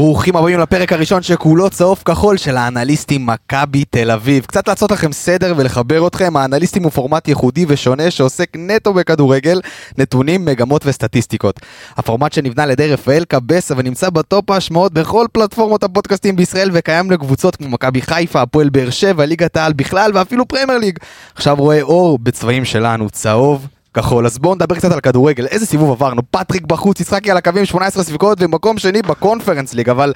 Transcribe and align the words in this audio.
ברוכים 0.00 0.36
הבאים 0.36 0.58
לפרק 0.58 0.92
הראשון 0.92 1.22
שכולו 1.22 1.70
צהוב 1.70 2.02
כחול 2.04 2.36
של 2.36 2.56
האנליסטים 2.56 3.26
מכבי 3.26 3.84
תל 3.84 4.10
אביב. 4.10 4.44
קצת 4.44 4.68
לעשות 4.68 4.90
לכם 4.90 5.12
סדר 5.12 5.54
ולחבר 5.56 6.06
אתכם, 6.06 6.36
האנליסטים 6.36 6.82
הוא 6.82 6.90
פורמט 6.90 7.28
ייחודי 7.28 7.64
ושונה 7.68 8.10
שעוסק 8.10 8.48
נטו 8.56 8.92
בכדורגל, 8.92 9.60
נתונים, 9.98 10.44
מגמות 10.44 10.82
וסטטיסטיקות. 10.86 11.60
הפורמט 11.96 12.32
שנבנה 12.32 12.62
על 12.62 12.70
ידי 12.70 12.92
רפאל 12.92 13.24
קבסה 13.24 13.74
ונמצא 13.76 14.10
בטופ 14.10 14.50
ההשמעות 14.50 14.92
בכל 14.92 15.26
פלטפורמות 15.32 15.82
הפודקאסטים 15.84 16.36
בישראל 16.36 16.70
וקיים 16.72 17.10
לקבוצות 17.10 17.56
כמו 17.56 17.68
מכבי 17.68 18.02
חיפה, 18.02 18.42
הפועל 18.42 18.68
באר 18.68 18.90
שבע, 18.90 19.26
ליגת 19.26 19.56
העל 19.56 19.72
בכלל 19.72 20.10
ואפילו 20.14 20.48
פרמייר 20.48 20.78
ליג. 20.78 20.98
עכשיו 21.34 21.56
רואה 21.56 21.82
אור 21.82 22.18
בצבעים 22.18 22.64
שלנו, 22.64 23.10
צהוב. 23.10 23.66
כחול, 23.94 24.26
אז 24.26 24.38
בואו 24.38 24.54
נדבר 24.54 24.74
קצת 24.74 24.92
על 24.92 25.00
כדורגל, 25.00 25.46
איזה 25.46 25.66
סיבוב 25.66 25.90
עברנו, 25.90 26.22
פטריק 26.30 26.62
בחוץ, 26.62 27.00
יצחקי 27.00 27.30
על 27.30 27.36
הקווים, 27.36 27.64
18 27.64 28.02
ספיגות 28.02 28.38
ומקום 28.40 28.78
שני 28.78 29.02
בקונפרנס 29.02 29.74
ליג, 29.74 29.88
אבל 29.90 30.12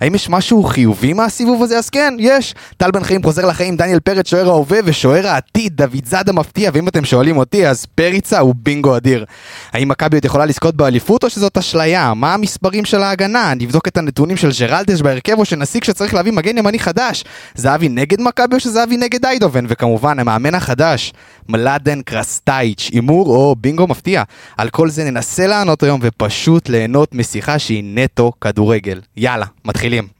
האם 0.00 0.14
יש 0.14 0.28
משהו 0.28 0.64
חיובי 0.64 1.12
מהסיבוב 1.12 1.62
הזה? 1.62 1.78
אז 1.78 1.90
כן, 1.90 2.14
יש. 2.18 2.54
טל 2.76 2.90
בן 2.90 3.04
חיים 3.04 3.22
חוזר 3.22 3.46
לחיים, 3.46 3.76
דניאל 3.76 4.00
פרץ 4.00 4.28
שוער 4.30 4.48
ההווה 4.48 4.78
ושוער 4.84 5.26
העתיד, 5.26 5.76
דוד 5.76 6.04
זאדה 6.04 6.32
מפתיע, 6.32 6.70
ואם 6.74 6.88
אתם 6.88 7.04
שואלים 7.04 7.36
אותי, 7.36 7.68
אז 7.68 7.86
פריצה 7.86 8.38
הוא 8.38 8.54
בינגו 8.62 8.96
אדיר. 8.96 9.24
האם 9.72 9.88
מכבי 9.88 10.16
עוד 10.16 10.24
יכולה 10.24 10.46
לזכות 10.46 10.76
באליפות 10.76 11.24
או 11.24 11.30
שזאת 11.30 11.58
אשליה? 11.58 12.14
מה 12.14 12.34
המספרים 12.34 12.84
של 12.84 13.02
ההגנה? 13.02 13.54
נבדוק 13.54 13.88
את 13.88 13.96
הנתונים 13.96 14.36
של 14.36 14.50
ג'רלדש 14.58 15.02
בהרכב 15.02 15.38
או 15.38 15.44
שנסיק 15.44 15.84
שצריך 15.84 16.14
להביא 16.14 16.32
מגן 16.32 16.58
ימני 16.58 16.78
חדש. 16.78 17.24
זהבי 17.54 17.88
נגד 17.88 18.20
מכבי 18.20 18.54
או 18.54 18.60
שזהבי 18.60 18.96
נגד 18.96 19.24
איידובן? 19.24 19.64
וכמובן, 19.68 20.18
המאמן 20.18 20.54
החדש, 20.54 21.12
מלאדן 21.48 22.02
קרסטייץ', 22.02 22.90
הימור 22.92 23.26
או 23.26 23.56
בינגו 23.58 23.86
מפתיע. 23.86 24.22
על 24.56 24.70
כל 24.70 24.90
זה 24.90 25.04
ננסה 25.04 25.46
לענות 25.46 25.82
היום 25.82 26.00
ופשוט 26.02 26.68
ליהנות 26.68 27.14
משיחה 27.14 27.58
שהיא 27.58 27.84
נטו 27.86 28.32
כדורגל. 28.40 29.00
יאללה, 29.16 29.46
מתחילים. 29.64 29.89
שתיים, 29.90 30.19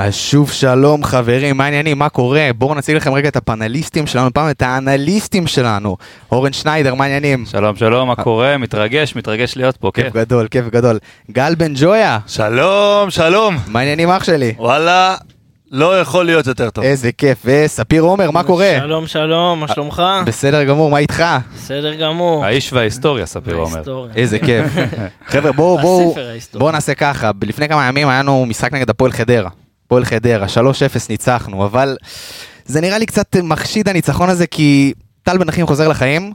אז 0.00 0.14
שוב 0.14 0.50
שלום 0.50 1.04
חברים, 1.04 1.56
מה 1.56 1.64
העניינים? 1.64 1.98
מה 1.98 2.08
קורה? 2.08 2.50
בואו 2.58 2.74
נציג 2.74 2.96
לכם 2.96 3.12
רגע 3.12 3.28
את 3.28 3.36
הפאנליסטים 3.36 4.06
שלנו, 4.06 4.34
פעם 4.34 4.50
את 4.50 4.62
האנליסטים 4.62 5.46
שלנו. 5.46 5.96
אורן 6.32 6.52
שניידר, 6.52 6.94
מה 6.94 7.04
העניינים? 7.04 7.46
שלום 7.46 7.76
שלום, 7.76 8.08
מה 8.08 8.16
קורה? 8.16 8.58
מתרגש, 8.58 9.16
מתרגש 9.16 9.56
להיות 9.56 9.76
פה, 9.76 9.90
כן. 9.94 10.02
כיף 10.02 10.12
גדול, 10.12 10.48
כיף 10.50 10.64
גדול. 10.68 10.98
גל 11.30 11.54
בן 11.54 11.72
ג'ויה, 11.76 12.18
שלום, 12.26 13.10
שלום. 13.10 13.56
מה 13.66 13.78
העניינים 13.78 14.10
אח 14.10 14.24
שלי? 14.24 14.54
וואלה, 14.58 15.16
לא 15.70 16.00
יכול 16.00 16.26
להיות 16.26 16.46
יותר 16.46 16.70
טוב. 16.70 16.84
איזה 16.84 17.12
כיף. 17.12 17.38
וספיר 17.44 18.02
עומר, 18.02 18.30
מה 18.30 18.42
קורה? 18.42 18.76
שלום 18.78 19.06
שלום, 19.06 19.60
מה 19.60 19.68
שלומך? 19.68 20.02
בסדר 20.26 20.64
גמור, 20.64 20.90
מה 20.90 20.98
איתך? 20.98 21.24
בסדר 21.54 21.94
גמור. 21.94 22.44
האיש 22.44 22.72
וההיסטוריה, 22.72 23.26
ספיר 23.26 23.54
אומר. 23.56 23.74
בהיסטוריה. 23.74 24.12
איזה 24.16 24.38
כיף. 24.38 24.64
חבר'ה, 25.32 25.52
בואו 25.52 25.78
בואו. 25.78 26.14
בואו 26.54 26.70
נעשה 26.70 26.94
ככה, 26.94 27.30
לפני 27.42 27.68
כמה 27.68 27.88
ימים 27.88 28.08
היה 28.08 28.22
לנו 28.22 28.46
משחק 28.46 28.72
נגד 28.72 28.90
הפועל 28.90 29.12
חדרה. 29.12 29.50
הפועל 29.88 30.04
חדרה, 30.04 30.46
3-0 30.46 30.50
ניצחנו, 31.08 31.64
אבל 31.64 31.96
זה 32.64 32.80
נראה 32.80 32.98
לי 32.98 33.06
קצת 33.06 33.36
מחשיד 33.42 33.88
הניצחון 33.88 34.28
הזה, 34.28 34.46
כי 34.46 34.92
טל 35.22 35.38
בן 35.38 35.48
אחים 35.48 35.66
חוזר 35.66 35.88
לחיים, 35.88 36.32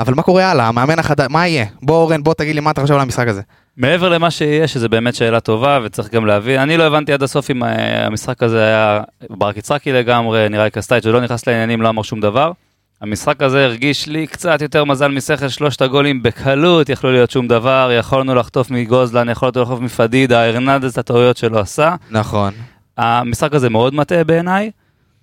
אבל 0.00 0.14
מה 0.14 0.22
קורה 0.22 0.50
הלאה? 0.50 0.68
המאמן 0.68 0.98
החדש, 0.98 1.26
מה 1.30 1.46
יהיה? 1.46 1.64
בוא 1.82 1.96
אורן, 1.96 2.22
בוא 2.22 2.34
תגיד 2.34 2.54
לי 2.54 2.60
מה 2.60 2.70
אתה 2.70 2.80
חושב 2.80 2.94
על 2.94 3.00
המשחק 3.00 3.28
הזה. 3.28 3.42
מעבר 3.76 4.08
למה 4.08 4.30
שיהיה, 4.30 4.68
שזה 4.68 4.88
באמת 4.88 5.14
שאלה 5.14 5.40
טובה, 5.40 5.78
וצריך 5.84 6.10
גם 6.10 6.26
להבין, 6.26 6.60
אני 6.60 6.76
לא 6.76 6.82
הבנתי 6.82 7.12
עד 7.12 7.22
הסוף 7.22 7.50
אם 7.50 7.64
אה, 7.64 8.06
המשחק 8.06 8.42
הזה 8.42 8.64
היה 8.64 9.00
ברק 9.30 9.56
יצחקי 9.56 9.92
לגמרי, 9.92 10.48
נראה 10.48 10.64
לי 10.64 10.70
קסטייץ' 10.70 11.06
ולא 11.06 11.20
נכנס 11.20 11.46
לעניינים, 11.46 11.82
לא 11.82 11.88
אמר 11.88 12.02
שום 12.02 12.20
דבר. 12.20 12.52
המשחק 13.00 13.42
הזה 13.42 13.64
הרגיש 13.64 14.06
לי 14.06 14.26
קצת 14.26 14.62
יותר 14.62 14.84
מזל 14.84 15.08
משכל, 15.08 15.48
שלושת 15.48 15.82
הגולים 15.82 16.22
בקלות, 16.22 16.88
יכלו 16.88 17.12
להיות 17.12 17.30
שום 17.30 17.48
דבר, 17.48 17.90
יכולנו 17.98 18.34
לחטוף 18.34 18.70
מגוזלן, 18.70 19.28
יכולנו 19.28 19.62
לחטוף 19.62 19.80
מפדידה, 19.80 20.44
ארננדז 20.48 20.92
את 20.92 20.98
הטעויות 20.98 21.36
שלא 21.36 21.58
עשה. 21.58 21.94
נכון. 22.10 22.54
המשחק 22.98 23.54
הזה 23.54 23.70
מאוד 23.70 23.94
מטעה 23.94 24.24
בעיניי, 24.24 24.70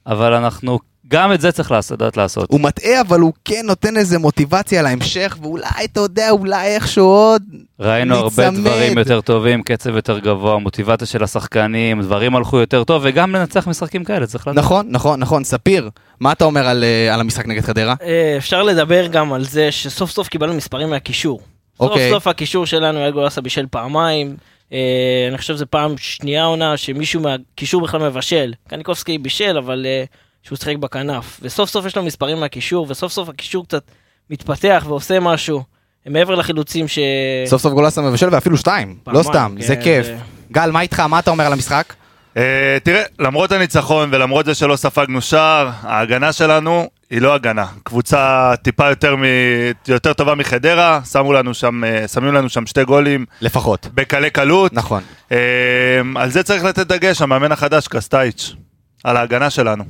אבל 0.08 0.34
אנחנו, 0.34 0.80
גם 1.08 1.34
את 1.34 1.42
זה 1.42 1.52
צריך 1.52 1.72
לעשות, 1.72 2.02
לדעת 2.02 2.18
לעשות. 2.18 2.52
הוא 2.52 2.60
מטעה, 2.60 3.02
אבל 3.02 3.20
הוא 3.20 3.34
כן 3.46 3.62
נותן 3.66 3.98
איזה 3.98 4.20
מוטיבציה 4.20 4.82
להמשך, 4.82 5.38
ואולי, 5.42 5.68
אתה 5.84 6.00
יודע, 6.00 6.30
אולי 6.30 6.76
איכשהו 6.76 7.06
עוד... 7.06 7.44
ראינו 7.80 8.16
הרבה 8.16 8.44
להיצמד. 8.50 8.60
דברים 8.60 8.98
יותר 8.98 9.22
טובים, 9.22 9.64
קצב 9.64 9.96
יותר 9.96 10.20
גבוה, 10.20 10.60
מוטיבציה 10.60 11.08
של 11.08 11.24
השחקנים, 11.24 12.02
דברים 12.02 12.36
הלכו 12.36 12.60
יותר 12.60 12.84
טוב, 12.84 13.02
וגם 13.06 13.36
לנצח 13.36 13.68
משחקים 13.68 14.04
כאלה, 14.04 14.28
צריך 14.28 14.48
לדעת. 14.48 14.64
נכון, 14.64 14.86
נכון, 14.90 15.20
נכון. 15.20 15.44
ספיר, 15.44 15.90
מה 16.20 16.32
אתה 16.32 16.46
אומר 16.46 16.68
על, 16.68 16.84
אה, 16.84 17.14
על 17.14 17.20
המשחק 17.20 17.48
נגד 17.48 17.62
חדרה? 17.62 17.96
אה, 18.02 18.36
אפשר 18.38 18.64
לדבר 18.64 19.08
גם 19.08 19.34
על 19.34 19.44
זה 19.44 19.72
שסוף 19.72 20.12
סוף 20.12 20.28
קיבלנו 20.28 20.54
מספרים 20.54 20.90
מהקישור. 20.90 21.42
סוף 21.78 21.90
אוקיי. 21.92 22.10
סוף 22.10 22.28
הקישור 22.28 22.66
שלנו 22.66 23.00
היה 23.00 23.12
גולסה 23.12 23.42
בישל 23.42 23.66
פעמיים. 23.72 24.36
אה, 24.74 24.78
אני 25.30 25.38
חושב 25.38 25.54
שזו 25.54 25.66
פעם 25.70 25.98
שנייה 25.98 26.44
עונה 26.44 26.78
שמישהו 26.78 27.22
מהקישור 27.22 27.82
בכלל 27.82 28.02
מבשל. 28.10 28.54
קניקובסקי 28.70 29.18
בישל, 29.18 29.58
אבל 29.58 29.86
אה, 29.86 30.04
שהוא 30.44 30.58
שיחק 30.58 30.76
בכנף. 30.76 31.40
וסוף 31.42 31.70
סוף 31.70 31.86
יש 31.86 31.96
לו 31.98 32.04
מספרים 32.04 32.40
מהקישור, 32.40 32.86
וסוף 32.90 33.12
סוף 33.12 33.30
הקישור 33.30 33.66
קצת 33.66 33.84
מתפתח 34.30 34.84
ועושה 34.88 35.20
משהו. 35.20 35.64
מעבר 36.06 36.36
לחילוצים 36.36 36.88
ש... 36.88 37.00
סוף 37.46 37.62
סוף 37.62 37.74
גולסה 37.74 38.02
מבשל 38.02 38.28
ואפילו 38.32 38.58
שתיים, 38.58 38.96
לא 39.08 39.24
פעמיים, 39.24 39.24
סתם, 39.24 39.56
כן, 39.60 39.68
זה 39.68 39.76
כיף. 39.76 40.06
זה- 40.06 40.18
גל, 40.52 40.72
מה 40.72 40.82
איתך? 40.82 41.00
מה 41.00 41.20
אתה 41.20 41.32
אומר 41.32 41.46
על 41.46 41.54
המשחק? 41.54 41.94
אה, 42.38 42.78
תראה, 42.84 43.04
למרות 43.20 43.52
הניצחון 43.52 44.10
ולמרות 44.12 44.46
זה 44.46 44.56
שלא 44.56 44.76
ספגנו 44.76 45.22
שער, 45.22 45.70
ההגנה 45.82 46.34
שלנו 46.34 46.90
היא 47.12 47.22
לא 47.22 47.34
הגנה. 47.34 47.66
קבוצה 47.84 48.54
טיפה 48.64 48.90
יותר, 48.90 49.16
מ... 49.16 49.24
יותר 49.88 50.14
טובה 50.14 50.36
מחדרה, 50.36 51.00
שמו 51.12 51.34
לנו 51.34 51.54
שם, 51.54 51.84
אה, 51.84 52.08
שמים 52.08 52.34
לנו 52.34 52.50
שם 52.50 52.66
שתי 52.66 52.84
גולים 52.84 53.26
לפחות. 53.42 53.88
בקלי 53.94 54.30
קלות. 54.30 54.74
נכון. 54.74 55.04
אה, 55.32 55.38
על 56.16 56.30
זה 56.32 56.44
צריך 56.44 56.64
לתת 56.64 56.88
דגש, 56.88 57.22
המאמן 57.22 57.52
החדש, 57.52 57.88
קרסטייץ', 57.88 58.54
על 59.04 59.18
ההגנה 59.18 59.50
שלנו. 59.50 59.84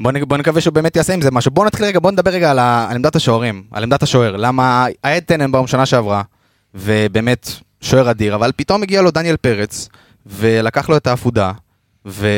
בוא, 0.00 0.12
נ- 0.12 0.24
בוא 0.24 0.36
נקווה 0.36 0.60
שהוא 0.60 0.74
באמת 0.74 0.96
יעשה 0.96 1.14
עם 1.14 1.22
זה 1.22 1.30
משהו. 1.30 1.50
בוא 1.50 1.66
נתחיל 1.66 1.86
רגע, 1.86 2.00
בוא 2.00 2.10
נדבר 2.10 2.30
רגע 2.30 2.50
על, 2.50 2.58
ה, 2.58 2.86
על 2.90 2.96
עמדת 2.96 3.16
השוערים, 3.16 3.62
על 3.72 3.82
עמדת 3.82 4.02
השוער. 4.02 4.36
למה 4.36 4.86
היה 5.02 5.18
את 5.18 5.24
טננבאום 5.26 5.66
שנה 5.66 5.86
שעברה, 5.86 6.22
ובאמת 6.74 7.50
שוער 7.80 8.10
אדיר, 8.10 8.34
אבל 8.34 8.52
פתאום 8.56 8.82
הגיע 8.82 9.02
לו 9.02 9.10
דניאל 9.10 9.36
פרץ, 9.36 9.88
ולקח 10.26 10.88
לו 10.88 10.96
את 10.96 11.06
העפודה, 11.06 11.52
ו... 12.06 12.28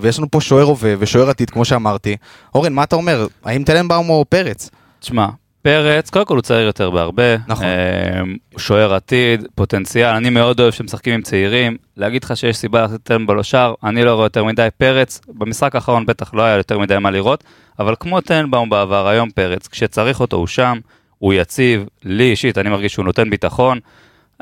ויש 0.00 0.18
לנו 0.18 0.30
פה 0.30 0.40
שוער 0.40 0.64
הווה 0.64 0.94
ושוער 0.98 1.30
עתיד, 1.30 1.50
כמו 1.50 1.64
שאמרתי. 1.64 2.16
אורן, 2.54 2.72
מה 2.72 2.84
אתה 2.84 2.96
אומר? 2.96 3.26
האם 3.44 3.64
טננבאום 3.64 4.10
או 4.10 4.24
פרץ? 4.28 4.70
תשמע, 5.00 5.26
פרץ, 5.62 6.10
קודם 6.10 6.24
כל 6.24 6.34
הוא 6.34 6.42
צעיר 6.42 6.66
יותר 6.66 6.90
בהרבה. 6.90 7.36
נכון. 7.46 7.64
אה, 7.64 8.22
שוער 8.56 8.94
עתיד, 8.94 9.46
פוטנציאל, 9.54 10.14
אני 10.14 10.30
מאוד 10.30 10.60
אוהב 10.60 10.72
שמשחקים 10.72 11.14
עם 11.14 11.22
צעירים. 11.22 11.76
להגיד 11.96 12.24
לך 12.24 12.36
שיש 12.36 12.56
סיבה 12.56 12.82
לתת 12.82 13.02
טנבו 13.02 13.34
לשער, 13.34 13.74
אני 13.84 14.04
לא 14.04 14.14
רואה 14.14 14.26
יותר 14.26 14.44
מדי 14.44 14.68
פרץ. 14.78 15.20
במשחק 15.28 15.74
האחרון 15.74 16.06
בטח 16.06 16.34
לא 16.34 16.42
היה 16.42 16.56
יותר 16.56 16.78
מדי 16.78 16.98
מה 16.98 17.10
לראות, 17.10 17.44
אבל 17.78 17.94
כמו 18.00 18.20
טנבאום 18.20 18.70
בעבר, 18.70 19.08
היום 19.08 19.30
פרץ, 19.30 19.68
כשצריך 19.68 20.20
אותו 20.20 20.36
הוא 20.36 20.46
שם, 20.46 20.78
הוא 21.18 21.34
יציב, 21.34 21.84
לי 22.04 22.30
אישית, 22.30 22.58
אני 22.58 22.70
מרגיש 22.70 22.92
שהוא 22.92 23.04
נותן 23.04 23.30
ביטחון. 23.30 23.78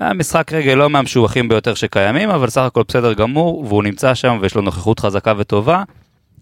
היה 0.00 0.12
משחק 0.12 0.52
רגל 0.52 0.74
לא 0.74 0.90
מהמשובחים 0.90 1.48
ביותר 1.48 1.74
שקיימים, 1.74 2.30
אבל 2.30 2.50
סך 2.50 2.60
הכל 2.60 2.82
בסדר 2.88 3.12
גמור, 3.12 3.64
והוא 3.68 3.82
נמצא 3.82 4.14
שם 4.14 4.38
ויש 4.40 4.54
לו 4.54 4.62
נוכחות 4.62 5.00
חזקה 5.00 5.32
וטובה. 5.38 5.82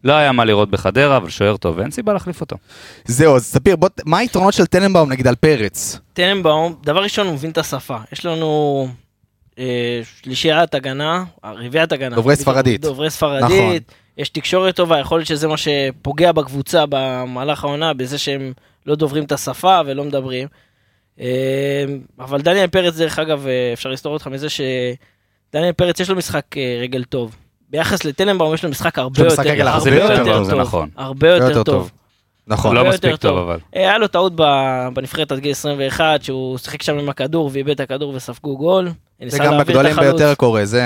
לא 0.04 0.12
היה 0.12 0.32
מה 0.32 0.44
לראות 0.44 0.70
בחדרה, 0.70 1.16
אבל 1.16 1.30
שוער 1.30 1.56
טוב, 1.56 1.78
ואין 1.78 1.90
סיבה 1.90 2.12
להחליף 2.12 2.40
אותו. 2.40 2.56
זהו, 3.04 3.36
אז 3.36 3.44
ספיר, 3.44 3.76
בוא, 3.76 3.88
מה 4.04 4.18
היתרונות 4.18 4.54
של 4.54 4.66
טננבאום 4.66 5.12
נגיד 5.12 5.26
על 5.26 5.34
פרץ? 5.34 5.98
טננבאום, 6.12 6.74
דבר 6.82 7.02
ראשון 7.02 7.26
הוא 7.26 7.34
מבין 7.34 7.50
את 7.50 7.58
השפה. 7.58 7.96
יש 8.12 8.26
לנו 8.26 8.88
אה, 9.58 10.00
שלישיית 10.22 10.74
הגנה, 10.74 11.24
רביעיית 11.44 11.92
הגנה. 11.92 12.16
דוברי 12.16 12.36
ספרדית. 12.36 12.80
דוברי 12.80 13.10
ספרדית. 13.10 13.44
נכון. 13.44 13.76
יש 14.18 14.28
תקשורת 14.28 14.76
טובה, 14.76 14.98
יכול 14.98 15.18
להיות 15.18 15.26
שזה 15.26 15.48
מה 15.48 15.56
שפוגע 15.56 16.32
בקבוצה 16.32 16.84
במהלך 16.88 17.64
העונה, 17.64 17.94
בזה 17.94 18.18
שהם 18.18 18.52
לא 18.86 18.94
דוברים 18.94 19.24
את 19.24 19.32
השפה 19.32 19.80
ולא 19.86 20.04
מדברים. 20.04 20.48
אה, 21.20 21.84
אבל 22.18 22.40
דניאל 22.40 22.66
פרץ, 22.66 22.96
דרך 22.96 23.18
אגב, 23.18 23.46
אה, 23.46 23.70
אפשר 23.72 23.90
לסתור 23.90 24.12
אותך 24.12 24.26
מזה 24.26 24.46
שדניאל 24.48 25.72
פרץ 25.72 26.00
יש 26.00 26.10
לו 26.10 26.16
משחק 26.16 26.44
אה, 26.56 26.78
רגל 26.82 27.04
טוב. 27.04 27.36
ביחס 27.70 28.04
לטננבאום 28.04 28.54
יש 28.54 28.64
לו 28.64 28.70
משחק 28.70 28.98
הרבה 28.98 29.22
לו 29.22 29.24
יותר, 29.24 29.42
משחק 29.42 29.52
רגל 29.52 29.68
הרבה 29.68 30.04
הרבה 30.04 30.14
יותר 30.14 30.28
יותר 30.28 30.50
טוב, 30.50 30.60
נכון. 30.60 30.88
הרבה 30.96 31.28
יותר 31.28 31.62
טוב. 31.62 31.90
נכון. 32.46 32.76
לא 32.76 32.84
מספיק 32.84 33.10
יותר 33.10 33.28
טוב, 33.28 33.38
אבל. 33.38 33.58
אה, 33.76 33.80
היה 33.80 33.98
לו 33.98 34.08
טעות 34.08 34.32
בנבחרת 34.94 35.32
עד 35.32 35.38
גיל 35.38 35.50
21, 35.50 36.22
שהוא 36.22 36.58
שיחק 36.58 36.82
שם 36.82 36.98
עם 36.98 37.08
הכדור 37.08 37.50
ואיבד 37.52 37.70
את 37.70 37.80
הכדור 37.80 38.12
וספגו 38.14 38.56
גול. 38.56 38.88
זה 39.26 39.38
גם 39.38 39.58
בגדולים. 39.58 39.96
ביותר 39.96 40.34
קורה, 40.34 40.64
זה... 40.64 40.82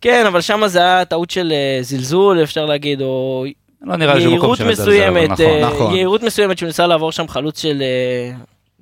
כן, 0.00 0.26
אבל 0.26 0.40
שם 0.40 0.62
זה 0.66 0.78
היה 0.78 1.04
טעות 1.04 1.30
של 1.30 1.52
זלזול, 1.80 2.42
אפשר 2.42 2.64
להגיד, 2.64 3.02
או... 3.02 3.44
לא 3.82 3.96
נראה 3.96 4.14
לי 4.14 4.20
שהוא 4.20 4.36
מקום 4.36 4.56
שמזלזל, 4.56 5.10
נכון. 5.10 5.46
נכון. 5.62 5.94
יהירות 5.94 6.22
מסוימת 6.22 6.58
שהוא 6.58 6.66
ניסה 6.66 6.86
לעבור 6.86 7.12
שם 7.12 7.28
חלוץ 7.28 7.62
של 7.62 7.82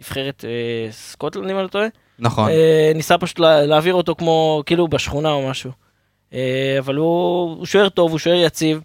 נבחרת 0.06 0.44
אה, 0.48 0.92
סקוטלנד, 0.92 1.50
אם 1.50 1.56
אני 1.56 1.62
לא 1.62 1.68
טועה. 1.68 1.86
נכון. 2.18 2.50
אה, 2.50 2.92
ניסה 2.94 3.18
פשוט 3.18 3.38
לה- 3.38 3.66
להעביר 3.66 3.94
אותו 3.94 4.14
כמו, 4.14 4.62
כאילו 4.66 4.88
בשכונה 4.88 5.28
או 5.30 5.48
משהו. 5.50 5.70
אה, 6.34 6.76
אבל 6.78 6.94
הוא 6.96 7.56
הוא 7.56 7.66
שוער 7.66 7.88
טוב, 7.88 8.10
הוא 8.10 8.18
שוער 8.18 8.36
יציב. 8.36 8.80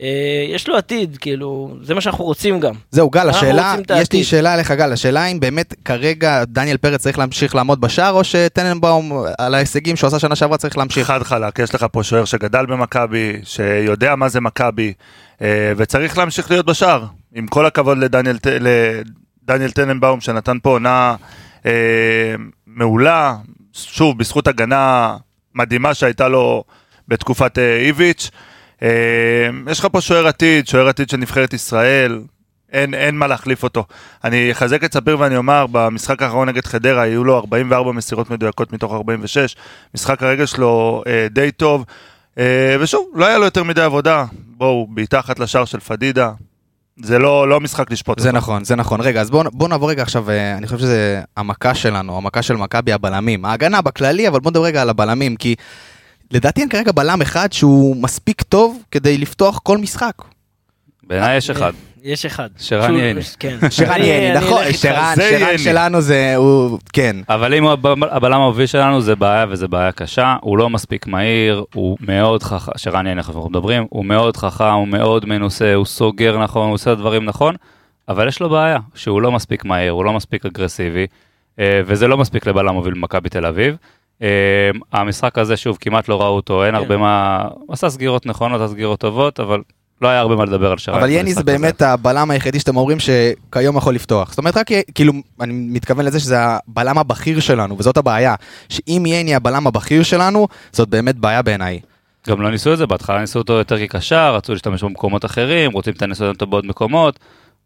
אה, 0.00 0.06
יש 0.48 0.68
לו 0.68 0.76
עתיד, 0.76 1.16
כאילו, 1.20 1.76
זה 1.82 1.94
מה 1.94 2.00
שאנחנו 2.00 2.24
רוצים 2.24 2.60
גם. 2.60 2.74
זהו, 2.90 3.10
גל, 3.10 3.28
השאלה, 3.28 3.74
יש 4.00 4.12
לי. 4.12 4.24
שאלה 4.24 4.54
אליך, 4.54 4.70
גל, 4.70 4.92
השאלה 4.92 5.26
אם 5.26 5.40
באמת 5.40 5.74
כרגע 5.84 6.44
דניאל 6.44 6.76
פרץ 6.76 7.00
צריך 7.02 7.18
להמשיך 7.18 7.54
לעמוד 7.54 7.80
בשער, 7.80 8.12
או 8.12 8.24
שטננבאום 8.24 9.12
על 9.38 9.54
ההישגים 9.54 9.96
שהוא 9.96 10.08
עשה 10.08 10.18
שנה 10.18 10.36
שעברה 10.36 10.58
צריך 10.58 10.78
להמשיך? 10.78 11.06
חד 11.06 11.22
חלק, 11.22 11.58
יש 11.58 11.74
לך 11.74 11.86
פה 11.92 12.02
שוער 12.02 12.24
שגדל 12.24 12.66
במכבי, 12.66 13.32
שיודע 13.44 14.14
מה 14.16 14.28
זה 14.28 14.40
מכבי, 14.40 14.92
אה, 15.42 15.72
וצריך 15.76 16.18
להמשיך 16.18 16.50
להיות 16.50 16.66
בשער. 16.66 17.04
עם 17.34 17.46
כל 17.46 17.66
הכבוד 17.66 17.98
לדניאל, 17.98 18.36
לדניאל 19.54 19.70
טננבאום, 19.70 20.20
שנתן 20.20 20.58
פה 20.62 20.70
עונה 20.70 21.16
אה, 21.66 22.34
מעולה, 22.66 23.36
שוב, 23.72 24.18
בזכות 24.18 24.46
הגנה 24.46 25.16
מדהימה 25.54 25.94
שהייתה 25.94 26.28
לו 26.28 26.64
בתקופת 27.08 27.58
אה, 27.58 27.76
איביץ'. 27.76 28.30
אה, 28.82 28.88
יש 29.70 29.80
לך 29.80 29.86
פה 29.92 30.00
שוער 30.00 30.26
עתיד, 30.26 30.68
שוער 30.68 30.88
עתיד 30.88 31.10
של 31.10 31.16
נבחרת 31.16 31.52
ישראל, 31.52 32.20
אין, 32.72 32.94
אין 32.94 33.18
מה 33.18 33.26
להחליף 33.26 33.62
אותו. 33.62 33.84
אני 34.24 34.52
אחזק 34.52 34.84
את 34.84 34.94
ספיר 34.94 35.20
ואני 35.20 35.36
אומר, 35.36 35.66
במשחק 35.72 36.22
האחרון 36.22 36.48
נגד 36.48 36.66
חדרה 36.66 37.02
היו 37.02 37.24
לו 37.24 37.36
44 37.36 37.92
מסירות 37.92 38.30
מדויקות 38.30 38.72
מתוך 38.72 38.92
46, 38.92 39.56
משחק 39.94 40.22
הרגל 40.22 40.46
שלו 40.46 41.02
אה, 41.06 41.26
די 41.30 41.50
טוב, 41.52 41.84
אה, 42.38 42.76
ושוב, 42.80 43.06
לא 43.14 43.26
היה 43.26 43.38
לו 43.38 43.44
יותר 43.44 43.64
מדי 43.64 43.82
עבודה, 43.82 44.24
בואו, 44.32 44.86
בעיטה 44.90 45.18
אחת 45.18 45.38
לשער 45.38 45.64
של 45.64 45.80
פדידה, 45.80 46.32
זה 46.96 47.18
לא, 47.18 47.48
לא 47.48 47.60
משחק 47.60 47.90
לשפוט 47.90 48.18
זה 48.18 48.28
אותו. 48.28 48.38
נכון, 48.38 48.64
זה 48.64 48.76
נכון. 48.76 49.00
רגע, 49.00 49.20
אז 49.20 49.30
בואו 49.30 49.50
בוא 49.52 49.68
נעבור 49.68 49.90
רגע 49.90 50.02
עכשיו, 50.02 50.30
אה, 50.30 50.56
אני 50.56 50.66
חושב 50.66 50.78
שזה 50.78 51.22
המכה 51.36 51.74
שלנו, 51.74 52.16
המכה 52.16 52.42
של 52.42 52.56
מכבי 52.56 52.92
הבלמים. 52.92 53.44
ההגנה 53.44 53.80
בכללי, 53.80 54.28
אבל 54.28 54.40
בואו 54.40 54.50
נדבר 54.50 54.64
רגע 54.64 54.82
על 54.82 54.90
הבלמים, 54.90 55.36
כי 55.36 55.54
לדעתי 56.30 56.60
אין 56.60 56.68
כרגע 56.68 56.92
בלם 56.92 57.22
אחד 57.22 57.52
שהוא 57.52 57.96
מספיק 57.96 58.42
טוב 58.42 58.82
כדי 58.90 59.18
לפתוח 59.18 59.58
כל 59.62 59.78
משחק. 59.78 60.14
בעיניי 61.02 61.36
יש 61.36 61.50
אחד. 61.50 61.72
יש 62.04 62.26
אחד. 62.26 62.48
שרן. 62.58 62.94
כן. 63.38 63.56
שרן 63.70 64.00
נכון, 64.34 64.58
אלך 64.58 64.66
איתך. 64.66 64.78
שרן 64.78 65.12
זה 65.16 65.30
שרן 65.30 65.46
ייני. 65.48 65.58
שלנו 65.58 66.00
זה, 66.00 66.36
הוא, 66.36 66.78
כן. 66.92 67.16
אבל 67.28 67.54
אם 67.54 67.64
הוא 67.64 67.72
הב- 67.72 68.04
הבלם 68.04 68.40
המוביל 68.40 68.66
שלנו 68.66 69.00
זה 69.00 69.16
בעיה 69.16 69.46
וזה 69.48 69.68
בעיה 69.68 69.92
קשה, 69.92 70.36
הוא 70.40 70.58
לא 70.58 70.70
מספיק 70.70 71.06
מהיר, 71.06 71.64
הוא 71.74 71.96
מאוד 72.00 72.42
חכם, 72.42 72.72
שרן 72.76 73.06
יהיה 73.06 73.12
אנחנו 73.16 73.48
מדברים, 73.50 73.86
הוא 73.90 74.04
מאוד 74.04 74.36
חכם, 74.36 74.64
הוא 74.64 74.88
מאוד 74.88 75.26
מנוסה, 75.26 75.74
הוא 75.74 75.84
סוגר 75.86 76.38
נכון, 76.42 76.66
הוא 76.66 76.74
עושה 76.74 76.94
דברים 76.94 77.24
נכון, 77.24 77.54
אבל 78.08 78.28
יש 78.28 78.40
לו 78.40 78.50
בעיה, 78.50 78.78
שהוא 78.94 79.22
לא 79.22 79.32
מספיק 79.32 79.64
מהיר, 79.64 79.92
הוא 79.92 80.04
לא 80.04 80.12
מספיק 80.12 80.46
אגרסיבי, 80.46 81.06
אה, 81.58 81.80
וזה 81.86 82.08
לא 82.08 82.18
מספיק 82.18 82.46
לבלם 82.46 82.74
מוביל 82.74 82.94
במכבי 82.94 83.28
תל 83.28 83.46
אביב. 83.46 83.76
אה, 84.22 84.28
המשחק 84.92 85.38
הזה, 85.38 85.56
שוב, 85.56 85.78
כמעט 85.80 86.08
לא 86.08 86.20
ראו 86.20 86.36
אותו, 86.36 86.64
אין 86.64 86.70
כן. 86.70 86.76
הרבה 86.76 86.96
מה... 86.96 87.44
הוא 87.54 87.72
עשה 87.72 87.90
סגירות 87.90 88.26
נכונות, 88.26 88.60
עשה 88.60 88.72
סגירות 88.72 89.00
טובות, 89.00 89.40
אבל 89.40 89.60
לא 90.00 90.08
היה 90.08 90.20
הרבה 90.20 90.36
מה 90.36 90.44
לדבר 90.44 90.70
על 90.72 90.78
שרן. 90.78 90.98
אבל 90.98 91.10
יני 91.10 91.34
זה. 91.34 91.42
באמת 91.42 91.82
הבלם 91.82 92.30
היחידי 92.30 92.58
שאתם 92.60 92.76
אומרים 92.76 92.98
שכיום 93.00 93.76
יכול 93.76 93.94
לפתוח. 93.94 94.30
זאת 94.30 94.38
אומרת, 94.38 94.56
רק 94.56 94.66
כאילו, 94.94 95.12
אני 95.40 95.52
מתכוון 95.52 96.04
לזה 96.04 96.20
שזה 96.20 96.36
הבלם 96.40 96.98
הבכיר 96.98 97.40
שלנו, 97.40 97.78
וזאת 97.78 97.96
הבעיה. 97.96 98.34
שאם 98.68 99.04
יני 99.06 99.34
הבלם 99.34 99.66
הבכיר 99.66 100.02
שלנו, 100.02 100.48
זאת 100.72 100.88
באמת 100.88 101.16
בעיה 101.16 101.42
בעיניי. 101.42 101.80
גם 102.28 102.42
לא 102.42 102.50
ניסו 102.50 102.72
את 102.72 102.78
זה, 102.78 102.86
בהתחלה 102.86 103.20
ניסו 103.20 103.38
אותו 103.38 103.52
יותר 103.52 103.78
כקשר, 103.78 104.34
רצו 104.34 104.52
להשתמש 104.52 104.84
במקומות 104.84 105.24
אחרים, 105.24 105.72
רוצים 105.72 105.92
את 105.92 106.02
הניסיון 106.02 106.30
אותו 106.30 106.46
בעוד 106.46 106.66
מקומות. 106.66 107.18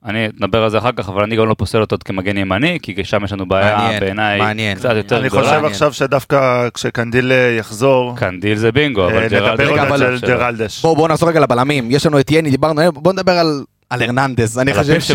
אני 0.05 0.29
נדבר 0.41 0.63
על 0.65 0.71
זה 0.71 0.79
אחר 0.79 0.91
כך, 0.97 1.09
אבל 1.09 1.23
אני 1.23 1.37
גם 1.37 1.49
לא 1.49 1.55
פוסל 1.59 1.81
אותו 1.81 1.97
כמגן 2.05 2.37
ימני, 2.37 2.79
כי 2.83 3.05
שם 3.05 3.25
יש 3.25 3.33
לנו 3.33 3.47
בעיה 3.49 3.77
מעניין, 3.77 4.01
בעיניי 4.01 4.39
מעניין. 4.39 4.79
קצת 4.79 4.93
יותר 4.97 5.19
אני 5.21 5.29
גדולה. 5.29 5.43
חושב 5.43 5.55
מעניין. 5.55 5.73
עכשיו 5.73 5.93
שדווקא 5.93 6.69
כשקנדיל 6.75 7.33
אה, 7.33 7.57
יחזור, 7.59 8.17
קנדיל 8.17 8.59
זה 8.59 8.73
בינגו, 8.73 9.03
אה, 9.03 9.07
אבל 9.09 9.29
ג'רלדש... 9.29 10.03
על 10.03 10.19
ג'רלדש. 10.19 10.83
בואו 10.83 10.97
בואו 10.97 11.09
נחזור 11.09 11.29
רגע 11.29 11.41
לבלמים. 11.41 11.91
יש 11.91 12.07
לנו 12.07 12.21
את 12.21 12.31
יני, 12.31 12.51
דיברנו 12.51 12.81
עליהם, 12.81 12.95
בואו 12.95 13.13
נדבר 13.15 13.33
על, 13.33 13.65
על 13.91 14.03
הרננדז. 14.03 14.59
אני 14.59 14.75
חושב 14.75 15.01
ש... 15.01 15.11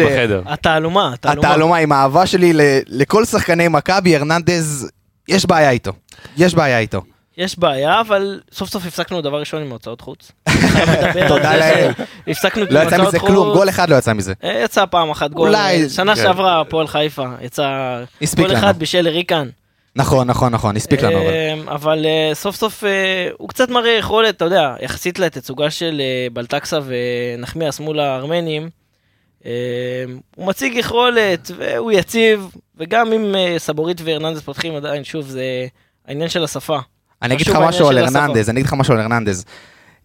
התעלומה, 0.46 1.14
התעלומה. 1.14 1.48
התעלומה 1.48 1.78
עם 1.78 1.92
האהבה 1.92 2.26
שלי 2.26 2.54
ל- 2.54 2.62
לכל 2.88 3.26
שחקני 3.26 3.68
מכבי, 3.68 4.16
הרננדז, 4.16 4.90
יש 5.28 5.46
בעיה 5.46 5.70
איתו. 5.70 5.92
יש 6.38 6.56
בעיה 6.56 6.80
איתו. 6.80 7.02
יש 7.40 7.60
בעיה, 7.60 8.02
אבל 8.02 8.40
סוף 8.54 8.70
סוף 8.70 8.86
הפסקנו 8.86 9.22
דבר 9.22 9.40
ראשון 9.40 9.62
עם 9.62 9.72
הוצאות 9.72 10.02
חוץ. 10.02 10.32
תודה 11.28 11.52
זה 11.52 11.58
לאל. 11.60 11.92
שהפסקנו 12.26 12.62
עם 12.64 12.68
לא 12.72 12.80
יצא 12.80 12.96
הוצאות 12.96 13.08
מזה 13.08 13.20
חוץ. 13.20 13.30
כלום, 13.30 13.54
גול 13.54 13.70
אחד 13.70 13.90
לא 13.90 13.96
יצא 13.96 14.14
מזה. 14.14 14.34
אה, 14.44 14.62
יצא 14.64 14.86
פעם 14.86 15.10
אחת 15.10 15.32
גול, 15.32 15.48
אולי- 15.50 15.90
שנה 15.90 16.16
כן. 16.16 16.22
שעברה 16.22 16.62
הפועל 16.62 16.88
חיפה, 16.88 17.26
יצא 17.42 18.00
הספיק 18.22 18.46
גול. 18.48 18.56
אחד 18.58 18.80
בשל 18.80 19.08
ריקן. 19.08 19.50
נכון, 19.96 20.28
נכון, 20.28 20.52
נכון, 20.54 20.76
הספיק 20.76 21.02
לנו. 21.02 21.18
אבל. 21.18 21.70
אבל 21.76 22.06
אה, 22.06 22.32
סוף 22.34 22.56
סוף 22.56 22.84
אה, 22.84 22.90
הוא 23.38 23.50
קצת 23.50 23.70
מראה 23.70 23.92
יכולת, 23.92 24.36
אתה 24.36 24.46
יודע, 24.46 24.76
יחסית 24.82 25.20
לתצוגה 25.20 25.70
של 25.72 26.02
בלטקסה 26.34 26.80
ונחמיאס 26.86 27.80
מול 27.80 28.00
הארמנים, 28.00 28.70
אה, 29.46 29.52
הוא 30.36 30.46
מציג 30.48 30.76
יכולת 30.76 31.52
והוא 31.58 31.92
יציב, 31.92 32.48
וגם 32.78 33.14
אם 33.14 33.36
סבורית 33.58 34.02
והרננדס 34.04 34.42
פותחים 34.42 34.76
עדיין, 34.76 35.04
שוב, 35.04 35.26
זה 35.26 35.44
העניין 36.08 36.30
של 36.30 36.44
השפה. 36.44 36.80
אני 37.22 37.34
אגיד 37.36 37.48
לך 37.48 37.56
משהו 37.56 37.88
על. 37.90 37.98
הרננדז, 37.98 38.50
אני 38.50 38.60
אגיד 38.60 38.66
לך 38.68 38.74
משהו 38.74 38.94
על 38.94 39.00
הרננדז. 39.00 39.46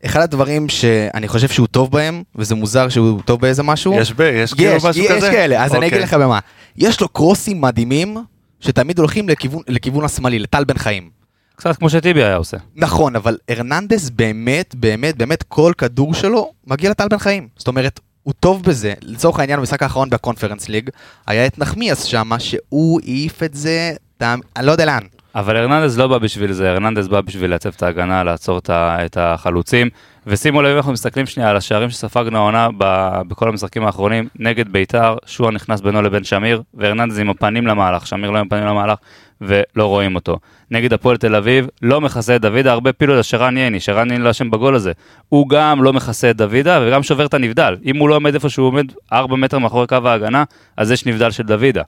אחד 0.07 0.21
הדברים 0.21 0.69
שאני 0.69 1.29
חושב 1.29 1.49
שהוא 1.49 1.67
טוב 1.67 1.91
בהם, 1.91 2.23
וזה 2.37 2.55
מוזר 2.55 2.89
שהוא 2.89 3.21
טוב 3.25 3.41
באיזה 3.41 3.63
משהו, 3.63 3.95
יש 3.95 4.13
ב... 4.13 4.21
יש 4.21 4.55
כאילו 4.55 4.71
יש, 4.73 4.85
משהו 4.85 5.03
יש 5.05 5.11
כזה? 5.11 5.31
כאלה, 5.31 5.65
אז 5.65 5.75
אני 5.75 5.87
אגיד 5.87 5.93
אוקיי. 5.93 6.05
לך 6.07 6.15
במה. 6.15 6.39
יש 6.77 7.01
לו 7.01 7.09
קרוסים 7.09 7.61
מדהימים, 7.61 8.17
שתמיד 8.61 8.99
הולכים 8.99 9.29
לכיוון- 9.29 9.63
לכיוון 9.69 10.05
השמאלי, 10.05 10.39
לטל 10.39 10.65
בן 10.65 10.79
חיים. 10.79 11.11
קצת 11.57 11.77
כמו 11.77 11.91
שטיבי 11.91 12.23
היה 12.25 12.37
עושה. 12.37 12.57
נכון, 12.77 13.17
אבל 13.17 13.37
הרננדז 13.49 14.11
באמת, 14.11 14.75
באמת, 14.75 15.17
באמת, 15.17 15.43
כל 15.43 15.73
כדור 15.79 16.15
שלו 16.15 16.53
מגיע 16.67 16.91
לטל 16.91 17.09
בן 17.09 17.19
חיים. 17.19 17.49
זאת 17.57 17.69
אומרת, 17.69 18.01
הוא 18.23 18.35
טוב 18.41 18.63
בזה. 18.63 18.95
לצורך 19.03 19.39
העניין, 19.39 19.59
במשחק 19.61 19.83
האחרון 19.83 20.11
בקונפרנס 20.11 20.69
ליג, 20.69 20.91
היה 21.27 21.47
את 21.47 21.59
נחמיאס 21.59 22.05
שמה, 22.05 22.41
שהוא 22.41 23.01
העיף 23.03 23.43
את 23.43 23.55
זה, 23.55 23.93
אתה- 24.17 24.35
אני 24.57 24.67
לא 24.67 24.73
יודע 24.73 24.85
לאן. 24.85 25.03
אבל 25.35 25.57
הרננדז 25.57 25.99
לא 25.99 26.07
בא 26.07 26.19
בשביל 26.19 26.53
זה, 26.53 26.71
הרננדז 26.71 27.09
בא 27.09 27.21
בשביל 27.21 27.51
לייצב 27.51 27.71
את 27.77 27.83
ההגנה, 27.83 28.25
לעצור 28.25 28.61
את 28.71 29.17
החלוצים. 29.17 29.89
ושימו 30.27 30.63
לב, 30.63 30.77
אנחנו 30.77 30.93
מסתכלים 30.93 31.27
שנייה 31.27 31.51
על 31.51 31.57
השערים 31.57 31.91
שספגנו 31.91 32.39
העונה 32.39 32.69
בכל 33.29 33.49
המשחקים 33.49 33.87
האחרונים, 33.87 34.29
נגד 34.39 34.69
ביתר, 34.69 35.17
שועה 35.27 35.51
נכנס 35.51 35.81
בינו 35.81 36.03
לבין 36.03 36.25
שמיר, 36.25 36.63
והרננדז 36.75 37.19
עם 37.19 37.31
הפנים 37.31 37.67
למהלך, 37.67 38.07
שמיר 38.07 38.31
לא 38.31 38.39
עם 38.39 38.47
הפנים 38.47 38.65
למהלך, 38.65 38.99
ולא 39.41 39.87
רואים 39.87 40.15
אותו. 40.15 40.39
נגד 40.71 40.93
הפועל 40.93 41.17
תל 41.17 41.35
אביב, 41.35 41.67
לא 41.83 42.01
מכסה 42.01 42.37
את 42.37 42.41
דוידה, 42.41 42.73
הרבה 42.73 42.93
פילו 42.93 43.19
לשרן 43.19 43.57
ייני, 43.57 43.81
שרן 43.81 44.11
ייני 44.11 44.25
לא 44.25 44.31
אשם 44.31 44.51
בגול 44.51 44.75
הזה. 44.75 44.93
הוא 45.29 45.49
גם 45.49 45.83
לא 45.83 45.93
מכסה 45.93 46.31
את 46.31 46.37
דוידה, 46.37 46.81
וגם 46.87 47.03
שובר 47.03 47.27
את 47.27 47.35
הנבדל. 47.35 47.77
אם 47.85 47.97
הוא 47.97 48.09
לא 48.09 48.15
עומד 48.15 48.35
איפה 48.35 48.49
שהוא 48.49 48.67
עומד, 48.67 48.87
4 49.13 49.37
מטר 49.37 49.59
מאחורי 49.59 49.87
קו 49.87 49.97
ההגנה, 50.05 50.45
אז 50.77 50.91
יש 50.91 51.07
נבדל 51.07 51.31
של 51.31 51.43
דוידה. 51.43 51.83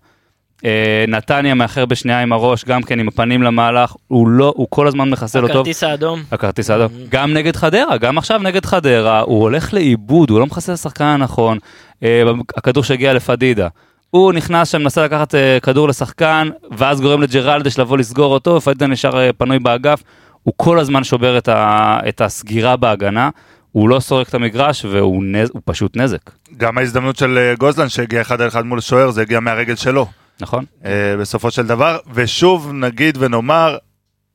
אה, 0.65 1.05
נתניה 1.09 1.55
מאחר 1.55 1.87
בשנייה 1.87 2.23
עם 2.23 2.33
הראש, 2.33 2.65
גם 2.65 2.83
כן 2.83 3.01
עם 3.01 3.09
הפנים 3.09 3.43
למהלך, 3.43 3.95
הוא 4.09 4.29
לא, 4.29 4.53
הוא 4.57 4.67
כל 4.71 4.87
הזמן 4.87 5.11
מחסל 5.11 5.43
אותו. 5.43 5.53
הכרטיס 5.53 5.83
האדום. 5.85 6.23
הכרטיס 6.33 6.71
האדום. 6.71 6.93
גם 7.09 7.33
נגד 7.33 7.57
חדרה, 7.57 7.97
גם 7.97 8.19
עכשיו 8.19 8.41
נגד 8.43 8.65
חדרה, 8.65 9.21
הוא 9.21 9.43
הולך 9.43 9.75
לאיבוד, 9.75 10.31
הוא 10.31 10.41
לא 10.41 10.47
מכסה 10.47 10.73
את 10.73 10.79
השחקן 10.79 11.05
הנכון. 11.05 11.59
אה, 12.03 12.23
הכדור 12.57 12.85
שהגיע 12.85 13.13
לפדידה. 13.13 13.69
הוא 14.11 14.33
נכנס 14.33 14.69
שם, 14.69 14.83
מנסה 14.83 15.05
לקחת 15.05 15.35
אה, 15.35 15.59
כדור 15.63 15.89
לשחקן, 15.89 16.49
ואז 16.77 17.01
גורם 17.01 17.23
לג'רלדש 17.23 17.79
לבוא 17.79 17.99
לסגור 17.99 18.35
אותו, 18.35 18.51
ופדידה 18.55 18.87
נשאר 18.87 19.19
אה, 19.19 19.33
פנוי 19.33 19.59
באגף. 19.59 20.03
הוא 20.43 20.55
כל 20.57 20.79
הזמן 20.79 21.05
שובר 21.05 21.39
את, 21.39 21.49
ה, 21.49 21.99
את 22.09 22.21
הסגירה 22.21 22.77
בהגנה, 22.77 23.31
הוא 23.73 23.89
לא 23.89 24.01
סורק 24.01 24.29
את 24.29 24.35
המגרש, 24.35 24.85
והוא 24.85 25.25
נז, 25.25 25.51
פשוט 25.65 25.97
נזק, 25.97 26.31
גם 26.57 26.79
ההזדמנות 26.79 27.17
של 27.17 27.55
גוזלן 27.59 27.89
שהגיע 27.89 28.21
אחד 28.21 28.41
על 28.41 28.49
אחד 28.49 28.67
מול 28.67 28.81
שוער, 28.81 29.11
זה 29.11 29.23
הגיע 29.23 29.41
מהרגל 29.41 29.77
שלו. 29.77 30.07
נכון? 30.40 30.64
אה, 30.85 31.16
בסופו 31.21 31.50
של 31.50 31.66
דבר, 31.66 31.99
ושוב 32.14 32.73
נגיד 32.73 33.19
ונאמר, 33.21 33.76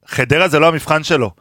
חדרה 0.08 0.48
זה 0.48 0.60
לא 0.60 0.68
המבחן 0.68 1.04
שלו. 1.04 1.32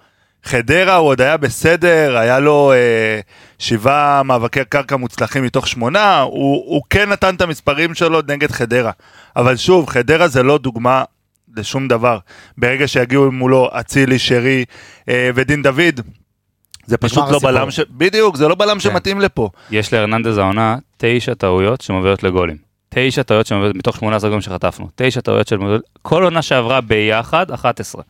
חדרה 0.45 0.97
הוא 0.97 1.09
עוד 1.09 1.21
היה 1.21 1.37
בסדר, 1.37 2.17
היה 2.17 2.41
לו 2.41 2.73
אה, 2.73 3.21
שבעה 3.59 4.23
מאבקי 4.23 4.65
קרקע 4.69 4.97
מוצלחים 4.97 5.45
מתוך 5.45 5.69
שמונה, 5.69 6.21
הוא, 6.21 6.65
הוא 6.67 6.83
כן 6.91 7.09
נתן 7.09 7.35
את 7.35 7.41
המספרים 7.41 7.95
שלו 7.95 8.21
נגד 8.29 8.51
חדרה. 8.51 8.91
אבל 9.37 9.57
שוב, 9.57 9.89
חדרה 9.89 10.29
זה 10.29 10.43
לא 10.43 10.59
דוגמה 10.59 11.05
לשום 11.57 11.89
דבר. 11.89 12.19
ברגע 12.59 12.89
שיגיעו 12.89 13.33
מולו 13.33 13.71
אצילי, 13.81 14.19
שרי 14.19 14.65
אה, 15.09 15.31
ודין 15.35 15.63
דוד, 15.63 16.01
זה 16.87 16.97
פשוט 16.97 17.25
לא. 17.31 17.39
בלם 17.39 17.71
ש... 17.71 17.81
בדיוק, 17.91 18.37
זה 18.37 18.49
לא 18.49 18.55
בלם 18.55 18.75
כן. 18.75 18.81
שמתאים 18.81 19.21
לפה. 19.21 19.51
יש 19.71 19.93
להרננדז 19.93 20.39
העונה 20.39 20.77
תשע 20.97 21.35
טעויות 21.35 21.81
שמובילות 21.81 22.23
לגולים. 22.23 22.70
תשע 22.95 23.23
טעויות 23.23 23.47
שמובילות, 23.47 23.77
מתוך 23.77 23.97
18 23.97 24.31
גולים 24.31 24.43
שחטפנו. 24.43 24.89
תשע 24.97 25.21
טעויות 25.21 25.49
של... 25.49 25.59
כל 26.03 26.25
עונה 26.25 26.43
שעברה 26.43 26.81
ביחד, 26.81 27.51
11. 27.51 28.03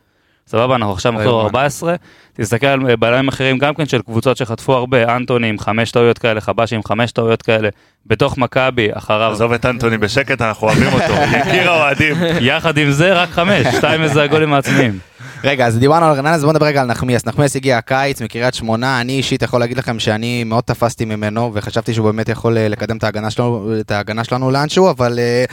סבבה, 0.47 0.75
אנחנו 0.77 0.93
עכשיו 0.93 1.13
לא 1.13 1.19
מחזור 1.19 1.33
יאומן. 1.33 1.47
14, 1.47 1.95
תסתכל 2.33 2.67
על 2.67 2.97
בלמים 2.97 3.29
אחרים 3.29 3.59
גם 3.59 3.75
כן 3.75 3.87
של 3.87 4.03
קבוצות 4.03 4.37
שחטפו 4.37 4.73
הרבה, 4.73 5.17
אנטוני 5.17 5.49
עם 5.49 5.59
חמש 5.59 5.91
טעויות 5.91 6.19
כאלה, 6.19 6.41
חבשי 6.41 6.75
עם 6.75 6.83
חמש 6.83 7.13
טעויות 7.13 7.43
כאלה, 7.43 7.69
בתוך 8.07 8.39
מכבי, 8.39 8.89
אחריו, 8.93 9.33
עזוב 9.33 9.53
את 9.53 9.67
אנטוני 9.67 9.99
בשקט, 9.99 10.43
אנחנו 10.43 10.67
אוהבים 10.67 10.93
אותו, 10.93 11.13
יקיר 11.39 11.71
האוהדים. 11.71 12.17
יחד 12.41 12.79
עם 12.79 12.91
זה 12.91 13.13
רק 13.13 13.29
חמש, 13.29 13.67
שתיים 13.77 14.03
מזה 14.03 14.23
הגולים 14.23 14.53
העצמיים. 14.53 14.99
רגע, 15.45 15.67
אז 15.67 15.79
דיברנו 15.79 16.07
על 16.07 16.19
רנן, 16.19 16.33
אז 16.33 16.41
בואו 16.41 16.53
נדבר 16.53 16.67
רגע 16.67 16.81
על 16.81 16.87
נחמיאס. 16.87 17.27
נחמיאס 17.27 17.57
הגיע 17.57 17.79
הקיץ 17.79 18.23
מקריית 18.23 18.55
שמונה, 18.55 19.01
אני 19.01 19.13
אישית 19.13 19.43
יכול 19.43 19.61
להגיד 19.61 19.79
לכם 19.79 19.99
שאני 19.99 20.45
מאוד 20.45 20.65
תפסתי 20.65 21.05
ממנו, 21.05 21.51
וחשבתי 21.55 21.95
שהוא 21.95 22.07
באמת 22.07 22.29
יכול 22.29 22.59
אה, 22.59 22.69
לקדם 22.69 22.97
את 22.97 23.05
ההגנה 23.05 23.31
שלנו, 23.31 23.73
את 23.81 23.91
ההגנה 23.91 24.25
שלנו 24.25 24.51
לאנשהו, 24.51 24.91
אבל 24.91 25.19
אה, 25.19 25.45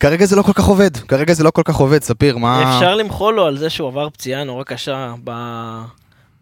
כרגע 0.00 0.24
זה 0.24 0.36
לא 0.36 0.42
כל 0.42 0.52
כך 0.52 0.64
עובד. 0.64 0.96
כרגע 0.96 1.32
זה 1.32 1.44
לא 1.44 1.50
כל 1.50 1.62
כך 1.64 1.76
עובד, 1.76 2.02
ספיר, 2.02 2.38
מה... 2.38 2.76
אפשר 2.76 2.94
למחול 2.94 3.34
לו 3.34 3.46
על 3.46 3.58
זה 3.58 3.70
שהוא 3.70 3.88
עבר 3.88 4.10
פציעה 4.10 4.44
נורא 4.44 4.64
קשה 4.64 5.14
ב... 5.24 5.32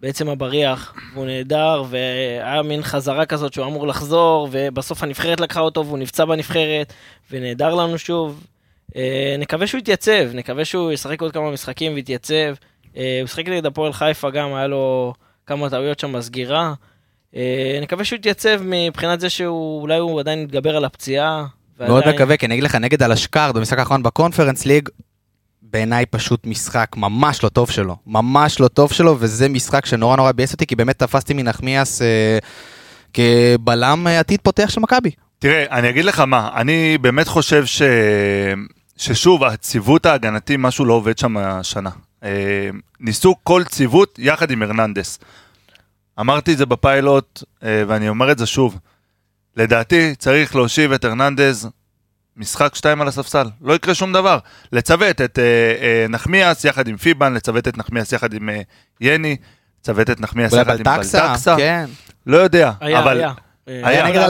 בעצם 0.02 0.28
הבריח, 0.28 0.94
והוא 1.14 1.26
נהדר, 1.26 1.84
והיה 1.90 2.62
מין 2.62 2.82
חזרה 2.82 3.26
כזאת 3.26 3.52
שהוא 3.52 3.66
אמור 3.66 3.86
לחזור, 3.86 4.48
ובסוף 4.50 5.02
הנבחרת 5.02 5.40
לקחה 5.40 5.60
אותו 5.60 5.86
והוא 5.86 5.98
נפצע 5.98 6.24
בנבחרת, 6.24 6.92
ונהדר 7.30 7.74
לנו 7.74 7.98
שוב. 7.98 8.44
אה, 8.96 9.36
נקווה 9.38 9.66
שהוא 9.66 9.78
יתייצב, 9.78 10.28
נקווה 10.34 10.64
שהוא 10.64 10.92
ישחק 10.92 11.22
עוד 11.22 11.32
כמה 11.32 11.50
משחקים 11.50 11.94
ויתייצב. 11.94 12.54
אה, 12.96 13.18
הוא 13.20 13.28
שיחק 13.28 13.48
נגד 13.48 13.66
הפועל 13.66 13.92
חיפה 13.92 14.30
גם, 14.30 14.54
היה 14.54 14.66
לו 14.66 15.14
כמה 15.46 15.70
טעויות 15.70 15.98
שם 16.00 16.12
בסגירה. 16.12 16.74
אה, 17.36 17.78
נקווה 17.82 18.04
שהוא 18.04 18.16
יתייצב 18.16 18.60
מבחינת 18.64 19.20
זה 19.20 19.30
שהוא, 19.30 19.82
אולי 19.82 19.98
הוא 19.98 20.20
עדיין 20.20 20.38
יתגבר 20.38 20.76
על 20.76 20.84
הפציעה. 20.84 21.46
מאוד 21.88 22.08
מקווה, 22.08 22.36
כי 22.36 22.46
אני 22.46 22.54
אגיד 22.54 22.64
לך, 22.64 22.74
נגד 22.74 23.02
הלשקרד 23.02 23.56
במשחק 23.56 23.78
האחרון 23.78 24.02
בקונפרנס 24.02 24.66
ליג, 24.66 24.88
בעיניי 25.62 26.06
פשוט 26.06 26.46
משחק 26.46 26.88
ממש 26.96 27.44
לא 27.44 27.48
טוב 27.48 27.70
שלו. 27.70 27.96
ממש 28.06 28.60
לא 28.60 28.68
טוב 28.68 28.92
שלו, 28.92 29.16
וזה 29.18 29.48
משחק 29.48 29.86
שנורא 29.86 30.16
נורא 30.16 30.32
ביאס 30.32 30.52
אותי, 30.52 30.66
כי 30.66 30.76
באמת 30.76 30.98
תפסתי 30.98 31.34
מנחמיאס 31.34 32.02
אה, 32.02 32.38
כבלם 33.12 34.06
עתיד 34.06 34.40
פותח 34.42 34.70
של 34.70 34.80
מכבי. 34.80 35.10
תראה, 35.38 35.64
אני 35.70 35.90
אגיד 35.90 36.04
לך 36.04 36.20
מה, 36.20 36.50
אני 36.56 36.98
באמת 36.98 37.28
חושב 37.28 37.66
ש... 37.66 37.82
ששוב, 38.96 39.44
הציוות 39.44 40.06
ההגנתי, 40.06 40.54
משהו 40.58 40.84
לא 40.84 40.94
עובד 40.94 41.18
שם 41.18 41.36
השנה. 41.36 41.90
אה, 42.24 42.70
ניסו 43.00 43.34
כל 43.42 43.64
ציוות 43.64 44.18
יחד 44.18 44.50
עם 44.50 44.62
הרננדס. 44.62 45.18
אמרתי 46.20 46.52
את 46.52 46.58
זה 46.58 46.66
בפיילוט, 46.66 47.42
אה, 47.62 47.82
ואני 47.88 48.08
אומר 48.08 48.32
את 48.32 48.38
זה 48.38 48.46
שוב. 48.46 48.78
לדעתי, 49.56 50.14
צריך 50.14 50.56
להושיב 50.56 50.92
את 50.92 51.04
הרננדז 51.04 51.68
משחק 52.36 52.74
שתיים 52.74 53.00
על 53.00 53.08
הספסל, 53.08 53.46
לא 53.60 53.72
יקרה 53.72 53.94
שום 53.94 54.12
דבר. 54.12 54.38
לצוות 54.72 55.20
את 55.20 55.38
אה, 55.38 55.44
אה, 55.82 56.06
נחמיאס 56.08 56.64
יחד 56.64 56.88
עם 56.88 56.96
פיבן, 56.96 57.34
לצוות 57.34 57.68
את 57.68 57.78
נחמיאס 57.78 58.12
יחד 58.12 58.34
עם 58.34 58.48
אה, 58.48 58.60
יני, 59.00 59.36
לצוות 59.80 60.10
את 60.10 60.20
נחמיאס 60.20 60.52
יחד 60.52 60.78
עם 60.78 60.84
בלטקסה, 60.84 61.26
בלטקסה. 61.26 61.56
כן. 61.56 61.84
לא 62.26 62.36
יודע, 62.36 62.72
היה, 62.80 62.98
אבל... 62.98 63.18
היה. 63.18 63.32
היה 63.66 64.06
נגד 64.08 64.20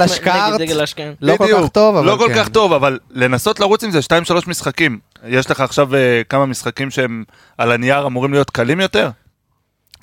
דגל 0.59 0.81
אשכנז. 0.83 1.15
לא 1.21 1.37
כל 1.37 1.47
כך 1.53 1.69
טוב, 1.69 1.97
אבל 1.97 2.07
לא 2.07 2.17
כל 2.17 2.29
כן. 2.29 2.35
כך 2.35 2.49
טוב, 2.49 2.73
אבל 2.73 2.99
לנסות 3.11 3.61
לרוץ 3.61 3.85
עם 3.85 3.91
זה 3.91 3.99
2-3 3.99 4.33
משחקים. 4.47 4.99
יש 5.27 5.51
לך 5.51 5.61
עכשיו 5.61 5.95
אה, 5.95 6.23
כמה 6.29 6.47
משחקים 6.47 6.91
שהם 6.91 7.25
על 7.59 7.73
הנייר 7.73 8.07
אמורים 8.07 8.33
להיות 8.33 8.51
קלים 8.51 8.81
יותר? 8.81 9.11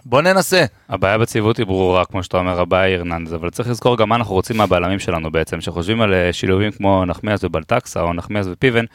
בוא 0.06 0.22
ננסה. 0.22 0.66
הבעיה 0.90 1.18
בציוות 1.18 1.58
היא 1.58 1.66
ברורה, 1.66 2.06
כמו 2.06 2.24
שאתה 2.24 2.38
אומר, 2.38 2.62
הבעיה 2.62 2.84
היא 2.84 2.96
הרננדז, 2.96 3.34
אבל 3.34 3.50
צריך 3.50 3.70
לזכור 3.70 3.98
גם 3.98 4.10
מה 4.10 4.16
אנחנו 4.16 4.34
רוצים 4.34 4.58
מהבלמים 4.58 5.00
שלנו 5.00 5.32
בעצם, 5.32 5.62
שחושבים 5.62 6.02
על 6.02 6.14
אה, 6.14 6.34
שילובים 6.34 6.72
כמו 6.72 7.06
נחמיאס 7.06 7.44
ובלטקסה, 7.44 8.02
או 8.02 8.14
נחמיאס 8.14 8.48
ופיבן, 8.52 8.86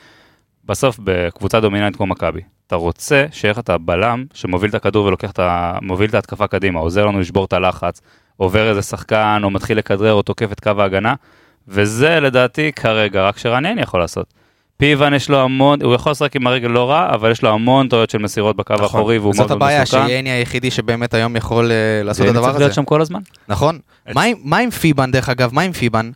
בסוף 0.65 0.99
בקבוצה 1.05 1.61
דומיננטית 1.61 1.97
כמו 1.97 2.07
מכבי. 2.07 2.41
אתה 2.67 2.77
רוצה 2.77 3.27
שיהיה 3.31 3.53
לך 3.53 3.59
את 3.59 3.71
הבלם 3.71 4.25
שמוביל 4.35 4.71
את 4.71 4.75
הכדור 4.75 5.07
ולוקח 5.07 5.31
את 5.31 5.39
ה... 5.39 5.79
מוביל 5.83 6.11
את 6.11 6.15
ההתקפה 6.15 6.47
קדימה, 6.47 6.81
עוזר 6.81 7.07
לנו 7.07 7.21
לשבור 7.21 7.45
את 7.45 7.53
הלחץ, 7.53 8.01
עובר 8.37 8.69
איזה 8.69 8.83
שחקן, 8.83 9.41
או 9.45 9.51
מתחיל 9.51 9.79
לכדרר, 9.79 10.13
או 10.13 10.23
תוקף 10.23 10.53
את 10.53 10.61
קו 10.61 10.71
ההגנה, 10.79 11.15
וזה 11.69 12.21
לדעתי 12.21 12.73
כרגע 12.73 13.23
רק 13.29 13.39
שרעניין 13.39 13.79
יכול 13.79 14.01
לעשות. 14.01 14.35
פיבן 14.83 15.15
יש 15.15 15.29
לו 15.31 15.41
המון, 15.41 15.83
הוא 15.83 15.95
יכול 15.95 16.13
לשחק 16.13 16.37
עם 16.37 16.47
הרגל 16.47 16.69
לא 16.69 16.91
רע, 16.91 17.11
אבל 17.15 17.31
יש 17.31 17.43
לו 17.43 17.51
המון 17.51 17.89
טעויות 17.89 18.11
של 18.11 18.19
מסירות 18.19 18.57
בקו 18.57 18.75
האחורי, 18.81 19.19
והוא 19.19 19.33
זאת 19.35 19.39
מאוד 19.39 19.49
מאוד 19.49 19.57
הבעיה, 19.63 19.83
מסוכן. 19.83 20.07
שייני 20.07 20.31
היחידי 20.31 20.71
שבאמת 20.71 21.15
היום 21.15 21.37
יכול 21.37 21.71
אה, 21.73 22.03
לעשות 22.05 22.25
את 22.27 22.31
הדבר 22.31 22.45
צריך 22.47 22.57
להיות 22.59 22.69
הזה. 22.71 22.75
שם 22.75 22.85
כל 22.85 23.01
הזמן. 23.01 23.21
נכון. 23.49 23.79
מה 24.15 24.23
עם- 24.23 24.37
מה 24.45 24.59
עם 24.59 24.71
פיבן, 24.71 25.11
דרך 25.11 25.29
אגב? 25.29 25.55
מה 25.55 25.63
עם 25.63 25.73
פיבן? 25.73 26.11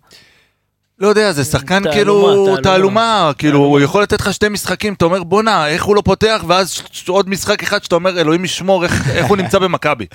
לא 0.99 1.09
יודע, 1.09 1.33
זה 1.33 1.45
שחקן 1.45 1.83
תעלומה, 1.83 1.93
כאילו 1.95 2.45
תעלומה. 2.47 2.63
תעלומה, 2.63 3.31
כאילו 3.39 3.53
תעלומה. 3.53 3.69
הוא 3.71 3.81
יכול 3.81 4.03
לתת 4.03 4.21
לך 4.21 4.35
שתי 4.35 4.49
משחקים, 4.49 4.93
אתה 4.93 5.05
אומר 5.05 5.23
בואנה, 5.23 5.67
איך 5.69 5.85
הוא 5.85 5.97
לא 5.97 6.01
פותח, 6.05 6.45
ואז 6.47 6.83
עוד 7.09 7.29
משחק 7.29 7.63
אחד 7.63 7.83
שאתה 7.85 7.95
אומר 7.95 8.21
אלוהים 8.21 8.45
ישמור, 8.45 8.85
איך 8.85 9.09
איך 9.11 9.27
הוא 9.27 9.37
נמצא 9.37 9.59
במכבי. 9.59 10.07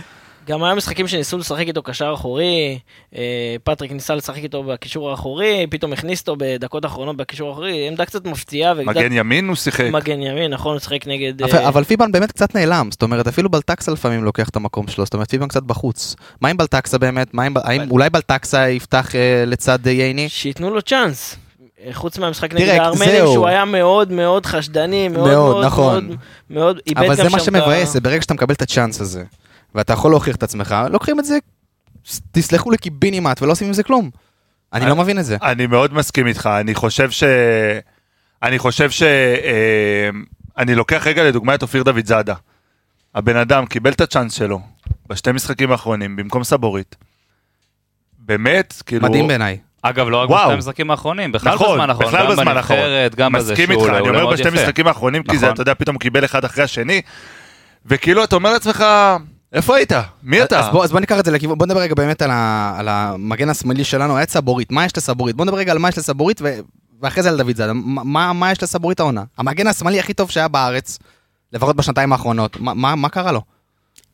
גם 0.47 0.63
היה 0.63 0.75
משחקים 0.75 1.07
שניסו 1.07 1.37
לשחק 1.37 1.67
איתו 1.67 1.81
קשר 1.81 2.11
אחורי, 2.13 2.79
אה, 3.15 3.21
פטריק 3.63 3.91
ניסה 3.91 4.15
לשחק 4.15 4.37
איתו 4.37 4.63
בקישור 4.63 5.11
האחורי, 5.11 5.67
פתאום 5.69 5.93
הכניס 5.93 6.19
אותו 6.21 6.35
בדקות 6.37 6.83
האחרונות 6.83 7.17
בקישור 7.17 7.49
האחורי, 7.49 7.87
עמדה 7.87 8.05
קצת 8.05 8.25
מפתיעה. 8.25 8.73
ועמדה- 8.77 8.99
מגן 8.99 9.11
ימין 9.13 9.47
הוא 9.47 9.55
שיחק. 9.55 9.85
מגן 9.91 10.21
ימין, 10.21 10.53
נכון, 10.53 10.71
הוא 10.73 10.79
שיחק 10.79 11.07
נגד... 11.07 11.41
אבל- 11.43 11.57
אה, 11.59 11.67
אבל 11.67 11.83
פיבן 11.83 12.11
באמת 12.11 12.31
קצת 12.31 12.55
נעלם, 12.55 12.87
זאת 12.91 13.01
אומרת 13.01 13.27
אפילו 13.27 13.49
בלטקסה 13.49 13.91
לפעמים 13.91 14.23
לוקח 14.23 14.49
את 14.49 14.55
המקום 14.55 14.87
שלו, 14.87 15.05
זאת 15.05 15.13
אומרת 15.13 15.29
פיבן 15.29 15.47
קצת 15.47 15.63
בחוץ. 15.63 16.15
מה 16.41 16.49
עם 16.49 16.57
בלטקסה 16.57 16.97
באמת? 16.97 17.33
מה 17.33 17.43
עם- 17.43 17.53
האם 17.63 17.91
אולי 17.91 18.09
בלטקסה 18.09 18.69
יפתח 18.69 19.15
אה, 19.15 19.43
לצד 19.47 19.87
אה, 19.87 19.91
ייני? 19.91 20.29
שייתנו 20.29 20.69
לו 20.69 20.81
צ'אנס. 20.81 21.35
חוץ 21.93 22.17
מהמשחק 22.17 22.53
נגד 22.53 22.67
הארמנים. 22.69 23.25
שהוא 23.25 23.47
היה 23.47 23.65
מאוד 23.65 24.11
מאוד 24.11 24.45
חשדני, 24.45 25.07
מאוד 25.07 25.27
מאוד, 25.29 25.53
מאוד 25.53 25.65
נכון. 25.65 26.05
מאוד, 26.07 26.17
מאוד, 26.49 26.79
איבד 26.87 26.97
אבל 27.03 27.09
גם 27.09 27.15
זה 27.15 27.29
מה 27.29 27.39
שם 27.39 27.55
את 27.55 27.61
ה- 27.61 27.65
שמבאס, 27.65 27.93
זה 27.93 28.01
ברגע 28.01 28.21
שאתה 28.21 28.33
מקבל 28.33 28.53
את 28.53 28.61
הצ'אנס 28.61 29.01
הזה, 29.01 29.23
ואתה 29.75 29.93
יכול 29.93 30.11
להוכיח 30.11 30.35
את 30.35 30.43
עצמך, 30.43 30.75
לוקחים 30.89 31.19
את 31.19 31.25
זה, 31.25 31.37
תסלחו 32.31 32.71
לי 32.71 32.77
קיבינימט 32.77 33.41
ולא 33.41 33.51
עושים 33.51 33.67
עם 33.67 33.73
זה 33.73 33.83
כלום. 33.83 34.09
אני 34.73 34.85
לא 34.85 34.95
מבין 34.95 35.19
את 35.19 35.25
זה. 35.25 35.37
אני 35.43 35.67
מאוד 35.67 35.93
מסכים 35.93 36.27
איתך, 36.27 36.49
אני 36.59 36.75
חושב 36.75 37.11
ש... 37.11 37.23
אני 38.43 38.59
חושב 38.59 38.91
ש... 38.91 39.03
אה, 39.03 40.09
אני 40.57 40.75
לוקח 40.75 41.07
רגע 41.07 41.23
לדוגמה 41.23 41.55
את 41.55 41.61
אופיר 41.61 41.83
דוד 41.83 42.05
זאדה. 42.05 42.33
הבן 43.15 43.35
אדם 43.35 43.65
קיבל 43.65 43.91
את 43.91 44.01
הצ'אנס 44.01 44.33
שלו 44.33 44.59
בשתי 45.09 45.31
משחקים 45.31 45.71
האחרונים 45.71 46.15
במקום 46.15 46.43
סבורית. 46.43 46.95
באמת, 48.19 48.73
כאילו... 48.85 49.07
מדהים 49.07 49.27
בעיניי. 49.27 49.57
אגב, 49.81 50.07
לא 50.09 50.17
רק. 50.17 50.29
בשתי 50.29 50.53
המשחקים 50.53 50.91
האחרונים, 50.91 51.31
בכלל 51.31 51.53
נכון, 51.53 51.71
בזמן 51.71 51.89
האחרון, 51.89 52.07
בכלל 52.07 52.23
גם 52.25 52.31
בזמן 52.31 52.57
האחרון. 52.57 52.79
בנבחרת, 52.79 53.15
גם 53.15 53.31
בזה 53.31 53.53
מסכים 53.53 53.65
שהוא 53.65 53.81
איתך, 53.81 53.93
עולה 53.93 53.99
אני 53.99 54.09
אומר 54.09 54.31
בשתי 54.31 54.47
יפה. 54.47 54.57
משחקים 54.57 54.87
האחרונים, 54.87 55.23
כי 55.23 55.37
זה, 55.37 55.45
נכון. 55.45 55.53
אתה 55.53 55.61
יודע, 55.61 55.73
פתאום 55.73 55.95
הוא 55.95 56.01
קיבל 56.01 56.25
אחד 56.25 56.45
אחרי 56.45 56.63
השני, 56.63 57.01
וכאילו 57.85 58.23
אתה 58.23 58.35
אומר 58.35 58.53
לעצמך, 58.53 58.85
איפה 59.53 59.75
היית? 59.75 59.91
מי 60.23 60.43
אתה? 60.43 60.59
אז 60.59 60.69
בוא, 60.69 60.83
אז 60.83 60.91
בוא 60.91 60.99
ניקח 60.99 61.19
את 61.19 61.25
זה 61.25 61.31
לכיוון, 61.31 61.57
בוא 61.57 61.65
נדבר 61.65 61.79
רגע 61.79 61.95
באמת 61.95 62.21
על, 62.21 62.31
ה, 62.31 62.73
על 62.77 62.87
המגן 62.89 63.49
השמאלי 63.49 63.83
שלנו, 63.83 64.15
היה 64.15 64.23
את 64.23 64.29
סבורית, 64.29 64.71
מה 64.71 64.85
יש 64.85 64.97
לסבורית? 64.97 65.35
בוא 65.35 65.45
נדבר 65.45 65.57
רגע 65.57 65.71
על 65.71 65.77
מה 65.77 65.89
יש 65.89 65.97
לסבורית 65.97 66.41
ו, 66.41 66.59
ואחרי 67.01 67.23
זה 67.23 67.29
על 67.29 67.37
דוד 67.37 67.55
זאדה, 67.55 67.73
מה, 67.73 68.03
מה- 68.03 68.33
מה 68.33 68.51
יש 68.51 68.63
לסבורית 68.63 68.99
העונה? 68.99 69.23
המגן 69.37 69.67
השמאלי 69.67 69.99
הכי 69.99 70.13
טוב 70.13 70.29
שהיה 70.29 70.47
בארץ, 70.47 70.99
לפחות 71.53 71.75
בשנתיים 71.75 72.11
האחרונות, 72.11 72.59
מה, 72.59 72.73
מה, 72.73 72.95
מה 72.95 73.09
קרה 73.09 73.31
לו? 73.31 73.41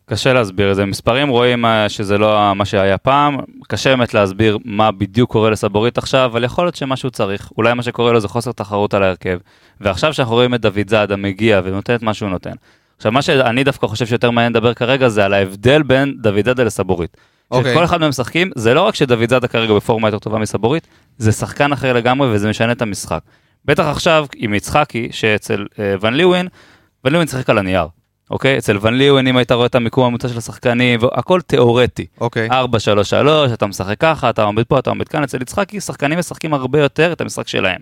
קשה 0.09 0.33
להסביר 0.33 0.71
את 0.71 0.75
זה, 0.75 0.85
מספרים 0.85 1.29
רואים 1.29 1.65
אה, 1.65 1.89
שזה 1.89 2.17
לא 2.17 2.55
מה 2.55 2.65
שהיה 2.65 2.97
פעם, 2.97 3.37
קשה 3.67 3.89
באמת 3.89 4.13
להסביר 4.13 4.57
מה 4.65 4.91
בדיוק 4.91 5.31
קורה 5.31 5.49
לסבורית 5.49 5.97
עכשיו, 5.97 6.25
אבל 6.25 6.43
יכול 6.43 6.65
להיות 6.65 6.75
שמשהו 6.75 7.11
צריך, 7.11 7.51
אולי 7.57 7.73
מה 7.73 7.83
שקורה 7.83 8.11
לו 8.11 8.19
זה 8.19 8.27
חוסר 8.27 8.51
תחרות 8.51 8.93
על 8.93 9.03
ההרכב, 9.03 9.37
ועכשיו 9.81 10.13
שאנחנו 10.13 10.33
רואים 10.35 10.53
את 10.53 10.61
דוד 10.61 10.89
זאדה 10.89 11.15
מגיע 11.15 11.61
ונותן 11.63 11.95
את 11.95 12.01
מה 12.03 12.13
שהוא 12.13 12.29
נותן. 12.29 12.51
עכשיו 12.97 13.11
מה 13.11 13.21
שאני 13.21 13.63
דווקא 13.63 13.87
חושב 13.87 14.05
שיותר 14.05 14.31
מעניין 14.31 14.53
לדבר 14.53 14.73
כרגע 14.73 15.09
זה 15.09 15.25
על 15.25 15.33
ההבדל 15.33 15.83
בין 15.83 16.13
דוד 16.21 16.45
זאדה 16.45 16.63
לסבורית. 16.63 17.17
אוקיי. 17.51 17.73
שכל 17.73 17.85
אחד 17.85 17.99
מהם 17.99 18.09
משחקים, 18.09 18.51
זה 18.55 18.73
לא 18.73 18.81
רק 18.81 18.95
שדוד 18.95 19.29
זאדה 19.29 19.47
כרגע 19.47 19.73
בפורמה 19.73 20.07
יותר 20.07 20.19
טובה 20.19 20.39
מסבורית, 20.39 20.87
זה 21.17 21.31
שחקן 21.31 21.71
אחר 21.71 21.93
לגמרי 21.93 22.27
וזה 22.31 22.49
משנה 22.49 22.71
את 22.71 22.81
המשחק. 22.81 23.19
בטח 23.65 23.85
עכשיו 23.85 24.25
עם 24.35 24.53
יצחקי, 24.53 25.07
שאצל 25.11 25.65
אה, 25.79 25.95
ון 26.01 26.13
ליווין, 26.13 26.47
ון 27.05 27.11
ליווין 27.11 27.27
שיחק 27.27 27.49
על 27.49 27.57
הנייר. 27.57 27.87
אוקיי? 28.31 28.57
אצל 28.57 28.77
ון 28.81 28.93
ליווין, 28.93 29.27
אם 29.27 29.37
היית 29.37 29.51
רואה 29.51 29.65
את 29.65 29.75
המיקום 29.75 30.05
הממוצע 30.05 30.27
של 30.27 30.37
השחקנים, 30.37 30.99
הכל 31.11 31.41
תיאורטי. 31.41 32.05
אוקיי. 32.21 32.49
4-3-3, 32.49 32.53
אתה 33.53 33.67
משחק 33.67 33.99
ככה, 33.99 34.29
אתה 34.29 34.43
עומד 34.43 34.63
פה, 34.63 34.79
אתה 34.79 34.89
עומד 34.89 35.07
כאן, 35.07 35.23
אצל 35.23 35.41
יצחקי 35.41 35.81
שחקנים 35.81 36.19
משחקים 36.19 36.53
הרבה 36.53 36.79
יותר 36.79 37.11
את 37.11 37.21
המשחק 37.21 37.47
שלהם. 37.47 37.81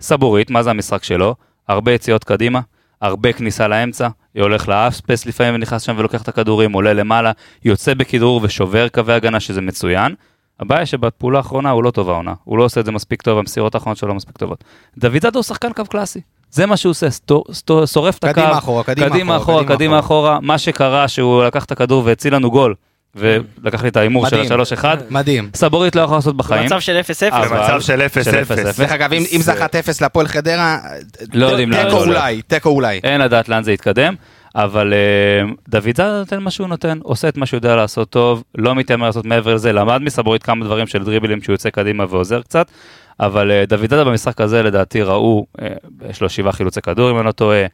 סבוריט, 0.00 0.50
מה 0.50 0.62
זה 0.62 0.70
המשחק 0.70 1.04
שלו? 1.04 1.34
הרבה 1.68 1.92
יציאות 1.92 2.24
קדימה, 2.24 2.60
הרבה 3.00 3.32
כניסה 3.32 3.68
לאמצע, 3.68 4.08
הולך 4.36 4.68
ל 4.68 4.73
half 4.73 4.94
space 4.94 5.26
לפעמים 5.26 5.54
ונכנס 5.54 5.82
שם 5.82 5.94
ולוקח 5.98 6.22
את 6.22 6.28
הכדורים, 6.28 6.72
עולה 6.72 6.92
למעלה, 6.92 7.32
יוצא 7.64 7.94
בכדרור 7.94 8.40
ושובר 8.42 8.88
קווי 8.88 9.14
הגנה 9.14 9.40
שזה 9.40 9.60
מצוין. 9.60 10.14
הבעיה 10.60 10.86
שבפעולה 10.86 11.38
האחרונה 11.38 11.70
הוא 11.70 11.84
לא 11.84 11.90
טוב 11.90 12.10
העונה, 12.10 12.34
הוא 12.44 12.58
לא 12.58 12.64
עושה 12.64 12.80
את 12.80 12.84
זה 12.84 12.92
מספיק 12.92 13.22
טוב, 13.22 13.38
המסירות 13.38 13.74
האחרונות 13.74 13.98
שלו 13.98 14.08
לא 14.08 14.14
מספיק 14.14 14.36
טובות. 14.36 14.64
דוידזאדה 14.98 15.38
הוא 15.38 15.42
שחקן 15.42 15.72
קו 15.72 15.84
קלאסי, 15.84 16.20
זה 16.50 16.66
מה 16.66 16.76
שהוא 16.76 16.90
עושה, 16.90 17.10
סטו, 17.10 17.44
סטו, 17.52 17.86
שורף 17.86 18.18
את 18.18 18.24
הקו, 18.24 18.40
קדימה 18.40 18.58
אחורה, 18.58 18.84
קדימה 18.84 19.10
קדימה 19.10 19.36
אחורה, 19.36 19.60
אחורה, 19.60 19.76
קדימה 19.76 19.98
אחורה, 19.98 20.40
מה 20.40 20.58
שקרה 20.58 21.08
שהוא 21.08 21.44
לקח 21.44 21.64
את 21.64 21.72
הכדור 21.72 22.02
והציל 22.04 22.34
לנו 22.34 22.50
גול, 22.50 22.74
ולקח 23.14 23.82
לי 23.82 23.88
את 23.88 23.96
ההימור 23.96 24.28
של 24.28 24.36
מדהים. 24.36 24.46
השלוש 24.52 24.72
אחד, 24.72 24.96
מדהים. 25.10 25.50
סבוריט 25.54 25.96
לא 25.96 26.00
יכול 26.00 26.16
לעשות 26.16 26.36
בחיים. 26.36 26.62
במצב 26.62 26.80
של 26.80 27.00
0-0. 27.00 27.32
אבל- 27.32 27.48
במצב 27.58 27.80
של 27.80 28.00
0-0. 28.02 28.78
דרך 28.78 28.92
אגב, 28.92 29.12
אם, 29.12 29.40
זה 29.40 29.52
1-0 29.52 29.66
להפועל 30.00 30.28
חדרה, 30.28 30.78
לא 31.34 31.50
תיקו. 31.56 31.96
אולי, 32.04 32.42
תיקו 32.42 32.68
אולי. 32.68 33.00
אין 33.04 33.20
לדעת 33.20 33.48
לאן 33.48 33.62
זה 33.62 33.72
יתקדם, 33.72 34.14
אבל 34.54 34.92
אה, 34.94 35.48
דוד 35.68 35.96
זאדה 35.96 36.18
נותן 36.18 36.42
מה 36.42 36.50
שהוא 36.50 36.66
נותן, 36.68 36.98
עושה 37.02 37.28
את 37.28 37.36
מה 37.36 37.46
שהוא 37.46 37.58
יודע 37.58 37.76
לעשות 37.76 38.10
טוב, 38.10 38.44
לא 38.58 38.74
מתיימר 38.74 39.06
לעשות 39.06 39.24
מעבר 39.24 39.54
לזה, 39.54 39.72
למד 39.72 39.98
מסבורית 40.02 40.42
כמה 40.42 40.64
דברים 40.64 40.86
של 40.86 41.04
דריבלים 41.04 41.42
שהוא 41.42 41.54
יוצא 41.54 41.70
קדימה 41.70 42.04
ועוזר 42.08 42.42
קצת, 42.42 42.66
אבל 43.20 43.50
אה, 43.50 43.64
דוד 43.68 43.90
זאדה 43.90 44.04
במשחק 44.04 44.40
הזה 44.40 44.62
לדעתי 44.62 45.02
ראו, 45.02 45.46
אה, 45.62 45.68
יש 46.10 46.20
לו 46.20 46.28
שבעה 46.28 46.52
חילוצי 46.52 46.80
כדור 46.82 47.10
אם 47.10 47.18
אני 47.18 47.26
לא 47.26 47.32
טועה, 47.32 47.66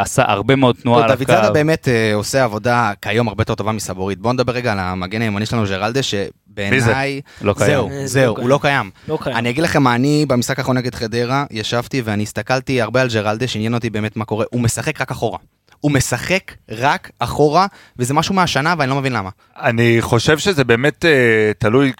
עשה 0.00 0.22
הרבה 0.26 0.56
מאוד 0.56 0.76
תנועה 0.82 1.04
על 1.04 1.10
הקו. 1.10 1.24
דוד 1.24 1.30
זאדה 1.30 1.50
באמת 1.50 1.88
אה, 1.88 2.14
עושה 2.14 2.44
עבודה 2.44 2.92
כיום 3.02 3.28
הרבה 3.28 3.42
יותר 3.42 3.54
טובה 3.54 3.72
מסבורית. 3.72 4.18
בוא 4.18 4.32
נדבר 4.32 4.52
רגע 4.52 4.72
על 4.72 4.78
המגן 4.78 5.22
הימני 5.22 5.46
שלנו, 5.46 5.64
ג'רלדה, 5.64 6.00
שבעיניי... 6.02 7.20
לא 7.42 7.54
קיים. 7.58 7.70
זהו, 7.70 7.88
אה, 7.90 8.00
זה 8.00 8.06
זהו, 8.06 8.36
לא 8.36 8.42
הוא 8.42 8.48
לא 8.48 8.58
קיים. 8.62 8.90
לא 9.08 9.18
קיים. 9.22 9.36
אני 9.36 9.50
אגיד 9.50 9.64
לכם 9.64 9.82
מה, 9.82 9.94
אני 9.94 10.26
במשחק 10.28 10.58
האחרון 10.58 10.76
נגד 10.76 10.94
חדרה, 10.94 11.44
ישבתי 11.50 12.02
ואני 12.04 12.22
הסתכלתי 12.22 12.82
הרבה 12.82 13.00
על 13.02 13.08
ג'רלדה, 13.08 13.46
שעניין 13.46 13.74
אותי 13.74 13.90
באמת 13.90 14.16
מה 14.16 14.24
קורה. 14.24 14.44
הוא 14.50 14.60
משחק 14.60 15.00
רק 15.00 15.10
אחורה. 15.10 15.38
הוא 15.80 15.92
משחק 15.92 16.52
רק 16.70 17.10
אחורה, 17.18 17.66
וזה 17.98 18.14
משהו 18.14 18.34
מהשנה 18.34 18.74
ואני 18.78 18.90
לא 18.90 18.96
מבין 18.96 19.12
למה. 19.12 19.30
אני 19.56 19.96
חושב 20.00 20.38
שזה 20.38 20.64
באמת 20.64 21.04
אה, 21.04 21.52
תלוי, 21.58 21.92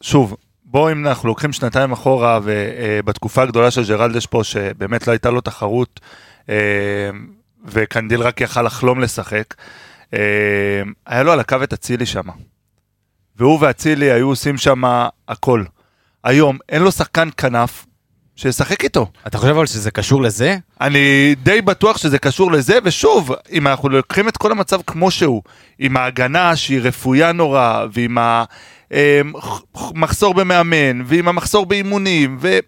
שוב, 0.00 0.36
בואו 0.64 0.92
אם 0.92 1.06
אנחנו 1.06 1.28
לוקחים 1.28 1.52
שנתיים 1.52 1.92
אחורה 1.92 2.40
ובתקופה 2.42 3.42
הגדולה 3.42 3.70
של 3.70 3.84
ג'רלדש 3.84 4.26
פה, 4.26 4.44
שבאמת 4.44 5.06
לא 5.06 5.12
הייתה 5.12 5.30
לו 5.30 5.40
תחרות, 5.40 6.00
וקנדיל 7.64 8.20
רק 8.20 8.40
יכל 8.40 8.62
לחלום 8.62 9.00
לשחק, 9.00 9.54
אה, 10.14 10.18
היה 11.06 11.22
לו 11.22 11.32
על 11.32 11.40
הקו 11.40 11.56
את 11.62 11.72
אצילי 11.72 12.06
שם. 12.06 12.28
והוא 13.36 13.58
ואצילי 13.60 14.10
היו 14.10 14.28
עושים 14.28 14.56
שם 14.56 14.82
הכל. 15.28 15.64
היום 16.24 16.58
אין 16.68 16.82
לו 16.82 16.92
שחקן 16.92 17.28
כנף 17.36 17.86
שישחק 18.36 18.84
איתו. 18.84 19.06
אתה 19.26 19.38
חושב 19.38 19.50
אבל 19.50 19.66
שזה 19.66 19.90
קשור 19.90 20.22
לזה? 20.22 20.56
אני 20.80 21.34
די 21.42 21.62
בטוח 21.62 21.96
שזה 21.96 22.18
קשור 22.18 22.52
לזה, 22.52 22.78
ושוב, 22.84 23.32
אם 23.52 23.66
אנחנו 23.66 23.88
לוקחים 23.88 24.28
את 24.28 24.36
כל 24.36 24.52
המצב 24.52 24.80
כמו 24.86 25.10
שהוא, 25.10 25.42
עם 25.78 25.96
ההגנה 25.96 26.56
שהיא 26.56 26.80
רפויה 26.82 27.32
נורא, 27.32 27.84
ועם 27.92 28.18
המחסור 29.74 30.34
במאמן, 30.34 31.02
ועם 31.04 31.28
המחסור 31.28 31.66
באימונים, 31.66 32.38
ו... 32.40 32.58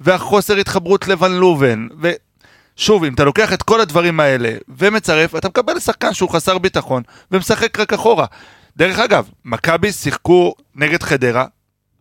והחוסר 0.00 0.56
התחברות 0.56 1.08
לבן 1.08 1.32
לובן, 1.32 1.86
ושוב, 2.78 3.04
אם 3.04 3.14
אתה 3.14 3.24
לוקח 3.24 3.52
את 3.52 3.62
כל 3.62 3.80
הדברים 3.80 4.20
האלה 4.20 4.50
ומצרף, 4.78 5.36
אתה 5.36 5.48
מקבל 5.48 5.78
שחקן 5.78 6.14
שהוא 6.14 6.30
חסר 6.30 6.58
ביטחון, 6.58 7.02
ומשחק 7.30 7.80
רק 7.80 7.92
אחורה. 7.92 8.26
דרך 8.76 8.98
אגב, 8.98 9.28
מכבי 9.44 9.92
שיחקו 9.92 10.54
נגד 10.74 11.02
חדרה, 11.02 11.44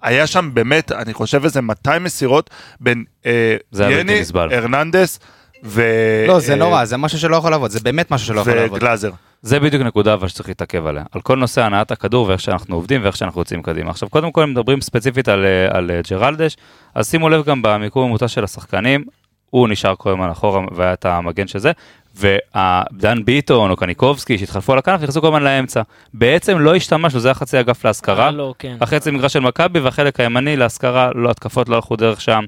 היה 0.01 0.27
שם 0.27 0.49
באמת, 0.53 0.91
אני 0.91 1.13
חושב 1.13 1.43
איזה 1.43 1.61
200 1.61 2.03
מסירות 2.03 2.49
בין 2.79 3.03
אה, 3.25 3.55
יני, 3.73 4.21
נסבל. 4.21 4.53
הרננדס 4.53 5.19
ו... 5.63 5.83
לא, 6.27 6.39
זה 6.39 6.51
אה, 6.51 6.57
נורא, 6.57 6.85
זה 6.85 6.97
משהו 6.97 7.19
שלא 7.19 7.35
יכול 7.35 7.51
לעבוד, 7.51 7.71
זה 7.71 7.79
באמת 7.79 8.11
משהו 8.11 8.27
שלא 8.27 8.41
יכול 8.41 8.53
לעבוד. 8.53 8.77
וגלאזר. 8.77 9.11
זה 9.41 9.59
בדיוק 9.59 9.83
נקודה 9.83 10.13
אבל 10.13 10.27
שצריך 10.27 10.49
להתעכב 10.49 10.85
עליה. 10.85 11.03
על 11.11 11.21
כל 11.21 11.37
נושא 11.37 11.61
הנעת 11.61 11.91
הכדור 11.91 12.27
ואיך 12.27 12.41
שאנחנו 12.41 12.75
עובדים 12.75 13.03
ואיך 13.03 13.15
שאנחנו 13.15 13.41
יוצאים 13.41 13.61
קדימה. 13.61 13.89
עכשיו 13.89 14.09
קודם 14.09 14.31
כל 14.31 14.43
אם 14.43 14.51
מדברים 14.51 14.81
ספציפית 14.81 15.27
על, 15.27 15.45
אה, 15.45 15.77
על 15.77 15.91
אה, 15.91 16.01
ג'רלדש, 16.09 16.57
אז 16.95 17.09
שימו 17.09 17.29
לב 17.29 17.45
גם 17.45 17.61
במיקום 17.61 18.03
הממוצע 18.03 18.27
של 18.27 18.43
השחקנים, 18.43 19.03
הוא 19.55 19.67
נשאר 19.67 19.95
כל 19.97 20.09
הזמן 20.09 20.29
אחורה 20.29 20.61
והיה 20.71 20.93
את 20.93 21.05
המגן 21.05 21.47
של 21.47 21.59
זה, 21.59 21.71
ודן 22.15 23.25
ביטון 23.25 23.71
או 23.71 23.75
קניקובסקי 23.75 24.37
שהתחלפו 24.37 24.73
על 24.73 24.79
הכנף 24.79 25.01
נכנסו 25.01 25.21
כל 25.21 25.27
הזמן 25.27 25.43
לאמצע. 25.43 25.81
בעצם 26.13 26.59
לא 26.59 26.75
השתמשנו, 26.75 27.19
זה 27.19 27.27
היה 27.27 27.35
חצי 27.35 27.59
אגף 27.59 27.85
להשכרה. 27.85 28.25
אה, 28.25 28.31
לא, 28.31 28.53
כן. 28.59 28.77
החצי 28.81 29.11
מגרש 29.11 29.33
של 29.33 29.39
מכבי 29.39 29.79
והחלק 29.79 30.19
הימני 30.19 30.57
להשכרה, 30.57 31.09
לא 31.15 31.29
התקפות 31.29 31.69
לא 31.69 31.75
הלכו 31.75 31.95
דרך 31.95 32.21
שם. 32.21 32.43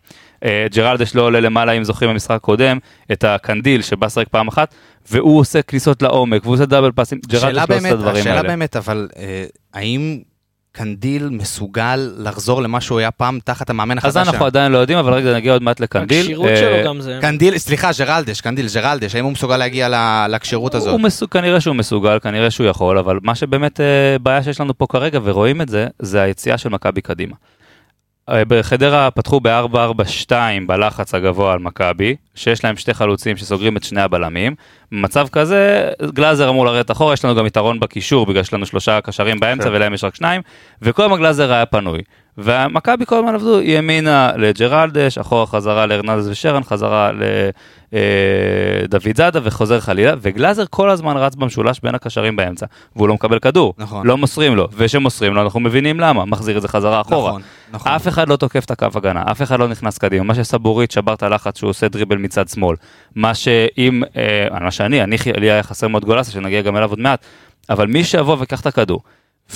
אה, 0.45 0.67
ג'רלדש 0.73 1.15
לא 1.15 1.21
עולה 1.21 1.39
למעלה 1.39 1.71
אם 1.71 1.83
זוכרים 1.83 2.11
במשחק 2.11 2.31
הקודם, 2.31 2.77
את 3.11 3.23
הקנדיל 3.23 3.81
שבא 3.81 4.05
לשחק 4.05 4.27
פעם 4.27 4.47
אחת, 4.47 4.75
והוא 5.11 5.39
עושה 5.39 5.61
כניסות 5.61 6.01
לעומק, 6.01 6.41
והוא 6.43 6.53
עושה 6.53 6.65
double 6.65 6.91
פאסים, 6.91 7.19
ג'רלדש 7.27 7.43
השאלה 7.43 7.65
לא 7.69 7.75
עושה 7.75 7.87
את 7.89 7.93
הדברים 7.93 8.21
השאלה 8.21 8.35
האלה. 8.37 8.47
באמת, 8.47 8.75
אבל 8.75 9.07
אה, 9.17 9.45
האם 9.73 10.19
קנדיל 10.71 11.29
מסוגל 11.29 12.12
לחזור 12.17 12.62
למה 12.62 12.81
שהוא 12.81 13.00
היה 13.00 13.12
פעם 13.12 13.39
תחת 13.43 13.69
המאמן 13.69 13.97
החדש? 13.97 14.09
אז 14.09 14.17
אנחנו? 14.17 14.45
עדיין 14.45 14.71
לא 14.71 14.77
יודעים, 14.77 15.00
אבל 15.00 15.13
רגע 15.13 15.36
נגיע 15.36 15.53
עוד 15.53 15.63
מעט 15.63 15.79
לקנדיל. 15.79 16.21
הכשירות 16.21 16.47
אה, 16.47 16.57
שלו 16.57 16.86
גם 16.86 17.01
זה. 17.01 17.17
קנדיל, 17.21 17.58
סליחה, 17.58 17.89
ג'רלדש, 17.99 18.41
קנדיל, 18.41 18.67
ג'רלדש, 18.75 19.15
האם 19.15 19.23
הוא 19.23 19.32
מסוגל 19.32 19.58
להגיע 19.58 19.89
ל- 19.89 20.27
לכשירות 20.30 20.75
הזאת? 20.75 20.91
הוא 20.91 20.99
מסוג, 21.01 21.30
כנראה 21.30 21.62
שהוא 21.62 21.75
מסוגל, 21.75 22.19
כנראה 22.19 22.51
שהוא 22.51 22.67
יכול, 22.67 22.97
אבל 22.97 23.19
מה 23.23 23.36
שבאמת 23.36 23.80
אה, 23.80 23.86
בעיה 24.21 24.43
שיש 24.43 24.62
לנו 24.62 24.77
פה 24.77 24.86
כרגע, 24.89 25.19
ורואים 25.23 25.62
את 25.62 25.69
זה, 25.69 25.88
זה 25.99 26.21
היציאה 26.21 26.58
של 26.58 26.69
מכבי 26.69 27.01
קדימה. 27.01 27.36
אה, 28.29 28.45
בחדרה 28.47 29.11
פתחו 29.11 29.39
ב-4-4-2 29.39 30.31
בלחץ 30.67 31.13
הגבוה 31.13 31.53
על 31.53 31.59
מכבי, 31.59 32.15
שיש 32.35 32.63
להם 32.63 32.75
שתי 32.75 32.93
חלוצים 32.93 33.37
שסוגרים 33.37 33.77
את 33.77 33.83
שני 33.83 34.01
הבלמים. 34.01 34.55
במצב 34.91 35.27
כזה, 35.31 35.89
גלאזר 36.13 36.49
אמור 36.49 36.65
לרדת 36.65 36.91
אחורה, 36.91 37.13
יש 37.13 37.25
לנו 37.25 37.35
גם 37.35 37.45
יתרון 37.45 37.79
בקישור, 37.79 38.25
בגלל 38.25 38.43
שיש 38.43 38.53
לנו 38.53 38.65
שלושה 38.65 39.01
קשרים 39.01 39.39
באמצע 39.39 39.63
כן. 39.63 39.75
ולהם 39.75 39.93
יש 39.93 40.03
רק 40.03 40.15
שניים, 40.15 40.41
וכל 40.81 41.03
הזמן 41.03 41.17
גלאזר 41.17 41.51
היה 41.51 41.65
פנוי. 41.65 42.01
ומכבי 42.37 43.05
כל 43.05 43.15
הזמן 43.15 43.35
עבדו 43.35 43.61
ימינה 43.61 44.31
לג'רלדש, 44.37 45.17
אחורה 45.17 45.45
חזרה 45.45 45.85
לארננדס 45.85 46.27
ושרן, 46.27 46.63
חזרה 46.63 47.11
לדוד 47.91 49.17
זאדה 49.17 49.39
וחוזר 49.43 49.80
חלילה, 49.80 50.13
וגלאזר 50.21 50.63
כל 50.69 50.89
הזמן 50.89 51.17
רץ 51.17 51.36
במשולש 51.36 51.80
בין 51.84 51.95
הקשרים 51.95 52.36
באמצע, 52.36 52.65
והוא 52.95 53.08
לא 53.08 53.13
מקבל 53.13 53.39
כדור, 53.39 53.73
נכון. 53.78 54.08
לא 54.08 54.17
מוסרים 54.17 54.56
לו, 54.56 54.67
וכשמוסרים 54.73 55.34
לו 55.34 55.41
אנחנו 55.41 55.60
מבינים 55.60 56.00
למה, 56.00 56.26
מחזיר 56.26 56.58
את 56.58 56.62
זה 56.62 56.67
חזרה 56.67 57.02
אחורה. 57.02 57.30
נכון, 57.30 57.41
נכון. 57.71 57.91
אף 57.91 58.08
אחד 58.08 58.30
לא 58.30 58.36
תוקף 58.36 58.65
את 58.65 58.71
הקו 58.71 58.88
הגנה, 58.95 59.23
אף 59.32 59.41
אחד 59.41 59.60
לא 59.60 59.67
נכנס 59.67 59.97
קדימה, 59.97 60.23
מה 60.23 60.36
שסבורית 60.36 60.91
שבר 60.91 61.13
את 61.13 61.23
הלחץ 61.23 61.58
שהוא 61.58 61.69
עושה 61.69 61.88
דריבל 61.88 62.17
מצד 62.17 62.47
שמאל, 62.47 62.76
מה 63.15 63.34
שאם, 63.34 64.04
אה, 64.15 64.60
מה 64.62 64.71
שאני, 64.71 65.04
אני, 65.04 65.17
לי 65.38 65.52
היה 65.52 65.63
חסר 65.63 65.88
מאוד 65.88 66.06
גולסה, 66.06 66.32
שנגיע 66.32 66.62
גם 66.62 66.78
אליו 66.78 66.89
עוד 66.89 67.00
מעט, 67.00 67.26
אבל 67.69 67.88
מי 67.88 68.04
שיבוא 68.04 68.38
ויקח 68.39 68.62
את 68.62 68.65
הכדור. 68.65 69.02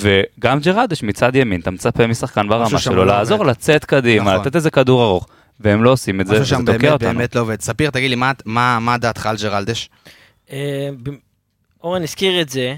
וגם 0.00 0.58
ג'רדש 0.58 1.02
מצד 1.02 1.36
ימין, 1.36 1.60
אתה 1.60 1.70
מצפה 1.70 2.06
משחקן 2.06 2.48
ברמה 2.48 2.78
שלו 2.78 2.94
לא 2.94 3.06
לעזור. 3.06 3.44
לצאת 3.44 3.84
קדימה, 3.84 4.24
נכון. 4.24 4.46
לתת 4.46 4.56
איזה 4.56 4.70
כדור 4.70 5.04
ארוך, 5.04 5.26
והם 5.62 5.84
לא 5.84 5.90
עושים 5.92 6.20
את 6.20 6.26
זה, 6.26 6.32
משהו 6.32 6.42
וזה 6.42 6.50
שם 6.50 6.64
תוקע 6.64 6.78
באמת 6.78 6.92
אותנו. 6.92 7.08
באמת 7.18 7.34
לא 7.34 7.40
עובד. 7.40 7.60
ספיר, 7.60 7.90
תגיד 7.90 8.10
לי, 8.10 8.16
מה- 8.16 8.32
מה 8.44 8.78
מה 8.80 8.98
דעתך 8.98 9.26
על 9.26 9.36
ג'רלדש? 9.42 9.90
אה, 10.52 10.88
אורן 11.82 12.02
הזכיר 12.02 12.40
את 12.40 12.48
זה, 12.48 12.74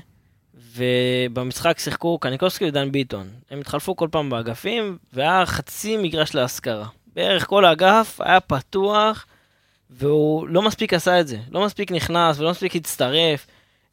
ובמשחק 0.77 1.79
שיחקו 1.79 2.19
קניקובסקי 2.19 2.65
ודן 2.65 2.93
ביטון. 2.93 3.27
הם 3.51 3.61
התחלפו 3.61 3.97
כל 3.97 4.09
פעם 4.11 4.31
באגפים, 4.31 4.99
והיה 5.13 5.47
חצי 5.47 5.97
מגרש 5.97 6.35
להשכרה. 6.35 6.87
בערך 7.17 7.47
כל 7.47 7.65
האגף 7.65 8.21
היה 8.21 8.41
פתוח, 8.41 9.27
והוא 9.91 10.49
לא 10.49 10.63
מספיק 10.63 10.95
עשה 10.95 11.21
את 11.21 11.29
זה. 11.29 11.37
לא 11.51 11.65
מספיק 11.65 11.93
נכנס 11.93 12.39
ולא 12.39 12.51
מספיק 12.51 12.77
הצטרף. 12.77 13.47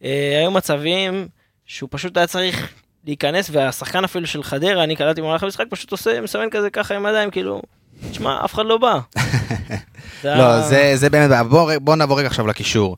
אה, 0.03 0.37
היו 0.39 0.51
מצבים 0.51 1.27
שהוא 1.65 1.89
פשוט 1.91 2.17
היה 2.17 2.27
צריך 2.27 2.69
להיכנס, 3.05 3.49
והשחקן 3.53 4.03
אפילו 4.03 4.27
של 4.27 4.43
חדרה, 4.43 4.83
אני 4.83 4.95
קלטתי 4.95 5.21
במהלך 5.21 5.43
המשחק, 5.43 5.65
פשוט 5.69 5.91
עושה, 5.91 6.21
מסמן 6.21 6.49
כזה 6.51 6.69
ככה 6.69 6.95
עם 6.95 7.05
הידיים, 7.05 7.31
כאילו, 7.31 7.61
תשמע, 8.11 8.45
אף 8.45 8.53
אחד 8.53 8.63
לא 8.65 8.77
בא. 8.77 8.99
לא, 10.23 10.61
זה 10.61 10.91
זה 10.95 11.09
באמת 11.09 11.29
בעיה. 11.29 11.43
בוא 11.79 11.95
נעבור 11.95 12.19
רגע 12.19 12.27
עכשיו 12.27 12.47
לקישור. 12.47 12.97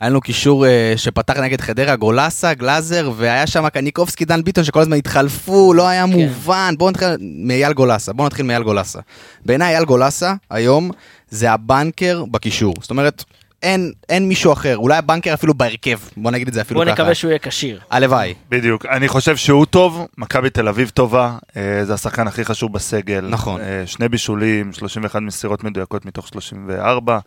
היה 0.00 0.10
לנו 0.10 0.20
קישור 0.20 0.66
אה, 0.66 0.92
שפתח 0.96 1.36
נגד 1.36 1.60
חדרה, 1.60 1.96
גולסה, 1.96 2.54
גלאזר, 2.54 3.10
והיה 3.16 3.46
שם 3.46 3.68
קניקובסקי, 3.68 4.24
דן 4.24 4.42
ביטון, 4.44 4.64
שכל 4.64 4.80
הזמן 4.80 4.96
התחלפו, 4.96 5.74
לא 5.74 5.88
היה 5.88 6.06
מובן. 6.06 6.74
בואו 6.78 6.90
נתחיל 6.90 7.08
מאייל 7.20 7.72
גולסה, 7.72 8.12
בואו 8.12 8.26
נתחיל 8.26 8.46
מאייל 8.46 8.62
גולסה. 8.62 8.98
בעיניי 9.46 9.74
אייל 9.74 9.84
גולסה, 9.84 10.34
היום, 10.50 10.90
זה 11.30 11.52
הבנקר 11.52 12.24
בקישור. 12.30 12.74
זאת 12.80 12.90
אומרת, 12.90 13.24
אין, 13.62 13.92
אין 14.08 14.28
מישהו 14.28 14.52
אחר, 14.52 14.76
אולי 14.76 14.96
הבנקר 14.96 15.34
אפילו 15.34 15.54
בהרכב, 15.54 15.98
בוא 16.16 16.30
נגיד 16.30 16.48
את 16.48 16.54
זה 16.54 16.60
אפילו 16.60 16.80
בוא 16.80 16.84
ככה. 16.84 16.94
נקווה 16.94 17.14
שהוא 17.14 17.28
יהיה 17.28 17.38
כשיר. 17.38 17.80
הלוואי. 17.90 18.34
בדיוק, 18.48 18.86
אני 18.86 19.08
חושב 19.08 19.36
שהוא 19.36 19.66
טוב, 19.66 20.06
מכבי 20.18 20.50
תל 20.50 20.68
אביב 20.68 20.88
טובה, 20.88 21.36
אה, 21.56 21.84
זה 21.84 21.94
השחקן 21.94 22.26
הכי 22.26 22.44
חשוב 22.44 22.72
בסגל. 22.72 23.26
נכון. 23.30 23.60
אה, 23.60 23.82
שני 23.86 24.08
בישולים, 24.08 24.72
31 24.72 25.20
מסירות 25.22 25.64
מדויקות 25.64 26.06
מתוך 26.06 26.28
34, 26.28 27.18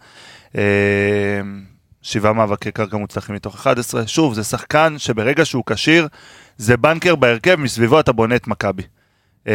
אה, 0.57 0.61
שבעה 2.01 2.33
מאבקי 2.33 2.71
קרקע 2.71 2.97
מוצלחים 2.97 3.35
מתוך 3.35 3.55
11. 3.55 4.07
שוב, 4.07 4.33
זה 4.33 4.43
שחקן 4.43 4.95
שברגע 4.97 5.45
שהוא 5.45 5.63
כשיר, 5.65 6.07
זה 6.57 6.77
בנקר 6.77 7.15
בהרכב, 7.15 7.55
מסביבו 7.55 7.99
אתה 7.99 8.11
בונה 8.11 8.35
את 8.35 8.47
מכבי. 8.47 8.83
אה, 9.47 9.53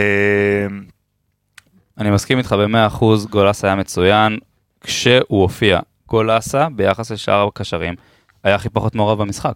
אני 1.99 2.11
מסכים 2.11 2.39
איתך 2.39 2.53
ב-100%, 2.53 3.05
גולסה 3.31 3.67
היה 3.67 3.77
מצוין, 3.77 4.39
כשהוא 4.81 5.43
הופיע, 5.43 5.81
גולסה 6.11 6.67
ביחס 6.77 7.11
לשאר 7.11 7.47
הקשרים, 7.47 7.95
היה 8.45 8.55
הכי 8.55 8.69
פחות 8.69 8.95
מעורב 8.95 9.19
במשחק. 9.19 9.55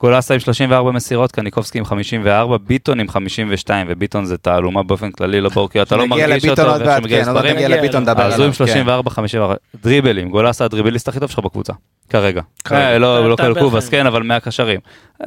גולסה 0.00 0.34
עם 0.34 0.40
34 0.40 0.90
מסירות, 0.90 1.32
קניקובסקי 1.32 1.78
עם 1.78 1.84
54, 1.84 2.56
ביטון 2.66 3.00
עם 3.00 3.08
52, 3.08 3.86
וביטון 3.90 4.24
זה 4.24 4.38
תעלומה 4.38 4.82
באופן 4.82 5.10
כללי, 5.10 5.40
לא 5.40 5.48
ברור, 5.48 5.68
כי 5.68 5.82
אתה 5.82 5.96
לא 5.96 6.06
מרגיש 6.06 6.48
אותו, 6.48 6.62
עוד 6.62 6.70
ואיך 6.70 6.82
מעט, 6.82 6.94
שהוא 6.94 7.04
מגיע 7.04 7.24
כן. 7.92 8.02
לדבר 8.02 8.22
אז 8.22 8.38
הוא. 8.38 8.44
עם 8.44 8.50
כן. 8.50 8.56
34, 8.56 9.10
54, 9.10 9.54
דריבלים, 9.82 10.28
גולסה 10.30 10.64
הדריבליסט 10.64 11.08
הכי 11.08 11.20
טוב 11.20 11.30
שלך 11.30 11.38
בקבוצה, 11.38 11.72
כרגע. 12.08 12.42
אה, 12.72 12.98
לא 12.98 13.30
לא 13.30 13.36
קלקובס, 13.36 13.88
חיים. 13.88 14.02
כן, 14.02 14.06
אבל 14.06 14.22
מהקשרים. 14.22 14.80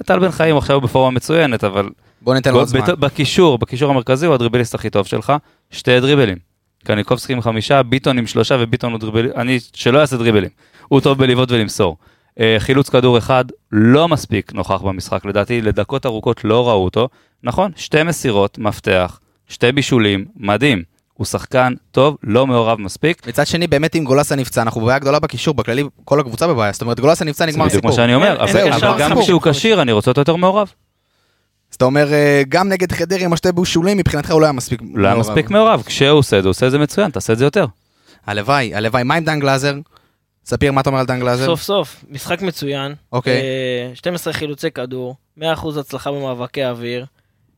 טל 0.05 0.19
בן 0.19 0.31
חיים 0.31 0.57
עכשיו 0.57 0.75
הוא 0.75 0.83
בפורמה 0.83 1.11
מצוינת, 1.11 1.63
אבל 1.63 1.89
בוא 2.21 2.33
ניתן 2.33 2.51
לו 2.51 2.59
עוד 2.59 2.67
זמן. 2.67 2.79
בקישור, 2.99 3.57
בקישור 3.57 3.91
המרכזי 3.91 4.25
הוא 4.25 4.35
הדריבליסט 4.35 4.75
הכי 4.75 4.89
טוב 4.89 5.07
שלך, 5.07 5.33
שתי 5.71 5.99
דריבלים. 5.99 6.52
קניקובסקי 6.83 7.33
עם 7.33 7.41
חמישה, 7.41 7.83
ביטון 7.83 8.17
עם 8.17 8.27
שלושה 8.27 8.55
וביטון 8.59 8.91
הוא 8.91 8.99
דריבלים, 8.99 9.31
אני, 9.35 9.59
שלא 9.73 9.99
יעשה 9.99 10.17
דריבלים. 10.17 10.49
הוא 10.87 11.01
טוב 11.01 11.17
בלבעוט 11.17 11.51
ולמסור. 11.51 11.97
אה, 12.39 12.55
חילוץ 12.59 12.89
כדור 12.89 13.17
אחד 13.17 13.45
לא 13.71 14.07
מספיק 14.07 14.53
נוכח 14.53 14.81
במשחק, 14.81 15.25
לדעתי 15.25 15.61
לדקות 15.61 16.05
ארוכות 16.05 16.43
לא 16.43 16.69
ראו 16.69 16.83
אותו. 16.83 17.09
נכון, 17.43 17.71
שתי 17.75 18.03
מסירות, 18.03 18.57
מפתח, 18.57 19.19
שתי 19.47 19.71
בישולים, 19.71 20.25
מדהים. 20.37 20.83
הוא 21.13 21.25
שחקן 21.25 21.73
טוב, 21.91 22.17
לא 22.23 22.47
מעורב 22.47 22.79
מספיק. 22.79 23.27
מצד 23.27 23.47
שני, 23.47 23.67
באמת 23.67 23.95
אם 23.95 24.03
גולסה 24.03 24.35
נפצע, 24.35 24.61
אנחנו 24.61 24.81
בבעיה 24.81 24.99
גדולה 24.99 25.19
בקישור, 25.19 25.53
בכללי 25.53 25.83
כל 26.05 26.19
הקבוצה 26.19 26.47
בבעיה, 26.47 26.71
זאת 26.71 26.81
אומרת 26.81 26.99
גולסה 26.99 27.25
נפצע 27.25 27.45
זה 27.45 27.51
נגמר 27.51 27.65
בדיוק 27.65 27.73
הסיפור. 27.73 27.89
מה 27.89 27.95
שאני 27.95 28.15
אומר, 28.15 28.43
אבל 28.43 28.99
גם. 28.99 29.21
כשהוא 29.21 29.41
כשיר 29.41 29.81
אני 29.81 29.91
רוצה 29.91 30.11
אותו 30.11 30.21
יותר 30.21 30.35
מעורב. 30.35 30.71
אז 31.73 31.75
אתה 31.75 31.85
אומר, 31.85 32.13
אה, 32.13 32.41
גם 32.49 32.69
נגד 32.69 32.91
חדרה 32.91 33.19
עם 33.19 33.33
השתי 33.33 33.51
בישולים, 33.51 33.97
מבחינתך 33.97 34.31
הוא 34.31 34.41
לא 34.41 34.45
היה 34.45 34.51
מספיק 34.51 34.81
לא 34.93 35.07
היה 35.07 35.15
מספיק 35.17 35.49
מעורב, 35.49 35.83
כשהוא 35.85 36.19
עושה 36.19 36.37
את 36.37 36.43
זה, 36.43 36.47
הוא 36.47 36.51
עושה 36.51 36.65
את 36.65 36.71
זה 36.71 36.79
מצוין, 36.79 37.11
תעשה 37.11 37.33
את 37.33 37.37
זה 37.37 37.45
יותר. 37.45 37.65
הלוואי, 38.25 38.75
הלוואי. 38.75 39.03
מה 39.03 39.15
עם 39.15 39.23
דן 39.23 39.39
גלאזר? 39.39 39.73
ספיר, 40.45 40.71
מה 40.71 40.81
אתה 40.81 40.89
אומר 40.89 40.99
על 40.99 41.05
דן 41.05 41.19
גלאזר? 41.19 41.45
סוף 41.45 41.61
סוף, 41.61 42.05
משחק 42.09 42.41
מצוין. 42.41 42.93
אוקיי. 43.11 43.41
אה, 43.89 43.95
12 43.95 44.33
חילוצי 44.33 44.71
כדור, 44.71 45.15
100% 45.39 45.41
הצלחה 45.79 46.11
במאבקי 46.11 46.65
אוויר. 46.65 47.05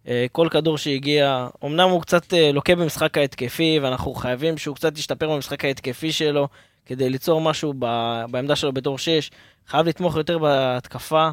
אה, 0.08 0.26
כל 0.32 0.48
כדור 0.52 0.78
שהגיע, 0.78 1.48
אמנם 1.66 1.90
הוא 1.90 2.02
קצת 2.02 2.34
אה, 2.34 2.52
לוקה 2.52 2.76
במשחק 2.76 3.18
ההתקפי, 3.18 3.80
ואנחנו 3.82 4.14
חייבים 4.14 4.58
שהוא 4.58 4.76
קצת 4.76 4.98
ישתפר 4.98 5.30
במשחק 5.30 5.66
ההתקפי 5.66 6.12
שלו, 6.12 6.48
כדי 6.86 7.10
ליצור 7.10 7.42
משהו 7.42 7.74
ב- 7.80 8.24
בעמדה 8.32 8.56
שלו 8.56 8.72
בתור 8.74 8.98
6. 8.98 9.32
חייב 9.68 9.88
לתמוך 9.88 10.16
יותר 10.16 10.38
בהתקפה. 10.38 11.30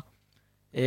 אה, 0.77 0.83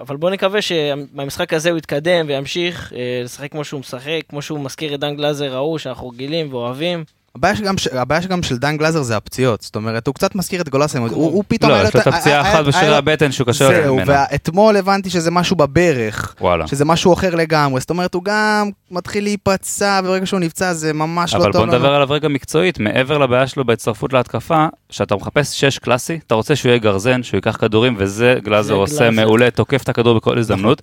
אבל 0.00 0.16
בוא 0.16 0.30
נקווה 0.30 0.62
שבמשחק 0.62 1.52
הזה 1.52 1.70
הוא 1.70 1.78
יתקדם 1.78 2.24
וימשיך 2.28 2.92
אה, 2.92 3.20
לשחק 3.24 3.52
כמו 3.52 3.64
שהוא 3.64 3.80
משחק, 3.80 4.20
כמו 4.28 4.42
שהוא 4.42 4.60
מזכיר 4.60 4.94
את 4.94 5.00
דן 5.00 5.16
גלאזר 5.16 5.54
ההוא, 5.54 5.78
שאנחנו 5.78 6.08
רגילים 6.08 6.54
ואוהבים. 6.54 7.04
הבעיה 7.36 7.56
שגם, 7.56 7.78
ש- 7.78 7.86
הבעיה 7.86 8.22
שגם 8.22 8.42
של 8.42 8.56
דן 8.58 8.76
גלאזר 8.76 9.02
זה 9.02 9.16
הפציעות, 9.16 9.62
זאת 9.62 9.76
אומרת, 9.76 10.06
הוא 10.06 10.14
קצת 10.14 10.34
מזכיר 10.34 10.60
את 10.60 10.68
גולסה, 10.68 10.98
הוא, 10.98 11.08
הוא 11.10 11.44
פתאום... 11.48 11.70
לא, 11.70 11.76
יש 11.76 11.94
לו 11.94 12.00
את 12.00 12.06
הפציעה 12.06 12.40
אחת 12.40 12.64
לו- 12.88 12.94
הבטן 12.94 13.32
שהוא 13.32 13.46
קשה 13.46 13.64
יותר 13.64 13.82
זהו. 13.82 13.98
ואתמול 14.06 14.76
הבנתי 14.76 15.10
שזה 15.10 15.30
משהו 15.30 15.56
בברך, 15.56 16.34
וואלה. 16.40 16.66
שזה 16.66 16.84
משהו 16.84 17.12
אחר 17.12 17.34
לגמרי, 17.34 17.80
זאת 17.80 17.90
אומרת, 17.90 18.14
הוא 18.14 18.24
גם 18.24 18.70
מתחיל 18.90 19.24
להיפצע, 19.24 20.00
וברגע 20.04 20.26
שהוא 20.26 20.40
נפצע 20.40 20.72
זה 20.72 20.92
ממש 20.92 21.34
לא 21.34 21.38
אבל 21.38 21.52
טוב 21.52 21.66
בוא 21.66 21.74
נדבר 21.74 21.94
עליו 21.94 22.10
רגע 22.10 22.28
מקצועית, 22.28 22.78
מעבר 22.78 23.18
לבעיה 23.18 23.46
שלו 23.46 23.64
בהצטרפות 23.64 24.12
להתקפה, 24.12 24.66
שאתה 24.90 25.16
מחפש 25.16 25.60
שש 25.60 25.78
קלאסי, 25.78 26.18
אתה 26.26 26.34
רוצה 26.34 26.56
שהוא 26.56 26.70
יהיה 26.70 26.78
גרזן, 26.78 27.22
שהוא 27.22 27.38
ייקח 27.38 27.56
כדורים, 27.60 27.94
וזה 27.98 28.36
גלאזר 28.44 28.68
זה 28.68 28.72
עושה 28.74 28.96
גלאזר. 29.10 29.10
מעולה, 29.24 29.50
תוקף 29.50 29.82
את 29.82 29.88
הכדור 29.88 30.16
בכל 30.16 30.38
הזדמנות. 30.38 30.82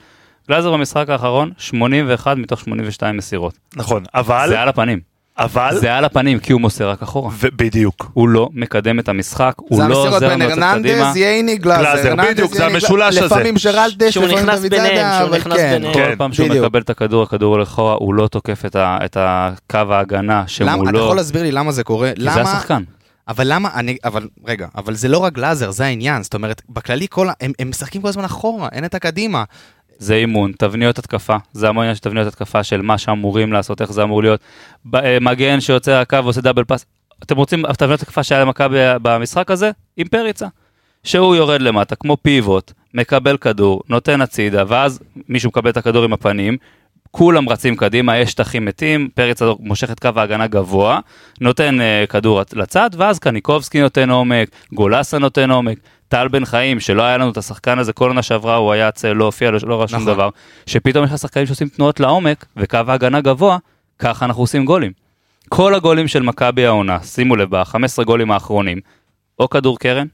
גלאזר 0.50 0.72
במשחק 0.72 1.10
האחרון, 1.10 1.52
81 1.58 2.38
מתוך 2.38 2.60
82 2.60 3.18
מסירות. 3.18 3.54
נכון, 3.76 4.04
אבל, 4.14 4.46
זה 4.50 4.62
על 4.62 4.70
הפנים. 4.70 5.17
אבל, 5.40 5.78
זה 5.80 5.96
על 5.96 6.06
הפנים, 6.06 6.40
כי 6.40 6.54
הוא 6.54 6.62
מוסר 6.62 6.90
רק 6.90 7.02
אחורה. 7.02 7.30
ו- 7.34 7.48
בדיוק. 7.56 8.12
הוא 8.14 8.30
לא 8.30 8.50
מקדם 8.54 9.00
את 9.00 9.10
המשחק, 9.10 9.54
הוא 9.58 9.82
זה 9.82 9.88
לא 9.88 9.96
המסירות 9.96 10.14
עוזר 10.14 10.30
בין 10.30 10.40
לנו 10.40 10.50
לצאת 10.50 10.58
קדימה. 10.80 10.98
הרננדז, 10.98 11.16
ייני, 11.16 11.58
גלאזר, 11.58 11.82
גלאזר, 11.82 12.10
הרננדז, 12.10 12.32
בדיוק, 12.32 12.54
זה 12.54 12.64
ייני, 12.64 12.74
המשולש 12.74 13.18
הזה. 13.18 13.26
לפעמים 13.26 13.56
ג'רלדש, 13.64 14.14
שהוא 14.14 14.26
לפעמים 14.26 14.46
נכנס 14.46 14.60
דוד 14.60 14.70
ביניהם, 14.70 14.96
זאדה, 14.96 15.18
שהוא 15.18 15.30
אבל 15.30 15.38
נכנס 15.38 15.58
כן. 15.58 15.72
ביניהם. 15.74 15.94
כל 15.94 16.00
כן, 16.00 16.16
פעם 16.18 16.34
שהוא. 16.34 16.48
מקבל 16.48 16.82
את 16.82 16.90
הכדור, 16.90 17.24
הכדור 17.24 17.56
הולך 17.56 17.68
אחורה, 17.68 17.94
הוא 17.94 18.14
לא 18.14 18.28
תוקף 18.28 18.66
את 18.66 18.76
את 18.80 19.18
הקו 19.20 19.78
ההגנה 19.94 20.34
למה, 20.34 20.44
אתה 20.44 20.48
שמולו. 20.50 21.00
יכול 21.00 21.16
להסביר 21.16 21.44
לי 21.44 21.52
למה 21.52 21.72
זה 21.72 21.84
קורה? 21.84 22.12
כי 22.16 22.22
זה 22.24 22.42
השחקן. 22.42 22.84
אבל 23.28 23.44
למה, 23.48 23.70
אני, 23.74 23.98
אבל 24.04 24.28
רגע, 24.46 24.68
אבל 24.76 24.96
זה 24.96 25.08
לא 25.08 25.18
רק 25.18 25.34
גלאזר, 25.34 25.72
זה 25.72 25.86
העניין, 25.86 26.24
זאת 26.24 26.34
אומרת, 26.34 26.62
בכללי 26.70 27.08
כל, 27.10 27.28
הם, 27.42 27.52
הם 27.60 27.70
משחקים 27.70 28.02
כל 28.02 28.08
הזמן 28.08 28.24
אחורה, 28.26 28.70
אין 28.72 28.86
את 28.86 28.96
הקדימה. 28.96 29.44
זה 30.00 30.16
אימון, 30.16 30.52
תבניות 30.58 31.00
התקפה, 31.00 31.38
זה 31.54 31.70
המון 31.70 31.84
עניין 31.84 31.96
של 31.96 32.02
תבניות 32.02 32.28
התקפה 32.28 32.64
של 32.64 32.82
מה 32.82 32.98
שאמורים 32.98 33.54
לעשות, 33.54 33.82
איך 33.82 33.92
זה 33.92 34.04
אמור 34.04 34.22
להיות. 34.24 34.40
אה, 34.96 35.18
מגן 35.22 35.62
שיוצא 35.62 36.02
לקו 36.02 36.18
ועושה 36.24 36.42
דאבל 36.42 36.64
פאס. 36.64 36.86
אתם 37.24 37.38
רוצים 37.38 37.64
תבניות 37.74 38.02
התקפה 38.02 38.24
שהיה 38.24 38.42
למכבי 38.42 38.78
במשחק 39.02 39.52
הזה? 39.52 39.72
עם 39.98 40.08
פריצה. 40.08 40.48
שהוא 41.04 41.36
יורד 41.36 41.62
למטה 41.62 41.96
כמו 41.96 42.18
פיבוט, 42.22 42.72
מקבל 42.94 43.38
כדור, 43.38 43.82
נותן 43.90 44.22
הצידה, 44.22 44.64
ואז 44.68 45.00
מישהו 45.30 45.50
מקבל 45.50 45.70
את 45.70 45.78
הכדור 45.78 46.04
עם 46.04 46.14
הפנים, 46.14 46.58
כולם 47.18 47.50
רצים 47.50 47.76
קדימה, 47.76 48.18
יש 48.18 48.32
שטחים 48.32 48.66
מתים, 48.66 49.10
פריצה 49.16 49.46
מושך 49.60 49.92
את 49.92 50.00
קו 50.00 50.10
ההגנה 50.16 50.48
גבוה, 50.48 51.00
נותן 51.42 51.78
uh, 51.80 52.08
כדור 52.08 52.42
לצד, 52.54 52.90
ואז 52.98 53.20
קניקובסקי 53.20 53.82
נותן 53.82 54.10
עומק, 54.10 54.50
גולסה 54.74 55.20
נותן 55.20 55.52
עומק, 55.52 55.80
טל 56.08 56.28
בן 56.28 56.46
חיים, 56.46 56.80
שלא 56.80 57.04
היה 57.04 57.18
לנו 57.18 57.32
את 57.32 57.38
השחקן 57.38 57.80
הזה, 57.80 57.94
כל 57.94 58.08
עונה 58.08 58.22
שעברה 58.22 58.56
הוא 58.56 58.72
היה 58.72 58.92
צל, 58.92 59.14
לא 59.14 59.26
הופיע, 59.26 59.52
לא, 59.52 59.60
לא 59.64 59.80
ראה 59.80 59.88
שום 59.88 60.02
נכון. 60.02 60.14
דבר, 60.14 60.30
שפתאום 60.66 61.06
יש 61.06 61.12
לך 61.12 61.18
שחקנים 61.18 61.46
שעושים 61.46 61.68
תנועות 61.68 62.00
לעומק, 62.00 62.46
וקו 62.58 62.80
ההגנה 62.88 63.22
גבוה, 63.22 63.58
ככה 64.00 64.26
אנחנו 64.26 64.44
עושים 64.44 64.66
גולים. 64.66 64.92
כל 65.50 65.76
הגולים 65.76 66.08
של 66.08 66.22
מכבי 66.24 66.66
העונה, 66.66 67.00
שימו 67.00 67.36
לב, 67.36 67.56
ב-15 67.56 68.04
גולים 68.04 68.32
האחרונים, 68.32 68.80
או 69.40 69.50
כדור 69.50 69.80
קרן, 69.80 70.08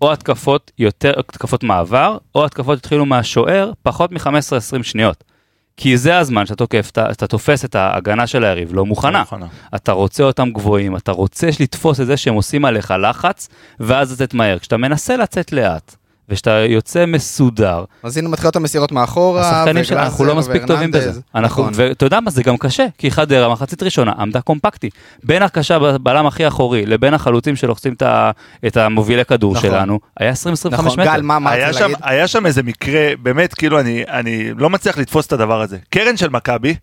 או 0.00 0.12
התקפות 0.12 0.70
יותר, 0.78 1.12
התקפות 1.18 1.64
מעבר, 1.64 2.18
או 2.34 2.44
התקפות 2.44 2.78
התחילו 2.78 3.06
מהשוער, 3.06 3.72
פחות 3.82 4.12
מ-15-20 4.12 4.82
שניות. 4.82 5.31
כי 5.76 5.96
זה 5.96 6.18
הזמן 6.18 6.46
שאתה 6.46 6.56
תוקף, 6.56 6.88
אתה, 6.92 7.10
אתה 7.10 7.26
תופס 7.26 7.64
את 7.64 7.74
ההגנה 7.74 8.26
של 8.26 8.44
היריב 8.44 8.74
לא 8.74 8.86
מוכנה. 8.86 9.20
מוכנה. 9.20 9.46
אתה 9.74 9.92
רוצה 9.92 10.24
אותם 10.24 10.50
גבוהים, 10.50 10.96
אתה 10.96 11.12
רוצה 11.12 11.48
לתפוס 11.60 12.00
את 12.00 12.06
זה 12.06 12.16
שהם 12.16 12.34
עושים 12.34 12.64
עליך 12.64 12.94
לחץ, 13.02 13.48
ואז 13.80 14.12
לצאת 14.12 14.34
מהר. 14.34 14.58
כשאתה 14.58 14.76
מנסה 14.76 15.16
לצאת 15.16 15.52
לאט, 15.52 15.96
וכשאתה 16.28 16.50
יוצא 16.50 17.06
מסודר, 17.06 17.84
אז 18.02 18.16
הנה 18.16 18.28
מתחילות 18.28 18.56
המסירות 18.56 18.92
מאחורה, 18.92 19.50
השחקנים 19.50 19.84
שלנו, 19.84 20.00
אנחנו 20.02 20.24
לא 20.24 20.34
מספיק 20.34 20.64
טובים 20.66 20.90
בזה. 20.90 21.20
אנחנו, 21.34 21.62
נכון. 21.62 21.72
ואתה 21.76 22.06
יודע 22.06 22.20
מה, 22.20 22.30
זה 22.30 22.42
גם 22.42 22.56
קשה, 22.56 22.86
כי 22.98 23.10
חדרה, 23.10 23.48
מחצית 23.52 23.82
ראשונה, 23.82 24.12
עמדה 24.18 24.40
קומפקטי. 24.40 24.90
בין 25.24 25.42
הקשה 25.42 25.78
בבלם 25.78 26.26
הכי 26.26 26.48
אחורי, 26.48 26.86
לבין 26.86 27.14
החלוצים 27.14 27.56
שלוחצים 27.56 27.92
את 27.92 28.02
ה- 28.02 28.30
את 28.66 28.76
המובילי 28.76 29.24
כדור 29.24 29.54
נכון. 29.54 29.70
שלנו, 29.70 30.00
היה 30.16 30.32
20-25 30.32 30.34
נכון, 30.70 30.86
מטר. 31.00 31.04
גל, 31.04 31.20
מה 31.22 31.38
שם, 31.72 31.80
להגיד? 31.80 31.96
היה 32.02 32.26
שם 32.28 32.46
איזה 32.46 32.62
מקרה, 32.62 33.08
באמת, 33.22 33.54
כאילו, 33.54 33.80
אני, 33.80 34.04
אני 34.08 34.54
לא 34.56 34.70
מצליח 34.70 34.98
לתפוס 34.98 35.26
את 35.26 35.32
הדבר 35.32 35.60
הזה. 35.60 35.78
קרן 35.90 36.16
של 36.16 36.28
מכבי, 36.28 36.74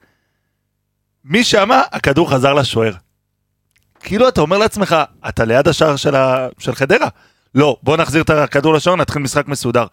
משמה 1.25 1.82
הכדור 1.91 2.32
חזר 2.32 2.54
לשוער. 2.54 2.93
כאילו 3.99 4.28
אתה 4.28 4.41
אומר 4.41 4.58
לעצמך, 4.58 4.95
אתה 5.30 5.45
ליד 5.45 5.67
השער 5.67 5.95
של, 5.95 6.15
ה, 6.15 6.47
של 6.60 6.75
חדרה. 6.75 7.08
לא, 7.55 7.77
בוא 7.83 7.97
נחזיר 7.97 8.21
את 8.21 8.29
הכדור 8.29 8.73
לשער, 8.73 8.95
נתחיל 8.95 9.21
משחק 9.21 9.47
מסודר. 9.47 9.85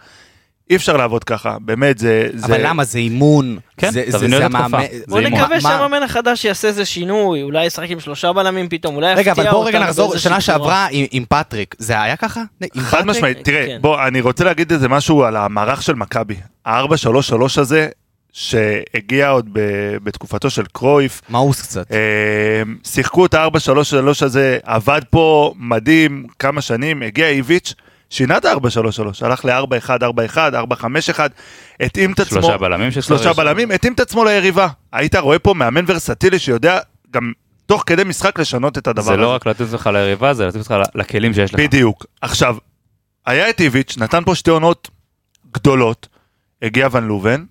אי 0.70 0.76
אפשר 0.76 0.96
לעבוד 0.96 1.24
ככה, 1.24 1.56
באמת, 1.60 1.98
זה... 1.98 2.28
זה... 2.34 2.46
אבל 2.46 2.66
למה 2.66 2.84
זה 2.84 2.98
אימון? 2.98 3.58
כן, 3.76 3.90
זה- 3.90 4.02
זה- 4.06 4.18
זה. 4.18 4.44
המאמן- 4.46 4.82
זה 4.92 5.04
בוא. 5.08 5.20
נקווה 5.20 5.48
מה- 5.48 5.60
שהמאמן 5.60 6.02
החדש 6.02 6.44
יעשה 6.44 6.68
איזה 6.68 6.84
שינוי, 6.84 7.42
אולי 7.42 7.64
ישחק 7.66 7.90
עם 7.90 8.00
שלושה 8.00 8.32
בלמים 8.32 8.68
פתאום, 8.68 8.96
אולי 8.96 9.06
יפתיע 9.12 9.20
רגע, 9.22 9.30
אותנו. 9.32 9.44
אבל 9.44 9.52
בואו 9.52 9.64
רגע 9.64 9.78
נחזור, 9.80 10.16
שנה. 10.16 10.40
שעברה 10.40 10.86
עם 10.90 11.06
עם 11.10 11.24
פטריק, 11.28 11.74
זה 11.78 12.02
היה 12.02 12.16
ככה? 12.16 12.42
חד 12.76 12.88
פטריק? 12.88 13.04
משמעית, 13.06 13.38
תראה, 13.44 13.66
כן. 13.66 13.78
בוא, 13.80 14.06
אני 14.06 14.20
רוצה 14.20 14.44
להגיד 14.44 14.72
איזה 14.72 14.88
משהו 14.88 15.24
על 15.24 15.36
המערך 15.36 15.82
של 15.82 15.94
מכבי. 15.94 16.36
ה-4-3-3 16.66 16.90
הזה, 17.60 17.88
שהגיע 18.36 19.28
עוד 19.28 19.48
ב- 19.52 19.96
בתקופתו 20.02 20.50
של 20.50 20.64
קרויף, 20.72 21.20
מאוס 21.30 21.62
קצת. 21.62 21.92
אה, 21.92 22.62
שיחקו 22.84 23.26
את 23.26 23.34
ה-4-3-3 23.34 24.24
הזה, 24.24 24.58
עבד 24.62 25.00
פה 25.10 25.54
מדהים 25.58 26.26
כמה 26.38 26.60
שנים, 26.60 27.02
הגיע 27.02 27.28
איביץ', 27.28 27.74
שינה 28.10 28.36
את 28.36 28.44
ה-4-3-3, 28.44 28.56
הלך 29.20 29.44
ל-4-1, 29.44 29.88
4-1, 30.34 30.36
4-5-1, 30.36 31.18
התאים 31.80 32.12
את 32.12 32.20
עצמו, 32.20 32.42
שלושה 32.42 32.56
בלמים 32.58 32.90
שצריך. 32.90 33.06
שלושה 33.06 33.32
בלמים, 33.32 33.70
התאים 33.70 33.92
את 33.92 34.00
עצמו 34.00 34.24
ליריבה. 34.24 34.68
היית 34.92 35.16
רואה 35.16 35.38
פה 35.38 35.54
מאמן 35.54 35.84
ורסטילי 35.86 36.38
שיודע 36.38 36.78
גם 37.10 37.32
תוך 37.66 37.82
כדי 37.86 38.04
משחק 38.04 38.38
לשנות 38.38 38.78
את 38.78 38.86
הדבר 38.86 39.02
זה 39.02 39.12
הזה. 39.12 39.22
לא 39.22 39.28
רק 39.34 39.46
לתת 39.46 39.72
לך 39.72 39.86
ליריבה, 39.86 40.34
זה 40.34 40.46
לתת 40.46 40.56
לך 40.60 40.74
לכלים 40.94 41.34
שיש 41.34 41.54
לך. 41.54 41.60
בדיוק. 41.60 42.06
עכשיו, 42.20 42.56
היה 43.26 43.50
את 43.50 43.60
איביץ', 43.60 43.94
נתן 43.98 44.24
פה 44.24 44.34
שתי 44.34 44.50
עונות 44.50 44.90
גדולות, 45.52 46.08
הגיע 46.62 46.88
ון 46.92 47.04
לובן, 47.08 47.44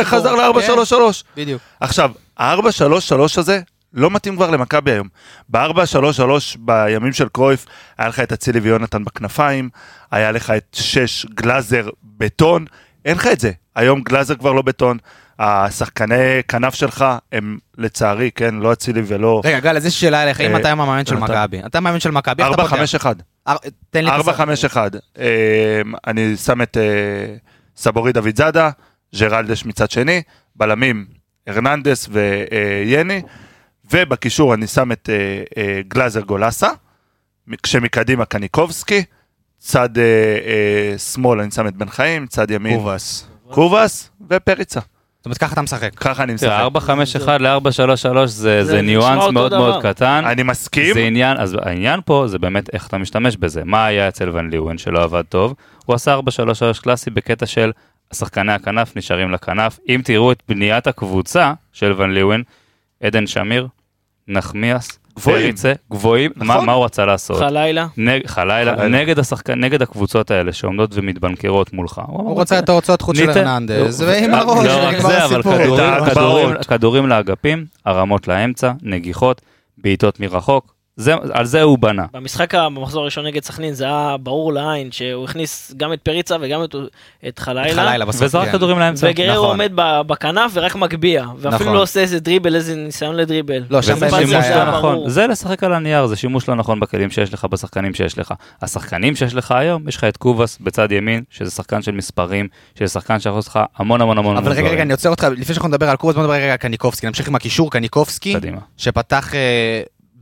וחזר 0.00 0.34
הסיפור. 0.40 0.82
ל-4-3-3. 0.82 0.92
כן, 1.34 1.42
בדיוק. 1.42 1.62
עכשיו, 1.80 2.10
ה-4-3-3 2.38 2.60
הזה 3.36 3.60
לא 3.94 4.10
מתאים 4.10 4.36
כבר 4.36 4.50
למכבי 4.50 4.90
היום. 4.90 5.08
ב-4-3-3 5.48 6.20
בימים 6.58 7.12
של 7.12 7.28
קרויף, 7.28 7.66
היה 7.98 8.08
לך 8.08 8.20
את 8.20 8.32
אצילי 8.32 8.60
ויונתן 8.60 9.04
בכנפיים, 9.04 9.68
היה 10.10 10.32
לך 10.32 10.50
את 10.50 10.76
6 10.80 11.26
גלאזר 11.34 11.88
בטון, 12.04 12.64
אין 13.04 13.16
לך 13.16 13.26
את 13.26 13.40
זה. 13.40 13.50
היום 13.76 14.00
גלאזר 14.02 14.34
כבר 14.34 14.52
לא 14.52 14.62
בטון, 14.62 14.98
השחקני 15.38 16.16
כנף 16.48 16.74
שלך 16.74 17.04
הם 17.32 17.58
לצערי, 17.78 18.30
כן, 18.34 18.54
לא 18.54 18.72
אצילי 18.72 19.02
ולא... 19.06 19.40
רגע, 19.44 19.60
גל, 19.60 19.76
אז 19.76 19.86
יש 19.86 20.00
שאלה 20.00 20.22
אליך, 20.22 20.40
אם 20.40 20.54
אה, 20.54 20.60
אתה 20.60 20.70
המאמן 20.70 21.06
של 21.06 21.16
מכבי, 21.16 21.60
אתה 21.66 21.80
מאמן 21.80 22.00
של 22.00 22.10
מכבי, 22.10 22.42
איך 22.42 22.52
אתה 22.54 22.62
פותח? 22.62 22.72
4-5-1. 23.04 23.06
אר- 23.48 23.56
תן 23.90 24.04
לי 24.04 24.10
את 24.10 24.20
הסך. 24.20 24.40
4-5-1. 24.74 24.76
אה, 25.18 25.26
אני 26.06 26.36
שם 26.36 26.62
את 26.62 26.76
אה, 26.76 26.82
סבורי 27.82 28.12
דוד 28.12 28.36
זאדה, 28.36 28.70
ג'רלדש 29.18 29.64
מצד 29.64 29.90
שני, 29.90 30.22
בלמים 30.56 31.06
הרננדס 31.46 32.08
ויני, 32.12 33.22
ובקישור 33.92 34.54
אני 34.54 34.66
שם 34.66 34.92
את 34.92 35.10
אה, 35.12 35.42
אה, 35.62 35.80
גלאזר 35.88 36.20
גולסה, 36.20 36.68
כשמקדימה 37.62 38.24
קניקובסקי, 38.24 39.02
צד 39.58 39.98
אה, 39.98 40.98
שמאל 40.98 41.40
אני 41.40 41.50
שם 41.50 41.66
את 41.66 41.76
בן 41.76 41.88
חיים, 41.88 42.26
צד 42.26 42.50
ימין 42.50 42.76
קובאס. 42.76 43.26
קובאס 43.50 44.10
ופריצה. 44.30 44.80
זאת 44.80 45.26
אומרת, 45.26 45.38
ככה 45.38 45.52
אתה 45.52 45.62
משחק. 45.62 45.94
ככה 45.94 46.22
אני 46.22 46.34
משחק. 46.34 46.48
תראה, 46.48 46.68
4-5-1 47.26 47.28
ל-4-3-3 47.38 48.26
זה 48.26 48.26
זה 48.26 48.64
זה 48.64 48.72
נשמע 48.72 48.82
ניואנס 48.82 49.32
מאוד 49.32 49.52
דבר. 49.52 49.60
מאוד 49.60 49.82
קטן. 49.82 50.24
אני 50.26 50.42
מסכים. 50.42 50.94
זה 50.94 51.00
עניין, 51.00 51.36
אז 51.36 51.56
העניין 51.62 52.00
פה 52.04 52.24
זה 52.26 52.38
באמת 52.38 52.74
איך 52.74 52.86
אתה 52.86 52.98
משתמש 52.98 53.36
בזה. 53.36 53.62
מה 53.64 53.86
היה 53.86 54.08
אצל 54.08 54.30
ון 54.32 54.50
ליוון 54.50 54.78
שלא 54.78 55.02
עבד 55.02 55.22
טוב? 55.28 55.54
הוא 55.92 55.96
עשה 55.96 56.18
4-3-3 56.78 56.82
קלאסי 56.82 57.10
בקטע 57.10 57.46
של 57.46 57.70
שחקני 58.14 58.52
הכנף 58.52 58.96
נשארים 58.96 59.30
לכנף. 59.30 59.78
אם 59.88 60.00
תראו 60.04 60.32
את 60.32 60.42
בניית 60.48 60.86
הקבוצה 60.86 61.52
של 61.72 61.92
ון 62.00 62.14
ליוון, 62.14 62.42
עדן 63.02 63.26
שמיר, 63.26 63.66
נחמיאס, 64.28 64.98
גבוהים. 65.16 65.42
פריצה, 65.42 65.72
גבוהים, 65.90 66.30
מה 66.36 66.54
נכון. 66.54 66.66
מה 66.66 66.72
הוא 66.72 66.84
רצה 66.84 67.04
לעשות? 67.04 67.38
חלילה. 67.38 67.86
נג, 67.96 68.26
חלילה, 68.26 68.76
חלילה. 68.76 68.98
נגד 69.00 69.18
השחקן, 69.18 69.60
נגד 69.60 69.82
הקבוצות 69.82 70.30
האלה 70.30 70.52
שעומדות 70.52 70.90
ומתבנקרות 70.94 71.72
מולך. 71.72 72.00
הוא 72.06 72.34
רוצה 72.34 72.58
את 72.58 72.68
ההוצאות 72.68 73.02
חוץ 73.02 73.16
של 73.16 73.30
הרננדז, 73.30 74.02
לא, 74.02 74.08
ועם 74.08 74.30
לא 74.30 74.36
הראש, 74.36 74.66
רק 74.66 74.98
זה, 75.00 75.24
אבל. 75.24 75.42
כדורים- 76.10 76.54
כדורים 76.68 77.08
לאגפים, 77.08 77.64
הרמות 77.84 78.28
לאמצע, 78.28 78.72
נגיחות, 78.82 79.40
בעיטות 79.78 80.20
מרחוק, 80.20 80.71
זה- 80.96 81.14
על 81.32 81.44
זה 81.46 81.62
הוא 81.62 81.78
בנה. 81.78 82.04
במשחק 82.12 82.54
במחזור 82.54 83.02
הראשון 83.02 83.26
נגד 83.26 83.44
סכנין 83.44 83.74
זה 83.74 83.84
היה 83.84 84.16
ברור 84.20 84.52
לעין 84.52 84.92
שהוא 84.92 85.24
הכניס 85.24 85.72
גם 85.76 85.92
את 85.92 86.00
פריצה 86.02 86.36
וגם 86.40 86.64
את- 86.64 86.74
את 87.28 87.38
חלילה. 87.38 87.86
חלילה 87.88 88.04
בסוף. 88.04 88.22
וזרק 88.22 88.46
כן. 88.46 88.52
כדורים 88.52 88.78
לאמצע. 88.78 89.06
וגררו 89.10 89.32
נכון. 89.44 89.48
עומד 89.60 89.72
בכנף 90.06 90.50
ורק 90.54 90.74
מגביה, 90.76 91.26
ואפילו 91.38 91.50
נכון. 91.54 91.74
לא 91.74 91.82
עושה 91.82 92.00
איזה 92.00 92.20
דריבל, 92.20 92.54
איזה 92.56 92.76
ניסיון 92.76 93.16
לדריבל. 93.16 93.62
לא, 93.70 93.82
שם 93.82 93.96
שימוש 93.96 94.24
זה 94.30 94.38
היה- 94.38 94.64
לא 94.64 94.78
נכון, 94.78 94.94
ברור. 94.94 95.08
זה 95.08 95.26
לשחק 95.26 95.64
על 95.64 95.72
הנייר, 95.74 96.06
זה 96.06 96.16
שימוש 96.16 96.48
לא 96.48 96.54
נכון 96.54 96.80
בכלים 96.80 97.10
שיש 97.10 97.34
לך, 97.34 97.44
בשחקנים 97.44 97.94
שיש 97.94 98.18
לך. 98.18 98.34
השחקנים 98.62 99.16
שיש 99.16 99.34
לך 99.34 99.52
היום, 99.52 99.88
יש 99.88 99.96
לך 99.96 100.04
את 100.04 100.16
קובאס 100.16 100.58
בצד 100.60 100.92
ימין, 100.92 101.22
שזה 101.30 101.50
שחקן 101.50 101.82
של 101.82 101.92
מספרים, 101.92 102.48
שזה 102.78 102.88
שחקן 102.92 103.20
שיכול 103.20 103.38
לך 103.38 103.60
המון 103.76 104.00
המון 104.00 104.18
המון 104.18 104.36
אבל 104.36 104.52
רגע, 104.52 104.68
רגע, 104.68 104.82
אני 104.82 104.92
עוצר 104.92 105.08
אותך, 105.10 105.26
לפני 105.36 105.54
שאנחנו 105.54 105.68
נדבר 105.68 105.88
על 105.90 105.96
קורס, 105.96 106.14
בוא 106.14 106.22
נדבר 106.22 106.34
רגע 106.34 106.50
על 106.52 106.56
קניקובסקי. 106.56 107.06
נמשיך 107.06 107.28
עם 107.28 107.34
הקישור, 107.34 107.70
קניקובסקי, 107.70 108.34
קדימה. 108.34 108.58
שפתח, 108.76 109.34
ב- 109.34 109.38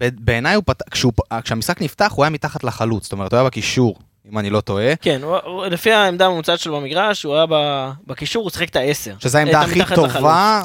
בעיניי 0.00 0.56
פתח, 0.66 0.84
כשהוא- 0.90 1.12
כשהמשחק 1.44 1.82
נפתח 1.82 2.12
הוא 2.16 2.24
היה 2.24 2.30
מתחת 2.30 2.64
לחלוץ, 2.64 3.02
זאת 3.02 3.12
אומרת 3.12 3.32
הוא 3.32 3.38
היה 3.38 3.46
בקישור, 3.46 3.98
אם 4.32 4.38
אני 4.38 4.50
לא 4.50 4.60
טועה. 4.60 4.96
כן, 4.96 5.20
הוא- 5.22 5.64
לפי 5.66 5.92
העמדה 5.92 6.26
הממוצעת 6.26 6.58
שלו 6.58 6.80
במגרש, 6.80 7.22
הוא 7.22 7.34
היה 7.34 7.46
בקישור, 8.06 8.42
הוא 8.42 8.50
שיחק 8.50 8.68
את 8.68 8.76
העשר. 8.76 9.14
שזו 9.18 9.38
העמדה 9.38 9.60
הכי 9.60 9.80
טובה 9.94 10.60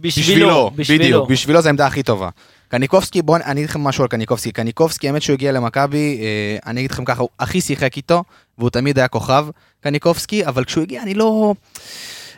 בשבילו. 0.00 0.70
בדיוק, 0.78 1.28
בשבילו 1.30 1.62
זו 1.62 1.68
העמדה 1.68 1.86
הכי 1.86 2.02
טובה. 2.02 2.28
קניקובסקי, 2.68 3.22
בואו 3.22 3.38
אני 3.44 3.60
אגיד 3.60 3.70
לכם 3.70 3.80
משהו 3.80 4.04
על 4.04 4.08
קניקובסקי. 4.08 4.52
קניקובסקי, 4.52 5.08
האמת 5.08 5.22
שהוא 5.22 5.34
הגיע 5.34 5.52
למכבי, 5.52 6.18
אה, 6.20 6.70
אני 6.70 6.80
אגיד 6.80 6.90
לכם 6.90 7.04
ככה, 7.04 7.20
הוא 7.22 7.28
הכי 7.40 7.60
שיחק 7.60 7.96
איתו, 7.96 8.22
והוא 8.58 8.70
תמיד 8.70 8.98
היה 8.98 9.08
כוכב, 9.08 9.46
קניקובסקי, 9.80 10.46
אבל 10.46 10.64
כשהוא 10.64 10.82
הגיע 10.82 11.02
אני 11.02 11.14
לא, 11.14 11.54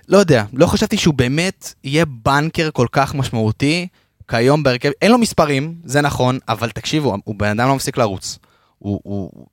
לא 0.09 0.19
יודע, 0.19 0.45
לא 0.53 0.67
חשבתי 0.67 0.97
שהוא 0.97 1.15
באמת 1.15 1.75
יהיה 1.85 2.05
בנקר 2.07 2.69
כל 2.73 2.87
כך 2.93 3.15
משמעותי, 3.15 3.87
כיום 4.33 4.63
בהרכב, 4.63 4.91
אין 5.03 5.11
לו 5.11 5.19
מספרים, 5.19 5.75
זה 5.85 6.01
נכון, 6.01 6.39
אבל 6.49 6.71
תקשיבו, 6.71 7.17
הוא 7.25 7.35
בן 7.39 7.61
אדם 7.61 7.69
לא 7.69 7.75
מפסיק 7.75 7.97
לרוץ. 7.99 8.39
הוא, 8.79 9.01
הוא, 9.03 9.47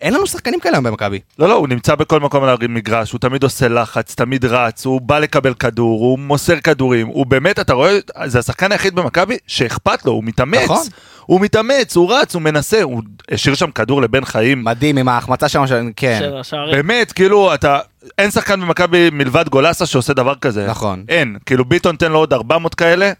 אין 0.00 0.14
לנו 0.14 0.26
שחקנים 0.26 0.60
כאלה 0.60 0.76
היום 0.76 0.84
במכבי. 0.84 1.20
לא, 1.38 1.48
לא, 1.48 1.54
הוא 1.54 1.68
נמצא 1.68 1.94
בכל 1.94 2.20
מקום 2.20 2.44
על 2.44 2.56
המגרש, 2.62 3.12
הוא 3.12 3.18
תמיד 3.18 3.42
עושה 3.42 3.68
לחץ, 3.68 4.14
תמיד 4.14 4.44
רץ, 4.44 4.86
הוא 4.86 5.00
בא 5.00 5.18
לקבל 5.18 5.54
כדור, 5.54 6.00
הוא 6.00 6.18
מוסר 6.18 6.60
כדורים, 6.60 7.06
הוא 7.06 7.26
באמת, 7.26 7.58
אתה 7.58 7.72
רואה, 7.72 7.98
זה 8.24 8.38
השחקן 8.38 8.72
היחיד 8.72 8.94
במכבי 8.94 9.36
שאכפת 9.46 10.04
לו, 10.04 10.12
הוא 10.12 10.24
מתאמץ, 10.24 10.64
נכון. 10.64 10.86
הוא 11.26 11.40
מתאמץ, 11.40 11.96
הוא 11.96 12.14
רץ, 12.14 12.34
הוא 12.34 12.42
מנסה, 12.42 12.82
הוא 12.82 13.02
השאיר 13.30 13.54
שם 13.54 13.70
כדור 13.70 14.02
לבן 14.02 14.24
חיים, 14.24 14.64
מדהים 14.64 14.98
עם 14.98 15.08
ההחמצה 15.08 15.48
שם, 15.48 15.64
כן. 15.96 16.30
באמת, 16.72 17.12
כאילו, 17.12 17.54
אתה, 17.54 17.78
אין 18.18 18.30
שחקן 18.30 18.60
במכבי 18.60 19.10
מלבד 19.10 19.48
גולסה 19.48 19.86
שעושה 19.86 20.12
דבר 20.14 20.34
כזה, 20.34 20.66
נכון. 20.66 21.04
אין, 21.08 21.36
כאילו 21.46 21.64
ביטון 21.64 21.96
תן 21.96 22.12
לו 22.12 22.18
עוד 22.18 22.32
400 22.32 22.74
כאלה, 22.74 23.12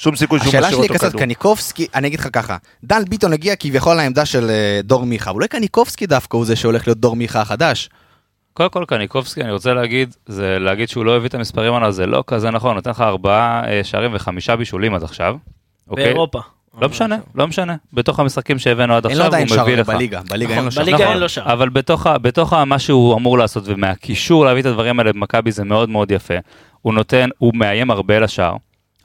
שום 0.00 0.16
סיכוי 0.16 0.38
שהוא 0.38 0.48
השאלה 0.48 0.66
משאיר 0.66 0.76
שלי 0.76 0.82
היא 0.82 0.90
אותו 0.90 0.98
כזאת, 0.98 1.12
כדור. 1.12 1.20
קניקובסקי, 1.20 1.86
אני 1.94 2.08
אגיד 2.08 2.20
לך 2.20 2.28
ככה, 2.32 2.56
דן 2.84 3.04
ביטון 3.04 3.32
הגיע 3.32 3.56
כביכול 3.56 3.96
לעמדה 3.96 4.26
של 4.26 4.50
אה, 4.50 4.80
דור 4.82 5.06
מיכה, 5.06 5.30
אולי 5.30 5.48
קניקובסקי 5.48 6.06
דווקא 6.06 6.36
הוא 6.36 6.44
זה 6.44 6.56
שהולך 6.56 6.86
להיות 6.86 6.98
דור 6.98 7.16
מיכה 7.16 7.40
החדש. 7.40 7.88
קודם 8.52 8.70
כל 8.70 8.84
קניקובסקי, 8.88 9.42
אני 9.42 9.52
רוצה 9.52 9.74
להגיד, 9.74 10.14
זה 10.26 10.58
להגיד 10.58 10.88
שהוא 10.88 11.04
לא 11.04 11.16
הביא 11.16 11.28
את 11.28 11.34
המספרים 11.34 11.74
האלה, 11.74 11.90
זה 11.92 12.06
לא 12.06 12.24
כזה 12.26 12.50
נכון, 12.50 12.74
נותן 12.74 12.90
לך 12.90 13.00
ארבעה 13.00 13.68
אה, 13.68 13.84
שערים 13.84 14.10
וחמישה 14.14 14.56
בישולים 14.56 14.94
עד 14.94 15.02
עכשיו. 15.02 15.36
אוקיי? 15.88 16.04
באירופה. 16.04 16.40
לא 16.80 16.88
משנה, 16.88 17.16
לא 17.34 17.46
משנה. 17.46 17.76
בתוך 17.92 18.20
המשחקים 18.20 18.58
שהבאנו 18.58 18.94
עד 18.94 19.06
עכשיו, 19.06 19.26
עדיין 19.26 19.48
הוא 19.48 19.62
מביא 19.62 19.76
לך. 19.76 19.88
בליגה, 19.88 20.20
בליגה 20.30 20.54
אין 20.54 20.64
לו 20.64 20.70
שער. 20.70 20.82
בליגה 20.84 20.98
נכון, 20.98 21.12
אין 21.12 21.18
לו 21.18 21.28
שער. 21.28 21.52
אבל 21.52 21.68
בתוך, 22.22 22.52
מה 22.52 22.78
שהוא 22.78 23.16
אמור 23.16 23.38
לעשות 23.38 23.62
ומהקישור 23.66 24.44
להביא 24.44 24.60
את 24.60 24.66
הדברים 24.66 24.98
האלה 24.98 25.12
במכבי 25.12 25.52
זה 25.52 25.64
מאוד 25.64 25.88
מאוד 25.88 26.10
יפה. 26.10 26.34
הוא 26.82 26.94
נותן, 26.94 27.28
הוא 27.38 27.52
מאיים 27.54 27.90
הרבה 27.90 28.18
לשער. 28.18 28.56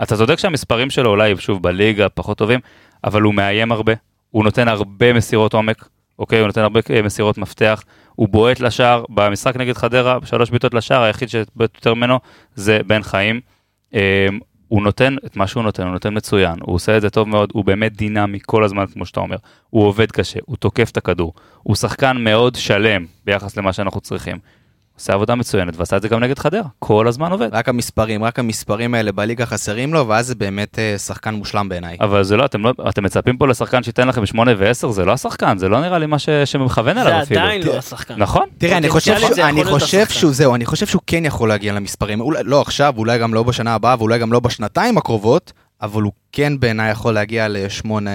אתה 0.04 0.18
צודק 0.18 0.40
שהמספרים 0.40 0.90
שלו 0.90 1.10
אולי 1.10 1.38
שוב 1.38 1.64
בליגה 1.64 2.10
פחות 2.10 2.38
טובים, 2.38 2.60
אבל 3.04 3.22
הוא 3.22 3.34
מאיים 3.34 3.72
הרבה. 3.72 3.94
הוא 4.32 4.44
נותן 4.44 4.68
הרבה 4.68 5.14
מסירות 5.14 5.54
עומק, 5.54 5.90
אוקיי? 6.20 6.40
הוא 6.40 6.48
נותן 6.48 6.62
הרבה 6.62 6.80
אה, 6.90 7.02
מסירות 7.02 7.38
מפתח. 7.38 7.84
הוא 8.16 8.30
בועט 8.30 8.60
לשער. 8.60 9.04
במשחק 9.10 9.58
נגד 9.58 9.78
חדרה, 9.78 10.18
שלוש 10.26 10.50
בעיטות 10.50 10.74
לשער, 10.74 11.04
היחיד 11.04 11.30
שבועט 11.30 11.76
יותר 11.76 11.94
ממנו 11.94 12.20
זה 12.56 12.80
בן 12.88 13.04
חיים. 13.04 13.42
אה, 13.96 14.28
הוא 14.68 14.84
נותן 14.84 15.16
את 15.26 15.38
מה 15.38 15.48
שהוא 15.48 15.64
נותן, 15.64 15.84
הוא 15.84 15.92
נותן 15.92 16.18
מצוין, 16.18 16.56
הוא 16.62 16.76
עושה 16.76 16.98
את 16.98 17.02
זה 17.02 17.10
טוב 17.10 17.28
מאוד, 17.28 17.50
הוא 17.54 17.66
באמת 17.66 17.96
דינמי 17.96 18.40
כל 18.46 18.64
הזמן, 18.64 18.86
כמו 18.86 19.06
שאתה 19.06 19.20
אומר. 19.20 19.38
הוא 19.70 19.84
עובד 19.84 20.12
קשה, 20.12 20.40
הוא 20.46 20.58
תוקף 20.58 20.90
את 20.92 20.98
הכדור, 20.98 21.34
הוא 21.64 21.76
שחקן 21.76 22.18
מאוד 22.18 22.56
שלם 22.56 23.06
ביחס 23.26 23.58
למה 23.58 23.74
שאנחנו 23.74 24.02
צריכים. 24.02 24.38
עושה 25.00 25.14
עבודה 25.14 25.36
מצוינת, 25.36 25.74
ועשה 25.78 25.98
את 25.98 26.02
זה 26.02 26.08
גם 26.08 26.24
נגד 26.24 26.40
חדרה, 26.40 26.62
כל 26.80 27.08
הזמן 27.08 27.32
עובד. 27.32 27.50
רק 27.52 27.70
המספרים, 27.70 28.24
רק 28.24 28.40
המספרים 28.40 28.94
האלה 28.94 29.12
בליגה 29.12 29.46
חסרים 29.46 29.94
לו, 29.94 30.08
ואז 30.08 30.28
זה 30.28 30.36
באמת 30.36 30.80
אה, 30.80 30.98
שחקן 30.98 31.34
מושלם 31.34 31.70
בעיניי. 31.70 31.98
אבל 32.02 32.24
זה 32.24 32.38
לא, 32.38 32.46
אתם 32.46 32.64
לא, 32.64 32.74
אתם 32.90 33.04
מצפים 33.04 33.38
פה 33.38 33.48
לשחקן 33.48 33.84
שייתן 33.84 34.08
לכם 34.08 34.26
8 34.26 34.52
ו-10, 34.58 34.88
זה 34.88 35.06
לא 35.06 35.12
השחקן, 35.12 35.58
זה 35.58 35.70
לא 35.70 35.82
נראה 35.82 36.00
לי 36.00 36.06
מה 36.06 36.20
ש, 36.20 36.30
שמכוון 36.30 36.94
זה 36.96 37.02
אליו 37.02 37.24
אפילו. 37.24 37.42
עדיין 37.42 37.64
לא 37.64 37.78
השחקן. 37.78 38.16
נכון? 38.18 38.50
תראה, 38.58 38.78
אני 38.78 38.90
חושב, 38.90 39.18
זה 39.18 39.36
שהוא, 39.36 39.46
אני 39.46 39.64
חושב. 39.64 40.06
שהוא, 40.10 40.34
זהו, 40.34 40.56
אני 40.56 40.66
חושב 40.66 40.86
שהוא 40.86 41.02
כן 41.08 41.26
יכול 41.26 41.50
להגיע 41.50 41.74
למספרים, 41.74 42.22
אולי 42.22 42.44
לא 42.44 42.62
עכשיו, 42.62 42.94
אולי 42.98 43.20
גם 43.20 43.34
לא 43.34 43.44
בשנה 43.44 43.76
הבאה, 43.76 43.96
ואולי 44.00 44.20
גם 44.20 44.34
לא 44.34 44.40
בשנתיים 44.40 44.98
הקרובות, 44.98 45.54
אבל 45.82 46.02
הוא 46.02 46.12
כן 46.32 46.60
בעיניי 46.60 46.92
יכול 46.92 47.14
להגיע 47.14 47.48
לשמונה... 47.50 48.12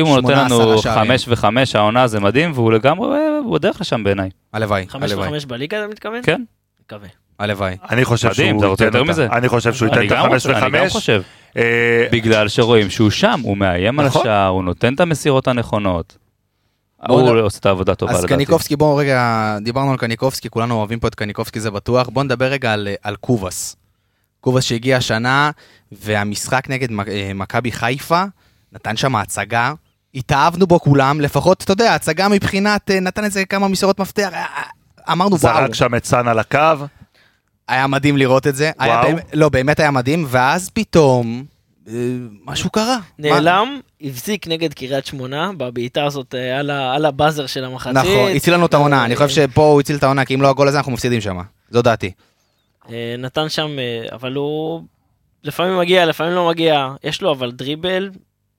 אם 0.00 0.06
הוא 0.06 0.20
נותן 0.20 0.44
לנו. 0.44 0.78
5 0.82 1.28
ו-5 1.28 1.44
העונה 1.74 2.06
זה 2.06 2.20
מדהים, 2.20 2.52
והוא 2.54 2.72
לגמרי, 2.72 3.18
הוא 3.44 3.54
בדרך 3.58 3.80
לשם 3.80 4.04
בעיניי. 4.04 4.30
הלוואי, 4.52 4.84
חמש 4.88 5.10
הלוואי, 5.12 5.28
וחמש 5.28 5.44
בליגה 5.44 5.78
אתה 5.78 5.86
מתכוון? 5.88 6.20
כן? 6.22 6.42
מקווה. 6.86 7.08
הלוואי. 7.38 7.76
אני 7.90 8.04
חושב 8.04 8.28
מדהים, 8.30 8.58
שהוא 8.60 8.70
ייתן 8.70 8.84
יותר. 8.84 9.04
מזה? 9.04 9.26
אני 9.32 9.48
חושב 9.48 9.74
שהוא 9.74 9.86
ייתן 9.88 9.98
אני 9.98 10.06
את 10.06 10.12
החמש 10.12 10.46
רוצה- 10.46 10.58
אני 10.58 10.70
גם 10.70 10.80
וחמש. 10.80 10.92
חושב. 10.92 11.22
אה, 11.56 12.06
בגלל 12.12 12.48
שרואים 12.48 12.90
שהוא 12.90 13.10
שם, 13.10 13.40
הוא 13.42 13.56
מאיים 13.56 14.00
על 14.00 14.06
נכון. 14.06 14.22
השער, 14.22 14.46
הוא 14.48 14.64
נותן 14.64 14.94
את 14.94 15.00
המסירות 15.00 15.48
הנכונות. 15.48 16.16
הוא 17.08 17.30
עושה 17.40 17.58
את 17.58 17.66
העבודה 17.66 17.94
טובה 17.94 18.12
אז 18.12 18.18
לדעתי. 18.18 18.34
קניקובסקי, 18.34 18.76
בואו 18.76 18.96
רגע, 18.96 19.22
דיברנו 19.62 19.90
על 19.90 19.96
קניקובסקי, 19.96 20.48
כולנו 20.50 20.74
אוהבים 20.74 21.00
פה 21.00 21.08
את 21.08 21.14
קניקובסקי, 21.14 21.60
זה 21.60 21.70
בטוח. 21.70 22.08
בואו 22.08 22.24
נדבר 22.24 22.46
רגע 22.46 22.72
על, 22.72 22.88
על 23.02 23.16
קובאס. 23.16 23.76
קובאס 24.40 24.64
שהגיע 24.64 24.96
השנה, 24.96 25.50
והמשחק 25.92 26.68
נגד 26.70 26.88
אה, 27.08 27.30
מכבי 27.34 27.72
חיפה, 27.72 28.22
נתן 28.72 28.96
שם 28.96 29.16
הצגה, 29.16 29.72
התאהבנו 30.14 30.66
בו 30.66 30.80
כולם, 30.80 31.20
לפחות, 31.20 31.62
אתה 31.64 31.72
יודע, 31.72 31.94
הצגה 31.94 32.28
מבחינת, 32.28 32.90
אה, 32.90 33.00
נתן 33.00 33.24
איזה 33.24 33.44
כמה 33.44 33.68
מסירות 33.68 34.00
מפתח, 34.00 34.28
אה, 34.32 34.38
אה, 34.38 34.62
אמרנו 35.12 35.30
וואו, 35.38 35.38
זרק 35.54 35.74
שם 35.74 35.94
את 35.94 36.04
סאן 36.04 36.28
על 36.28 36.38
הקו, 36.38 36.58
היה 37.68 37.86
מדהים 37.86 38.16
לראות 38.16 38.46
את 38.46 38.56
זה, 38.56 38.70
וואו. 38.78 39.02
באמת, 39.08 39.24
לא, 39.34 39.48
באמת 39.48 39.80
היה 39.80 39.90
מדהים, 39.90 40.24
ואז 40.28 40.70
פתאום, 40.70 41.44
משהו 42.46 42.70
קרה. 42.70 42.96
מה- 43.18 43.28
נעלם, 43.30 43.80
הפסיק 44.00 44.46
נגד 44.48 44.74
קריית 44.74 45.06
שמונה, 45.06 45.50
בבעיטה 45.56 46.04
הזאת 46.04 46.34
על 46.58 46.70
ה- 46.70 46.94
על 46.94 47.04
הבאזר 47.04 47.46
של 47.46 47.64
המחצית. 47.64 47.96
נכון, 47.96 48.30
הציל 48.36 48.54
לנו 48.54 48.66
את 48.66 48.74
העונה, 48.74 49.04
אני 49.04 49.16
חושב 49.16 49.28
שפה 49.28 49.62
הוא 49.66 49.80
הציל 49.80 49.96
את 49.96 50.02
העונה, 50.02 50.24
כי 50.24 50.34
אם 50.34 50.42
לא 50.42 50.48
הגול 50.50 50.68
הזה 50.68 50.78
אנחנו 50.78 50.92
מפסידים 50.92 51.20
שם, 51.20 51.38
זו 51.70 51.82
דעתי. 51.82 52.12
נתן 53.18 53.48
שם, 53.48 53.68
אבל 54.12 54.34
הוא 54.34 54.82
לפעמים 55.44 55.78
מגיע, 55.78 56.06
לפעמים 56.06 56.32
לא 56.34 56.48
מגיע. 56.48 56.88
יש 57.04 57.22
לו 57.22 57.32
אבל 57.32 57.50
דריבל 57.50 58.10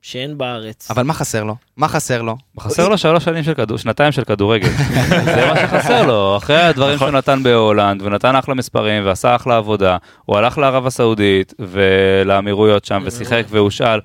שאין 0.02 0.38
בארץ. 0.38 0.92
אבל 0.92 1.04
מה 1.04 1.14
חסר 1.14 1.44
לו? 1.44 1.56
מה 1.78 1.88
חסר 1.88 2.22
לו? 2.22 2.36
חסר 2.60 2.90
לו 2.90 2.98
שלוש 2.98 3.24
שנים 3.24 3.44
של 3.44 3.54
כדור, 3.54 3.78
שנתיים 3.78 4.12
של 4.12 4.24
כדורגל. 4.24 4.70
זה 5.36 5.52
מה 5.54 5.56
שחסר 5.56 6.06
לו, 6.06 6.38
אחרי 6.38 6.62
הדברים 6.62 6.98
שהוא 6.98 7.10
נתן 7.10 7.44
בהולנד, 7.44 8.02
ונתן 8.02 8.36
אחלה 8.36 8.56
מספרים, 8.56 9.06
ועשה 9.06 9.36
אחלה 9.36 9.58
עבודה, 9.58 9.98
הוא 10.26 10.38
הלך 10.38 10.58
לערב 10.58 10.86
הסעודית, 10.86 11.54
ולאמירויות 11.60 12.86
שם, 12.86 13.02
ושיחק 13.06 13.44
והושאל. 13.50 14.00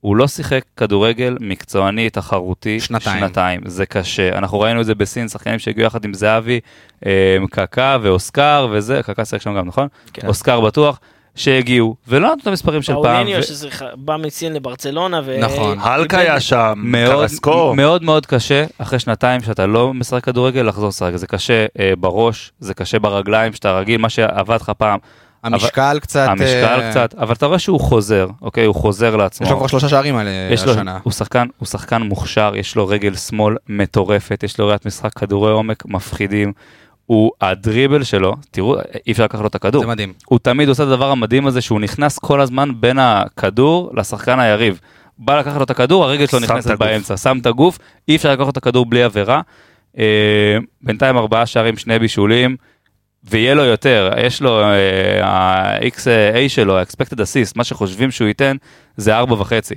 הוא 0.00 0.16
לא 0.16 0.28
שיחק 0.28 0.62
כדורגל 0.76 1.36
מקצועני, 1.40 2.10
תחרותי, 2.10 2.80
שנתיים. 2.80 3.18
שנתיים. 3.18 3.60
זה 3.66 3.86
קשה. 3.86 4.38
אנחנו 4.38 4.60
ראינו 4.60 4.80
את 4.80 4.86
זה 4.86 4.94
בסין, 4.94 5.28
שחקנים 5.28 5.58
שהגיעו 5.58 5.86
יחד 5.86 6.04
עם 6.04 6.14
זהבי, 6.14 6.60
אה, 7.06 7.36
קקה 7.50 7.98
ואוסקר 8.02 8.68
וזה, 8.72 9.00
קקה 9.02 9.24
שיחק 9.24 9.42
שם 9.42 9.54
גם, 9.54 9.66
נכון? 9.66 9.88
כן. 10.12 10.26
אוסקר 10.26 10.60
בטוח, 10.60 11.00
שהגיעו, 11.34 11.96
ולא 12.08 12.28
נתנו 12.28 12.42
את 12.42 12.46
המספרים 12.46 12.82
של 12.82 12.92
פעם. 12.92 13.02
פאוליניו 13.02 13.40
ו- 13.40 13.42
שבא 13.42 14.16
מסין 14.16 14.52
לברצלונה. 14.52 15.20
ו- 15.24 15.38
נכון. 15.40 15.78
הלקה 15.80 16.18
היה 16.18 16.40
שם, 16.40 16.72
מאוד, 16.76 17.12
קרסקו. 17.12 17.74
מאוד 17.76 18.02
מאוד 18.02 18.26
קשה 18.26 18.64
אחרי 18.78 18.98
שנתיים 18.98 19.40
שאתה 19.40 19.66
לא 19.66 19.94
משחק 19.94 20.24
כדורגל 20.24 20.62
לחזור 20.62 20.88
לשחק, 20.88 21.16
זה 21.16 21.26
קשה 21.26 21.66
אה, 21.80 21.92
בראש, 21.98 22.52
זה 22.60 22.74
קשה 22.74 22.98
ברגליים 22.98 23.52
שאתה 23.52 23.78
רגיל, 23.78 24.00
מה 24.00 24.08
שעבד 24.08 24.56
לך 24.60 24.72
פעם, 24.78 24.98
המשקל 25.44 25.98
קצת... 26.00 26.28
המשקל 26.28 26.80
אה, 26.80 26.90
קצת, 26.90 27.14
אבל 27.18 27.34
אתה 27.34 27.46
רואה 27.46 27.58
שהוא 27.58 27.80
חוזר, 27.80 28.26
אוקיי? 28.42 28.64
הוא 28.64 28.74
חוזר 28.74 29.16
לעצמו. 29.16 29.46
יש 29.46 29.52
לו 29.52 29.58
כבר 29.58 29.66
שלושה 29.66 29.88
שערים 29.88 30.16
יש 30.50 30.64
לו, 30.64 30.72
השנה. 30.72 30.98
הוא 31.02 31.12
שחקן, 31.12 31.46
הוא 31.58 31.66
שחקן 31.66 32.02
מוכשר, 32.02 32.52
יש 32.56 32.76
לו 32.76 32.88
רגל 32.88 33.14
שמאל 33.14 33.56
מטורפת, 33.68 34.42
יש 34.42 34.58
לו 34.58 34.66
ראיית 34.66 34.86
משחק 34.86 35.12
כדורי 35.12 35.52
עומק 35.52 35.86
מפחידים. 35.86 36.52
הוא, 37.12 37.30
הדריבל 37.40 38.02
שלו, 38.02 38.34
תראו, 38.50 38.76
אי 39.06 39.12
אפשר 39.12 39.24
לקחת 39.24 39.40
לו 39.40 39.46
את 39.46 39.54
הכדור. 39.54 39.82
זה 39.82 39.88
מדהים. 39.88 40.12
הוא 40.26 40.38
תמיד 40.38 40.68
עושה 40.68 40.82
את 40.82 40.88
הדבר 40.88 41.10
המדהים 41.10 41.46
הזה 41.46 41.60
שהוא 41.60 41.80
נכנס 41.80 42.18
כל 42.18 42.40
הזמן 42.40 42.70
בין 42.80 42.98
הכדור 42.98 43.90
לשחקן 43.94 44.40
היריב. 44.40 44.80
בא 45.18 45.38
לקחת 45.38 45.56
לו 45.56 45.64
את 45.64 45.70
הכדור, 45.70 46.04
הרגל 46.04 46.26
שלו 46.26 46.40
נכנסת. 46.40 46.78
באמצע, 46.78 47.16
שם 47.16 47.38
את 47.40 47.46
הגוף, 47.46 47.78
אי 48.08 48.16
אפשר 48.16 48.32
לקחת 48.32 48.48
את 48.48 48.56
הכדור 48.56 48.86
בלי 48.86 49.02
עבירה. 49.02 49.40
אה, 49.98 50.04
בינתיים 50.82 51.16
ארבעה 51.16 51.46
שערים, 51.46 51.76
שני 51.76 51.98
בישולים, 51.98 52.56
ויהיה 53.24 53.54
לו 53.54 53.64
יותר, 53.64 54.10
יש 54.26 54.42
לו, 54.42 54.60
אה, 54.60 55.26
ה-XA 55.26 56.48
שלו, 56.48 56.78
ה-expected 56.78 57.16
assist, 57.16 57.52
מה 57.56 57.64
שחושבים 57.64 58.10
שהוא 58.10 58.28
ייתן, 58.28 58.56
זה 58.96 59.16
ארבע 59.16 59.34
וחצי. 59.34 59.74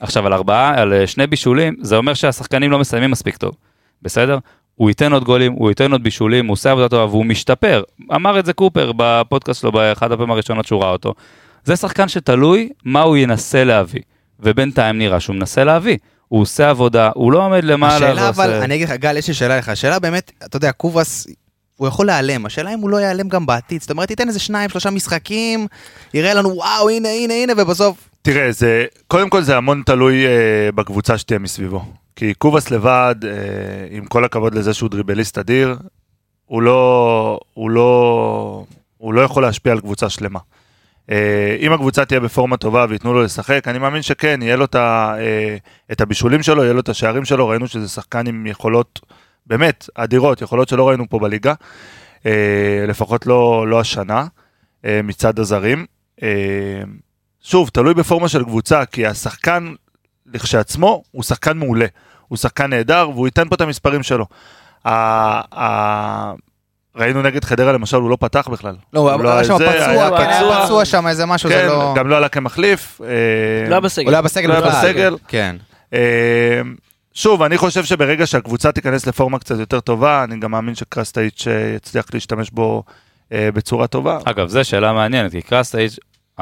עכשיו 0.00 0.26
על 0.26 0.32
ארבעה, 0.32 0.80
על 0.80 0.92
אה, 0.92 1.06
שני 1.06 1.26
בישולים, 1.26 1.76
זה 1.80 1.96
אומר 1.96 2.14
שהשחקנים 2.14 2.70
לא 2.70 2.78
מסיימים 2.78 3.10
מספיק 3.10 3.36
טוב, 3.36 3.56
בסדר? 4.02 4.38
הוא 4.82 4.90
ייתן 4.90 5.12
עוד 5.12 5.24
גולים, 5.24 5.52
הוא 5.52 5.68
ייתן 5.70 5.92
עוד 5.92 6.02
בישולים, 6.02 6.46
הוא 6.46 6.52
עושה 6.52 6.70
עבודה 6.70 6.88
טובה 6.88 7.04
והוא 7.04 7.26
משתפר. 7.26 7.82
אמר 8.14 8.38
את 8.38 8.46
זה 8.46 8.52
קופר 8.52 8.92
בפודקאסט 8.96 9.60
שלו 9.60 9.72
באחד 9.72 10.12
הפעמים 10.12 10.30
הראשונות 10.30 10.66
שהוא 10.66 10.82
ראה 10.82 10.90
אותו. 10.90 11.14
זה 11.64 11.76
שחקן 11.76 12.08
שתלוי 12.08 12.68
מה 12.84 13.00
הוא 13.02 13.16
ינסה 13.16 13.64
להביא, 13.64 14.00
ובינתיים 14.40 14.98
נראה 14.98 15.20
שהוא 15.20 15.36
מנסה 15.36 15.64
להביא. 15.64 15.96
הוא 16.28 16.40
עושה 16.40 16.70
עבודה, 16.70 17.10
הוא 17.14 17.32
לא 17.32 17.44
עומד 17.44 17.64
למעלה 17.64 17.94
השאלה 17.96 18.28
אבל, 18.28 18.44
ועושה- 18.50 18.64
אני 18.64 18.74
אגיד 18.74 18.88
לך, 18.88 18.94
גל, 18.94 19.16
יש 19.16 19.28
לי 19.28 19.34
שאלה 19.34 19.58
לך, 19.58 19.68
השאלה 19.68 19.98
באמת, 19.98 20.32
אתה 20.44 20.56
יודע, 20.56 20.72
קובאס, 20.72 21.26
הוא 21.76 21.88
יכול 21.88 22.06
להיעלם, 22.06 22.46
השאלה 22.46 22.74
אם 22.74 22.78
הוא 22.80 22.90
לא 22.90 22.96
ייעלם 22.96 23.28
גם 23.28 23.46
בעתיד, 23.46 23.80
זאת 23.80 23.90
אומרת, 23.90 24.10
ייתן 24.10 24.28
איזה 24.28 24.38
שניים, 24.38 24.70
שלושה 24.70 24.90
משחקים, 24.90 25.66
יראה 26.14 26.34
לנו, 26.34 26.48
וואו, 26.56 26.88
הנה, 26.90 27.08
הנה, 27.08 27.34
הנה, 27.34 27.52
ובסוף, 27.56 28.08
תראה, 28.22 28.52
זה, 28.52 28.86
קודם 29.08 29.30
כל 29.30 29.42
זה 29.42 29.56
המון 29.56 29.82
תלוי 29.86 30.26
אה, 30.26 30.72
בקבוצה 30.74 31.18
שתהיה 31.18 31.38
מסביבו. 31.38 31.84
כי 32.16 32.34
קובאס 32.34 32.70
לבד, 32.70 33.14
אה, 33.24 33.30
עם 33.90 34.06
כל 34.06 34.24
הכבוד 34.24 34.54
לזה 34.54 34.74
שהוא 34.74 34.90
דריבליסט 34.90 35.38
אדיר, 35.38 35.76
הוא 36.46 36.62
לא, 36.62 37.40
הוא 37.54 37.70
לא, 37.70 38.64
הוא 38.98 39.14
לא 39.14 39.20
יכול 39.20 39.42
להשפיע 39.42 39.72
על 39.72 39.80
קבוצה 39.80 40.10
שלמה. 40.10 40.38
אה, 41.10 41.56
אם 41.60 41.72
הקבוצה 41.72 42.04
תהיה 42.04 42.20
בפורמה 42.20 42.56
טובה 42.56 42.86
וייתנו 42.88 43.14
לו 43.14 43.22
לשחק, 43.22 43.68
אני 43.68 43.78
מאמין 43.78 44.02
שכן, 44.02 44.40
יהיה 44.42 44.56
לו 44.56 44.64
את, 44.64 44.74
ה, 44.74 45.14
אה, 45.18 45.56
את 45.92 46.00
הבישולים 46.00 46.42
שלו, 46.42 46.62
יהיה 46.62 46.72
לו 46.72 46.80
את 46.80 46.88
השערים 46.88 47.24
שלו, 47.24 47.48
ראינו 47.48 47.68
שזה 47.68 47.88
שחקן 47.88 48.26
עם 48.26 48.46
יכולות 48.46 49.00
באמת 49.46 49.88
אדירות, 49.94 50.42
יכולות 50.42 50.68
שלא 50.68 50.88
ראינו 50.88 51.08
פה 51.08 51.18
בליגה, 51.18 51.54
אה, 52.26 52.84
לפחות 52.88 53.26
לא, 53.26 53.68
לא 53.68 53.80
השנה, 53.80 54.26
אה, 54.84 55.00
מצד 55.04 55.38
הזרים. 55.38 55.86
אה, 56.22 56.82
שוב, 57.42 57.68
תלוי 57.72 57.94
בפורמה 57.94 58.28
של 58.28 58.44
קבוצה, 58.44 58.84
כי 58.84 59.06
השחקן 59.06 59.72
לכשעצמו 60.34 61.02
הוא 61.10 61.22
שחקן 61.22 61.58
מעולה. 61.58 61.86
הוא 62.28 62.38
שחקן 62.38 62.70
נהדר, 62.70 63.10
והוא 63.14 63.26
ייתן 63.26 63.48
פה 63.48 63.54
את 63.54 63.60
המספרים 63.60 64.02
שלו. 64.02 64.26
ה- 64.84 65.60
ה- 65.60 66.32
ראינו 66.96 67.22
נגד 67.22 67.44
חדרה 67.44 67.72
למשל, 67.72 67.96
הוא 67.96 68.10
לא 68.10 68.16
פתח 68.20 68.48
בכלל. 68.48 68.74
לא, 68.92 69.00
הוא 69.00 69.10
הוא 69.10 69.30
היה 69.30 69.44
שם 69.44 69.54
פצוע, 69.54 69.68
היה 69.68 70.10
כן, 70.10 70.28
היה 70.28 70.62
פצוע. 70.64 70.84
שם, 70.84 71.06
איזה 71.06 71.26
משהו, 71.26 71.50
כן, 71.50 71.56
זה 71.56 71.66
לא... 71.66 71.94
גם 71.96 72.08
לא 72.08 72.16
עלה 72.16 72.28
כמחליף. 72.28 73.00
אה, 73.04 73.06
לא 73.68 73.74
היה 73.74 73.80
בסגל. 73.80 74.04
הוא 74.04 74.10
לא 74.12 74.16
היה 74.16 74.22
בסגל 74.22 74.48
לא 74.48 74.52
היה 74.52 74.60
בכלל. 74.62 74.80
בסגל. 74.90 75.16
כן. 75.28 75.56
אה, 75.94 76.60
שוב, 77.14 77.42
אני 77.42 77.58
חושב 77.58 77.84
שברגע 77.84 78.26
שהקבוצה 78.26 78.72
תיכנס 78.72 79.06
לפורמה 79.06 79.38
קצת 79.38 79.58
יותר 79.58 79.80
טובה, 79.80 80.24
אני 80.24 80.40
גם 80.40 80.50
מאמין 80.50 80.74
שקרסטייץ' 80.74 81.46
אה, 81.48 81.72
יצליח 81.76 82.04
להשתמש 82.14 82.50
בו 82.50 82.82
אה, 83.32 83.48
בצורה 83.54 83.86
טובה. 83.86 84.18
אגב, 84.24 84.48
זו 84.48 84.64
שאלה 84.64 84.92
מעניינת, 84.92 85.32
כי 85.32 85.42
קרסטאיץ', 85.42 85.90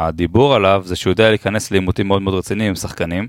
הדיבור 0.09 0.55
עליו 0.55 0.83
זה 0.85 0.97
שהוא 0.97 1.11
יודע 1.11 1.29
להיכנס 1.29 1.71
לעימותים 1.71 2.09
מאוד 2.09 2.23
מאוד 2.23 2.35
רציניים 2.35 2.69
עם 2.69 2.75
שחקנים, 2.75 3.29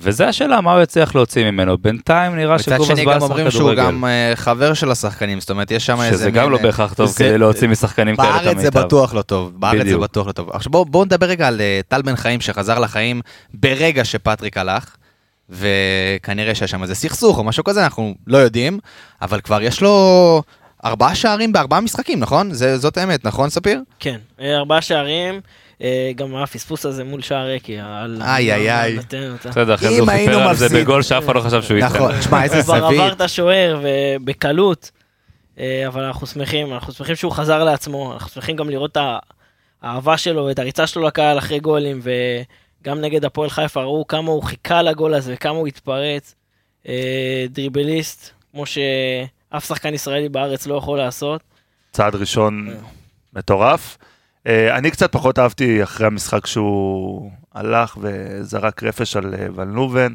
וזה 0.00 0.28
השאלה, 0.28 0.60
מה 0.60 0.72
הוא 0.74 0.82
יצליח 0.82 1.14
להוציא 1.14 1.50
ממנו. 1.50 1.78
בינתיים 1.78 2.36
נראה 2.36 2.54
מצד 2.54 2.62
שקובאס 2.64 2.86
שני 2.86 3.04
בא 3.06 3.12
גם 3.12 3.16
לשחק 3.16 3.30
אומרים 3.30 3.50
שהוא 3.50 3.60
כדורגל. 3.60 3.82
גם 3.82 4.04
אה, 4.04 4.32
חבר 4.34 4.74
של 4.74 4.90
השחקנים, 4.90 5.40
זאת 5.40 5.50
אומרת, 5.50 5.70
יש 5.70 5.86
שם 5.86 6.00
איזה... 6.00 6.16
שזה 6.16 6.30
גם 6.30 6.50
לא 6.50 6.56
אה, 6.56 6.62
בהכרח 6.62 6.94
טוב 6.94 7.06
זה- 7.10 7.24
כדי 7.24 7.38
להוציא 7.38 7.68
משחקנים 7.68 8.16
כאלה 8.16 8.28
את 8.28 8.34
בארץ 8.44 8.56
זה 8.58 8.62
המיטב. 8.62 8.80
בטוח 8.80 9.14
לא 9.14 9.22
טוב, 9.22 9.52
בארץ 9.60 9.86
זה. 9.86 9.98
בטוח 9.98 10.26
לא 10.26 10.32
טוב. 10.32 10.50
עכשיו 10.50 10.72
בואו 10.72 10.84
בוא 10.84 11.04
נדבר 11.04 11.26
רגע 11.26 11.48
על 11.48 11.60
אה, 11.60 11.80
טל 11.88 12.02
בן 12.02 12.16
חיים 12.16 12.40
שחזר 12.40 12.78
לחיים 12.78 13.20
ברגע 13.54 14.04
שפטריק 14.04 14.56
הלך, 14.56 14.96
וכנראה 15.50 16.54
שיש 16.54 16.70
שם 16.70 16.82
איזה 16.82 16.94
סכסוך 16.94 17.38
או 17.38 17.44
משהו 17.44 17.64
כזה, 17.64 17.84
אנחנו 17.84 18.14
לא 18.26 18.38
יודעים, 18.38 18.78
אבל 19.22 19.40
כבר 19.40 19.62
יש 19.62 19.80
לו 19.80 20.42
ארבעה 20.84 21.14
שערים 21.14 21.52
בארבעה 21.52 21.80
משחקים, 21.80 22.20
נכון? 22.20 22.52
זה, 22.52 22.78
זאת 22.78 22.96
האמת, 22.96 23.24
נכון 23.26 23.50
ספיר? 23.50 23.80
כן, 24.00 24.16
ארבעה 24.40 24.80
שערים, 24.82 25.40
גם 26.16 26.36
הפספוס 26.36 26.86
הזה 26.86 27.04
מול 27.04 27.22
שער 27.22 27.46
ריק, 27.46 27.70
על... 27.70 28.22
איי, 28.22 28.52
איי, 28.52 28.80
איי. 28.80 28.98
בסדר, 29.44 29.74
אחרי 29.74 29.94
זה 29.94 30.00
הוא 30.00 30.10
סיפר 30.10 30.48
על 30.48 30.56
זה 30.56 30.68
בגול 30.68 31.02
שאף 31.02 31.24
אחד 31.24 31.34
לא 31.34 31.40
חשב 31.40 31.62
שהוא 31.62 31.76
ייתן. 31.76 31.94
נכון, 31.96 32.18
תשמע 32.20 32.44
איזה 32.44 32.56
הוא 32.56 32.64
כבר 32.64 32.74
עבר. 32.74 33.12
את 33.12 33.20
השוער 33.20 33.80
ובקלות, 33.82 34.90
אה, 35.58 35.84
אבל 35.86 36.04
אנחנו 36.04 36.26
שמחים, 36.26 36.72
אנחנו 36.72 36.92
שמחים 36.92 37.16
שהוא 37.16 37.32
חזר 37.32 37.64
לעצמו, 37.64 38.12
אנחנו 38.12 38.30
שמחים 38.30 38.56
גם 38.56 38.70
לראות 38.70 38.92
את 38.92 38.98
האהבה 39.82 40.16
שלו 40.16 40.44
ואת 40.44 40.58
הריצה 40.58 40.86
שלו 40.86 41.02
לקהל 41.02 41.38
אחרי 41.38 41.60
גולים, 41.60 42.00
וגם 42.02 43.00
נגד 43.00 43.24
הפועל 43.24 43.50
חיפה 43.50 43.82
ראו 43.82 44.06
כמה 44.06 44.30
הוא 44.30 44.42
חיכה 44.42 44.82
לגול 44.82 45.14
הזה 45.14 45.34
וכמה 45.34 45.58
הוא 45.58 45.66
התפרץ. 45.66 46.34
אה, 46.88 47.46
דריבליסט, 47.50 48.30
כמו 48.52 48.66
שאף 48.66 49.66
שחקן 49.66 49.94
ישראלי 49.94 50.28
בארץ 50.28 50.66
לא 50.66 50.74
יכול 50.74 50.98
לעשות. 50.98 51.40
צעד 51.92 52.14
ראשון 52.14 52.68
מטורף. 53.34 53.98
אה, 54.48 54.76
אני 54.76 54.90
קצת 54.90 55.12
פחות 55.12 55.38
אהבתי 55.38 55.82
אחרי 55.82 56.06
המשחק 56.06 56.46
שהוא 56.46 57.30
הלך 57.54 57.98
וזרק 58.00 58.82
רפש 58.82 59.16
על 59.16 59.34
אה, 59.34 59.46
ולנובן. 59.54 60.14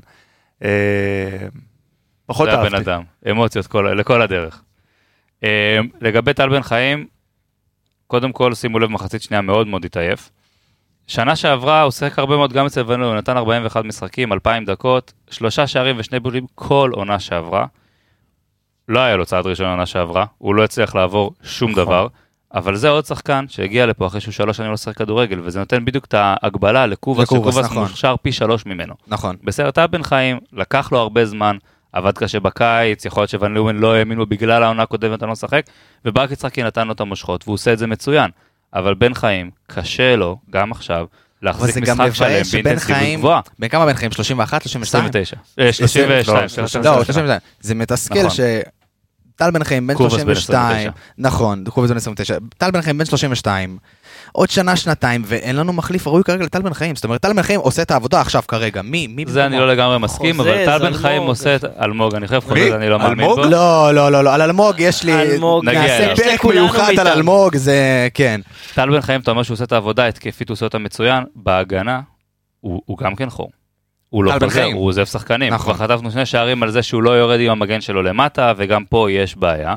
אה, 0.64 1.48
פחות 2.26 2.50
זה 2.50 2.54
הבן 2.54 2.74
אהבתי. 2.76 2.92
אדם, 2.92 3.04
אמוציות 3.32 3.68
כל- 3.68 3.94
לכל 4.00 4.22
הדרך. 4.22 4.62
לגבי 6.02 6.34
טל 6.34 6.50
בן 6.50 6.62
חיים, 6.62 7.08
קודם 8.08 8.32
כל 8.32 8.54
שימו 8.54 8.80
לב, 8.80 8.90
מחצית 8.90 9.22
שנייה 9.22 9.42
מאוד 9.42 9.68
מאוד 9.68 9.86
התעייף. 9.86 10.30
שנה 11.08 11.36
שעברה 11.36 11.82
הוא 11.82 11.92
שיחק 11.92 12.20
הרבה 12.20 12.38
מאוד 12.38 12.54
גם 12.54 12.66
אצל 12.66 12.84
ונלו, 12.92 13.08
הוא 13.08 13.16
נתן 13.16 13.38
41 13.38 13.86
משחקים, 13.86 14.34
2,000 14.34 14.66
דקות, 14.66 15.14
שלושה 15.30 15.68
שערים 15.68 15.96
ושני 16.00 16.20
בולים 16.20 16.46
כל 16.56 16.92
עונה 16.94 17.20
שעברה. 17.20 17.66
לא 18.90 19.00
היה 19.00 19.16
לו 19.16 19.26
צעד 19.26 19.46
ראשון 19.46 19.68
עונה 19.68 19.86
שעברה, 19.86 20.26
הוא 20.38 20.56
לא 20.56 20.64
הצליח 20.64 20.96
לעבור 20.96 21.34
שום 21.44 21.72
נכון. 21.72 21.84
דבר, 21.84 22.08
אבל 22.54 22.76
זה 22.76 22.90
עוד 22.90 23.06
שחקן 23.06 23.46
שהגיע 23.48 23.86
לפה 23.86 24.08
אחרי 24.08 24.22
שהוא 24.22 24.32
שלוש 24.32 24.58
שנים 24.58 24.72
לא 24.72 24.78
שיחק 24.78 24.98
כדורגל, 24.98 25.40
וזה 25.44 25.60
נותן 25.60 25.86
בדיוק 25.86 26.06
את 26.06 26.14
ההגבלה 26.18 26.86
לקובאס, 26.86 27.28
שקובאס 27.28 27.58
נכון. 27.58 27.78
מוכשר 27.78 28.16
פי 28.22 28.32
שלוש 28.32 28.66
ממנו. 28.66 28.94
נכון. 29.08 29.36
בסדר, 29.44 29.72
טל 29.72 29.88
בן 29.88 30.04
חיים, 30.04 30.40
לקח 30.54 30.92
לו 30.92 31.00
הרבה 31.00 31.26
זמן, 31.26 31.58
עבד 31.94 32.18
קשה 32.18 32.40
בקיץ, 32.40 33.06
יכול 33.06 33.22
להיות 33.22 33.30
שוון 33.30 33.54
לאומן 33.54 33.76
לא 33.76 33.94
האמינו 33.96 34.26
בגלל 34.26 34.64
העונה 34.64 34.84
הקודמת, 34.84 35.24
אני 35.24 35.28
לא 35.28 35.32
משחק, 35.34 35.66
וברק 36.06 36.32
יצחקי 36.32 36.64
נתן 36.64 36.88
לו 36.88 36.94
את 36.94 37.00
המושכות, 37.02 37.44
והוא 37.44 37.54
עושה 37.54 37.74
את 37.74 37.78
זה 37.78 37.88
מצוין. 37.88 38.30
אבל 38.74 38.94
בן 38.94 39.14
חיים, 39.14 39.52
קשה 39.68 40.16
לו, 40.16 40.38
גם 40.50 40.72
עכשיו, 40.72 41.06
להחזיק 41.42 41.78
משחק 41.78 42.14
שלם 42.14 42.42
באינטנסיביות 42.52 43.20
גבוהה. 43.20 43.42
בן 43.60 43.68
כמה 43.68 43.86
בן 43.86 43.94
חיים? 43.94 44.12
31? 44.12 44.62
32? 44.62 45.06
29. 45.06 45.36
אה, 45.60 45.74
32. 45.74 46.10
לא, 46.10 46.24
סליחה, 46.24 46.42
לא, 46.42 46.68
סליחה. 46.68 47.04
32. 47.04 47.40
זה 47.62 47.76
מתסכל 47.76 48.20
נכון. 48.20 48.30
ש... 48.30 48.40
טל 49.36 49.52
בן 49.52 49.64
חיים 49.64 49.88
בן 49.88 49.94
קובאס 49.94 50.14
בן 50.14 50.36
32, 50.36 50.66
29. 50.66 50.92
נכון, 51.18 51.64
קובאס 51.70 51.92
בן 51.92 51.98
29, 51.98 52.38
טל 52.58 52.72
בן 52.72 52.82
חיים 52.82 52.98
בן 52.98 53.06
32, 53.06 53.78
עוד 54.32 54.50
שנה, 54.50 54.76
שנתיים, 54.76 55.22
ואין 55.26 55.56
לנו 55.56 55.74
מחליף 55.74 56.08
ראוי 56.08 56.24
כרגע 56.24 56.44
לטל 56.44 56.62
בן 56.62 56.74
חיים, 56.74 56.96
זאת 56.96 57.04
אומרת, 57.04 57.22
טל 57.22 57.34
בן 57.34 57.42
חיים 57.42 57.60
עושה 57.60 57.82
את 57.82 57.92
העבודה 57.92 58.22
עכשיו 58.22 58.44
כרגע, 58.48 58.82
מי? 58.82 59.08
מי 59.08 59.26
זה 59.28 59.46
אני 59.46 59.60
לא 59.60 59.68
לגמרי 59.68 60.00
מסכים, 60.00 60.40
אבל 60.40 60.66
טל 60.66 60.80
בן. 60.80 60.94
חיים 60.94 61.22
עושה 61.22 61.56
את... 61.56 61.64
אלמוג, 61.82 62.16
אני 62.16 62.28
חייב 62.28 62.44
מי? 62.54 62.62
חוזר, 62.62 62.76
אני 62.76 62.90
לא 62.90 63.00
מאמין? 63.00 63.28
בו. 63.28 63.36
לא, 63.44 63.94
לא, 63.94 64.12
לא, 64.12 64.24
לא, 64.24 64.34
על 64.34 64.42
אלמוג 64.42 64.76
יש 64.80 65.04
לי, 65.04 65.40
נעשה 65.64 66.14
פרק 66.16 66.46
מיוחד 66.46 66.94
על. 67.00 67.08
אלמוג, 67.08 67.58
זה, 67.58 68.08
כן. 68.14 68.42
טל 68.76 68.90
בן 68.90 69.02
חיים, 69.02 69.22
אתה 69.22 69.32
אומר 69.32 69.44
שהוא 69.44 69.56
עושה 69.56 69.64
את 69.64 69.72
העבודה 69.72 70.08
התקפית, 70.08 70.50
הוא 70.50 70.56
עושה 70.56 70.66
אותה 70.66 70.78
מצוין, 70.78 71.24
בהגנה, 71.36 72.02
הוא 72.62 72.98
גם 72.98 73.16
כן 73.16 73.30
חור. 73.30 73.50
הוא 74.14 74.24
לא 74.24 74.32
חוזר. 74.40 74.64
הוא 74.64 74.88
עוזב 74.88 75.06
שחקנים. 75.06 75.54
נכון. 75.54 75.76
כבר 75.76 75.86
חטפנו 75.88 76.12
שני 76.12 76.26
שערים 76.26 76.64
על 76.64 76.72
זה 76.72 76.84
שהוא 76.84 77.04
לא 77.04 77.10
יורד 77.10 77.40
עם 77.40 77.52
המגן 77.52 77.82
שלו 77.82 78.04
למטה, 78.04 78.54
וגם 78.58 78.86
פה 78.86 79.12
יש 79.12 79.38
בעיה. 79.38 79.76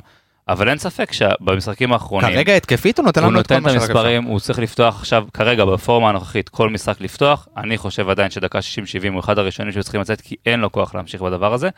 אבל 0.49 0.69
אין 0.69 0.79
ספק 0.79 1.13
שבמשחקים 1.13 1.93
האחרונים, 1.93 2.31
כרגע 2.31 2.57
התקפית 2.57 2.99
הוא 2.99 3.07
נותן 3.07 3.23
הוא 3.23 3.31
לנו 3.31 3.41
את 3.41 3.47
כל 3.47 3.55
נותן 3.55 3.69
את 3.69 3.73
מה 3.75 3.81
שרק 3.81 3.91
אפשר. 3.91 3.99
המספרים, 3.99 4.23
הוא 4.25 4.41
צריך 4.41 4.59
לפתוח 4.59 4.99
עכשיו, 4.99 5.27
כרגע 5.35 5.65
בפורמה 5.65 6.09
הנוכחית, 6.09 6.49
כל 6.49 6.71
משחק 6.71 7.01
לפתוח. 7.01 7.49
אני 7.57 7.79
חושב 7.79 8.09
עדיין 8.09 8.31
שדקה 8.31 8.59
60-70 8.59 8.63
הוא 9.13 9.21
אחד 9.21 9.39
הראשונים 9.39 9.73
שצריכים 9.73 10.01
לצאת, 10.01 10.21
כי 10.21 10.37
אין 10.47 10.61
לו 10.61 10.73
כוח 10.73 10.95
להמשיך 10.95 11.23
בדבר 11.23 11.55
הזה. 11.55 11.69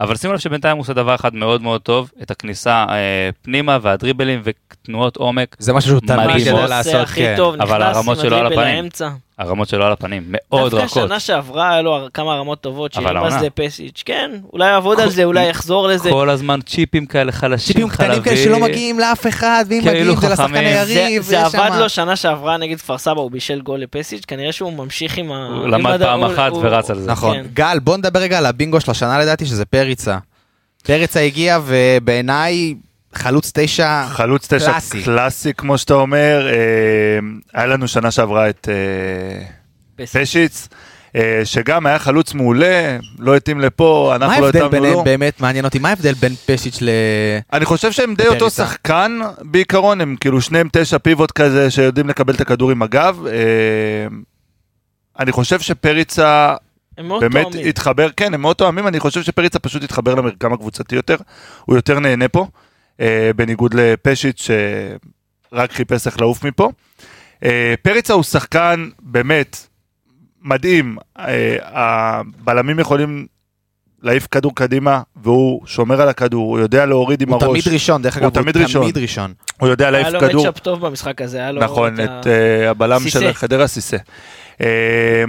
אבל 0.00 0.16
שימו 0.16 0.32
לב 0.32 0.38
שבינתיים 0.38 0.76
הוא 0.76 0.82
עושה 0.82 0.92
דבר 0.92 1.14
אחד 1.14 1.34
מאוד 1.34 1.62
מאוד 1.62 1.80
טוב, 1.80 2.10
את 2.22 2.30
הכניסה 2.30 2.84
אה, 2.88 2.94
פנימה 3.42 3.78
והדריבלים 3.82 4.40
ותנועות 4.44 5.16
עומק. 5.16 5.56
זה 5.58 5.72
משהו 5.72 5.90
שהוא 5.90 6.00
תמיד. 6.00 6.46
יודע 6.46 6.66
לעשות, 6.66 6.94
הכי 6.94 7.20
כן. 7.20 7.34
טוב, 7.36 7.54
אבל 7.60 7.82
נכנס 7.82 7.96
הרמות 7.96 8.18
שלו 8.18 8.36
על 8.36 8.46
הפנים. 8.46 8.58
לאמצע. 8.76 9.08
הרמות 9.38 9.68
שלו 9.68 9.84
על 9.86 9.92
הפנים, 9.92 10.22
מאוד 10.28 10.70
דווקא 10.70 10.84
רכות. 10.84 11.08
שנה 11.08 11.20
שעברה 11.20 11.70
היה 11.72 11.82
לו 11.82 12.06
כמה 12.14 12.34
רמות 12.34 12.60
טובות, 12.60 12.96
העונה. 12.96 13.40
לפסיץ', 13.42 14.02
כן, 14.06 14.30
אולי 14.52 14.68
יעבוד 14.70 15.00
על 15.00 15.10
זה, 15.10 15.24
אולי 15.24 15.44
יחזור 15.48 15.88
לזה. 15.88 16.10
כל 16.10 16.30
הזמן 16.30 16.60
צ'יפים 16.66 17.06
כאלה 17.06 17.32
חלשים, 17.32 17.74
ציפים 17.74 17.88
קטנים 17.88 18.22
כאלה 18.22 18.36
שלא 18.36 18.58
מגיעים 18.60 18.98
לאף 18.98 19.26
אחד, 19.26 19.64
ואם 19.68 19.80
כאילו 19.82 20.12
מגיעים 20.12 20.20
זה 20.20 20.28
לשחקן. 20.28 20.54
היריב. 20.54 21.22
זה, 21.22 21.44
עבד 21.46 21.70
לו 21.78 21.88
שנה 21.88 22.16
שעברה 22.16 22.56
נגד 22.56 22.78
כפר 22.78 22.98
סבא, 22.98 23.20
הוא 23.20 23.30
בישל 23.30 23.60
גול 23.60 23.80
לפסיץ', 23.80 24.24
כנראה 24.24 24.52
שהוא 24.52 24.72
ממשיך 24.72 25.18
עם 25.18 25.32
ה... 25.32 25.46
הוא 25.46 25.68
למד 25.68 26.02
פעם 26.02 26.24
הוא- 26.24 26.32
אחת 26.32 26.52
הוא- 26.52 26.60
ורץ 26.64 26.90
על 26.90 26.98
זה. 27.00 27.10
נכון. 27.10 27.36
כן. 27.36 27.46
גל, 27.54 27.78
בוא 27.82 27.96
נדבר 27.96 28.20
רגע 28.20 28.38
על 28.38 28.46
הבינגו 28.46 28.80
של 28.80 28.90
השנה 28.90 29.18
לדעתי, 29.18 29.46
שזה 29.46 29.64
פריצה. 29.86 30.18
פריצה 30.82 31.20
הגיע, 31.20 31.58
ובעיניי 31.66 32.74
חלוץ 33.14 33.52
תשע 33.54 34.06
חלוץ 34.08 34.46
תשע 34.52 34.72
קלאסי. 34.72 35.02
קלאסי, 35.02 35.54
כמו 35.54 35.78
שאתה 35.78 35.94
אומר. 35.94 36.48
אה, 36.48 37.18
היה 37.54 37.66
לנו 37.66 37.88
שנה 37.88 38.10
שעברה 38.10 38.48
את 38.48 38.68
אה. 38.68 40.06
פשיץ, 40.12 40.68
אה, 41.16 41.40
שגם 41.44 41.86
היה 41.86 41.98
חלוץ 41.98 42.34
מעולה, 42.34 42.98
לא 43.18 43.36
התאים 43.36 43.60
לפה, 43.60 44.06
מה 44.10 44.16
אנחנו 44.16 44.40
לא 44.40 44.46
ההבדל 44.46 44.58
התאמנו 44.58 44.70
ביניהם 44.70 44.94
לו. 44.94 45.04
באמת 45.04 45.40
מעניין 45.40 45.64
אותי 45.64 45.78
מה 45.78 45.88
ההבדל 45.88 46.14
בין 46.14 46.34
פשיץ' 46.46 46.78
ל... 46.82 46.88
אני 47.52 47.64
חושב 47.64 47.92
שהם 47.92 48.14
די 48.14 48.28
אותו. 48.28 48.50
שחקן 48.50 49.18
בעיקרון, 49.40 50.00
הם 50.00 50.16
כאילו 50.20 50.40
שניהם 50.40 50.68
תשע 50.72 50.98
פיבוט 50.98 51.30
כזה 51.30 51.70
שיודעים 51.70 52.08
לקבל 52.08 52.34
את 52.34 52.40
הכדור 52.40 52.70
עם 52.70 52.82
הגב. 52.82 53.26
אה, 53.26 54.06
אני 55.18 55.32
חושב 55.32 55.60
שפריצה 55.60 56.54
הם 56.98 57.08
מאוד 57.08 57.20
באמת 57.20 57.42
תואמים. 57.42 57.68
התחבר, 57.68 58.08
כן, 58.16 58.34
הם 58.34 58.40
מאוד 58.40 58.56
תואמים, 58.56 58.88
אני 58.88 59.00
חושב 59.00 59.22
שפריצה 59.22 59.58
פשוט 59.58 59.82
התחבר 59.82 60.14
למרקם 60.14 60.52
הקבוצתי 60.52 60.96
יותר, 60.96 61.16
הוא 61.64 61.76
יותר 61.76 61.98
נהנה 61.98 62.28
פה, 62.28 62.46
אה, 63.00 63.30
בניגוד 63.36 63.74
לפשיץ' 63.74 64.48
שרק 65.52 65.72
חיפש 65.72 66.06
איך 66.06 66.20
לעוף 66.20 66.44
מפה. 66.44 66.70
אה, 67.44 67.74
פריצה 67.82 68.12
הוא 68.12 68.22
שחקן 68.22 68.88
באמת 69.00 69.66
מדהים, 70.42 70.96
אה, 71.18 71.56
הבלמים 71.62 72.78
יכולים 72.78 73.26
להעיף 74.02 74.26
כדור 74.30 74.54
קדימה, 74.54 75.00
והוא 75.22 75.66
שומר 75.66 76.00
על 76.00 76.08
הכדור, 76.08 76.50
הוא 76.50 76.58
יודע 76.58 76.86
להוריד 76.86 77.22
עם 77.22 77.28
הוא 77.28 77.38
הראש, 77.42 77.62
תמיד 77.64 77.74
ראשון, 77.74 78.02
דרך 78.02 78.14
הוא 78.16 78.20
אגב, 78.26 78.36
הוא 78.36 78.42
תמיד 78.42 78.56
ראשון. 78.56 78.82
תמיד 78.82 78.98
ראשון. 78.98 79.32
הוא 79.60 79.68
יודע 79.68 79.90
להעיף 79.90 80.06
היה 80.06 80.14
לו 80.14 80.20
כדור. 80.20 80.42
מצ'אפ 80.42 80.58
טוב 80.58 80.86
במשחק 80.86 81.22
הזה, 81.22 81.38
היה 81.38 81.52
לו... 81.52 81.60
נכון, 81.62 81.94
את 81.94 82.08
ה- 82.08 82.20
את 82.20 82.26
אה, 82.26 82.70
הבלם 82.70 82.98
סיסה. 83.00 83.20
של 83.20 83.32
חדרה 83.32 83.66
סיסה. 83.66 83.96
אה, 84.60 84.66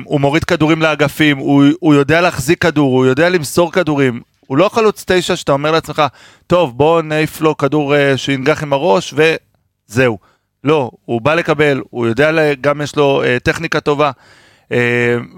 הוא 0.06 0.22
מוריד 0.22 0.44
כדורים 0.44 0.82
לאגפים, 0.82 1.38
הוא, 1.38 1.64
הוא 1.80 1.94
יודע 1.96 2.22
להחזיק 2.22 2.62
כדור, 2.62 2.92
הוא 2.98 3.06
יודע 3.06 3.30
למסור 3.30 3.72
כדורים. 3.72 4.22
הוא 4.48 4.58
לא 4.58 4.70
חלוץ 4.74 5.04
תשע 5.08 5.36
שאתה 5.36 5.52
אומר 5.52 5.72
לעצמך, 5.72 6.04
טוב 6.48 6.78
בוא 6.78 7.02
נעיף 7.02 7.42
לו 7.42 7.58
כדור 7.58 7.96
אה, 7.96 8.18
שינגח 8.18 8.64
עם 8.64 8.74
הראש 8.74 9.14
וזהו. 9.90 10.18
לא, 10.64 10.92
הוא 11.06 11.22
בא 11.22 11.34
לקבל, 11.36 11.82
הוא 11.90 12.08
יודע, 12.08 12.32
גם 12.62 12.82
יש 12.82 12.96
לו 12.96 13.24
טכניקה 13.44 13.80
טובה. 13.80 14.12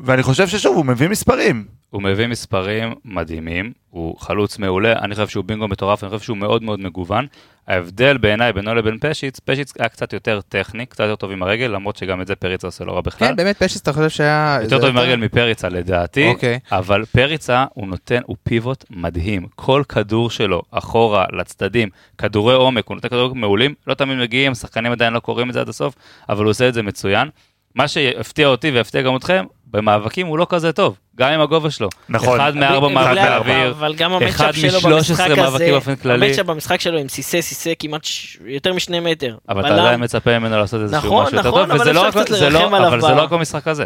ואני 0.04 0.24
חושב 0.24 0.48
ששוב, 0.48 0.76
הוא 0.76 0.86
מביא 0.86 1.08
מספרים. 1.10 1.79
הוא 1.90 2.02
מביא 2.04 2.28
מספרים 2.28 2.94
מדהימים, 3.06 3.72
הוא 3.90 4.20
חלוץ 4.20 4.60
מעולה, 4.60 4.94
אני 4.94 5.16
חושב 5.16 5.28
שהוא 5.28 5.46
בינגו 5.46 5.68
מטורף, 5.68 6.04
אני 6.04 6.10
חושב 6.12 6.26
שהוא 6.26 6.38
מאוד 6.38 6.64
מאוד 6.64 6.80
מגוון. 6.80 7.26
ההבדל 7.68 8.18
בעיניי 8.18 8.54
בינו 8.54 8.76
לבין 8.76 8.98
פשיץ, 9.02 9.40
פשיץ 9.40 9.74
היה 9.80 9.90
קצת 9.90 10.14
יותר 10.14 10.42
טכני, 10.50 10.86
קצת 10.86 11.00
יותר 11.00 11.16
טוב 11.16 11.32
עם 11.32 11.44
הרגל, 11.44 11.68
למרות 11.68 11.96
שגם 11.96 12.22
את 12.22 12.28
זה 12.28 12.36
פריצה 12.36 12.68
עושה 12.68 12.86
לא 12.86 12.92
רע 12.92 13.02
בכלל. 13.02 13.28
כן, 13.28 13.36
באמת 13.36 13.64
פשיץ, 13.64 13.82
אתה 13.82 13.94
חושב 13.94 14.10
שהיה... 14.10 14.60
יותר 14.62 14.80
טוב 14.80 14.90
עם 14.90 14.98
הרגל 14.98 15.16
מפריצה 15.16 15.70
לדעתי, 15.70 16.28
אוקיי. 16.28 16.60
אבל 16.72 17.06
פריצה 17.06 17.66
הוא 17.74 17.88
נותן, 17.88 18.22
הוא 18.26 18.36
פיבוט 18.44 18.86
מדהים. 18.90 19.48
כל 19.56 19.84
כדור 19.90 20.30
שלו, 20.30 20.62
אחורה, 20.72 21.26
לצדדים, 21.32 21.90
כדורי 22.18 22.54
עומק, 22.54 22.88
הוא 22.88 22.96
נותן 22.96 23.10
כדורים 23.10 23.42
מעולים, 23.42 23.74
לא 23.88 23.94
תמיד 23.94 24.18
מגיעים, 24.18 24.54
שחקנים 24.54 24.92
עדיין 24.92 25.14
לא 25.14 25.20
קוראים 25.20 25.50
את 25.50 25.54
זה 25.54 25.62
עד 25.62 25.70
הסוף, 25.70 25.96
אבל 26.30 26.44
הוא 26.44 26.50
עושה 26.50 26.68
את 26.68 26.74
זה 26.74 26.84
מצוין. 26.84 27.30
מה 27.76 27.88
שהפתיע 27.88 28.48
אותי 28.48 28.72
והפתיע 28.72 29.02
גם 29.02 29.16
אתכם, 29.16 29.46
במאבקים 29.72 30.28
הוא 30.28 30.38
לא 30.38 30.48
כזה 30.50 30.72
טוב, 30.72 30.98
גם 31.16 31.32
עם 31.32 31.42
הגובה 31.42 31.70
שלו. 31.72 31.90
נכון. 32.10 32.40
אחד 32.40 32.56
מארבע 32.56 32.86
אבל- 32.88 32.94
מאבקי 32.94 33.22
אבל- 33.22 33.32
אוויר, 33.38 33.72
אבל 33.72 33.96
גם 33.96 34.14
אחד 34.14 34.52
מ-13 34.52 34.90
במשחק 34.90 35.30
מאבקים 35.38 35.72
באופן 35.72 35.96
כללי. 35.96 36.28
המצ'אפ 36.28 36.46
במשחק 36.46 36.82
שלו 36.82 37.00
עם 37.00 37.08
סיסה, 37.10 37.42
סיסה 37.42 37.72
כמעט 37.80 38.04
ש- 38.04 38.38
יותר 38.46 38.74
משני 38.74 39.00
מטר. 39.00 39.38
אבל 39.50 39.66
אתה. 39.66 39.74
עדיין 39.82 40.04
מצפה 40.04 40.40
ממנו 40.40 40.58
לעשות 40.58 40.82
איזשהו 40.82 40.98
נכון, 41.06 41.24
משהו 41.26 41.38
יותר 41.38 41.50
נכון, 41.50 41.62
טוב, 41.62 41.72
אבל 41.72 41.82
וזה 41.82 41.94
לא 41.94 42.08
אפשר 42.10 42.20
רק- 42.20 42.26
קצת 42.26 42.36
זה 42.38 42.50
לא- 42.50 42.60
לרחם 42.60 42.74
עליו 42.74 42.88
אבל 42.88 43.02
זה 43.02 43.08
לא 43.16 43.22
רק 43.22 43.30
במשחק 43.32 43.68
הזה. 43.68 43.86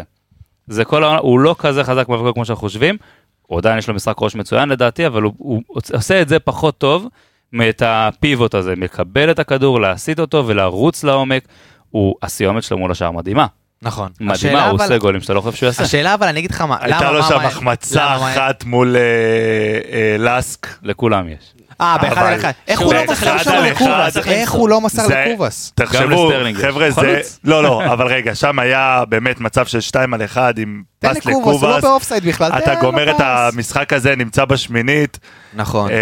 זה 0.66 0.84
כל 0.84 1.04
העונה, 1.04 1.18
הוא 1.18 1.38
לא 1.40 1.54
כזה 1.58 1.84
חזק 1.84 2.08
מאבקות 2.08 2.34
כמו 2.34 2.44
שאנחנו 2.44 2.60
חושבים, 2.60 2.96
הוא 3.42 3.58
עדיין 3.58 3.78
יש 3.78 3.88
לו 3.88 3.94
משחק 3.94 4.16
ראש 4.20 4.34
מצוין 4.34 4.68
לדעתי, 4.68 5.06
אבל 5.06 5.22
הוא, 5.22 5.32
הוא 5.38 5.62
עושה 5.92 6.22
את 6.22 6.28
זה 6.28 6.38
פחות 6.38 6.78
טוב 6.78 7.08
מאת 7.52 7.82
הפיבוט 7.86 8.54
הזה, 8.54 8.74
מקבל 8.76 9.30
את 9.30 9.38
הכדור, 9.38 9.80
להסיט 9.80 10.20
אותו 10.20 10.44
ולרוץ 10.46 11.04
לעומק, 11.04 11.44
הוא, 11.90 12.14
הסיומת 12.22 12.62
שלו 12.62 12.78
מול 12.78 12.90
השער 12.90 13.10
מדהימה, 13.10 13.46
נכון. 13.84 14.08
מדהימה, 14.20 14.66
הוא 14.68 14.80
עושה 14.82 14.98
גולים 14.98 15.20
שאתה 15.20 15.34
לא 15.34 15.40
חושב 15.40 15.56
שהוא 15.56 15.66
יעשה, 15.66 15.82
השאלה 15.82 16.14
אבל 16.14 16.28
אני 16.28 16.38
אגיד 16.40 16.50
לך 16.50 16.60
מה, 16.60 16.76
הייתה 16.80 17.12
לו 17.12 17.22
שם 17.22 17.40
החמצה 17.40 18.16
אחת 18.16 18.64
מול 18.64 18.96
אה, 18.96 19.00
אה, 19.92 20.16
לאסק. 20.18 20.66
לכולם 20.82 21.28
יש. 21.28 21.54
אה, 21.80 21.98
באחד 21.98 22.26
על 22.26 22.40
אחד. 22.40 22.50
איך 22.68 22.80
הוא 22.80 22.94
לא 22.94 23.00
מסר 23.10 23.38
שם 23.38 23.64
לקובאס? 23.64 24.16
איך. 24.16 24.52
הוא 24.52 24.68
לא 24.68 24.80
מסר 24.80 25.06
לקובאס? 25.06 25.72
תחשבו. 25.74 26.30
חבר'ה, 26.54 26.90
זה... 26.90 27.20
לא, 27.44 27.62
לא, 27.62 27.84
אבל 27.84 28.06
רגע, 28.06 28.34
שם 28.34 28.58
היה 28.58 29.02
באמת 29.08 29.40
מצב 29.40 29.66
של 29.66 29.80
2 29.80 30.14
על 30.14 30.24
1 30.24 30.58
עם 30.58 30.82
תן 30.98 31.14
פס 31.14 31.26
לקובאס, 31.26 31.44
הוא 31.44 31.52
לא 31.52 31.58
לקובאס. 31.58 31.84
באופסייד 31.84 32.24
בכלל, 32.24 32.50
תן 32.50 32.58
אתה 32.58 32.74
גומר 32.80 33.10
את. 33.10 33.20
המשחק 33.20 33.92
הזה, 33.92 34.16
נמצא 34.16 34.44
בשמינית. 34.44 35.18
נכון. 35.54 35.90
אה, 35.90 35.96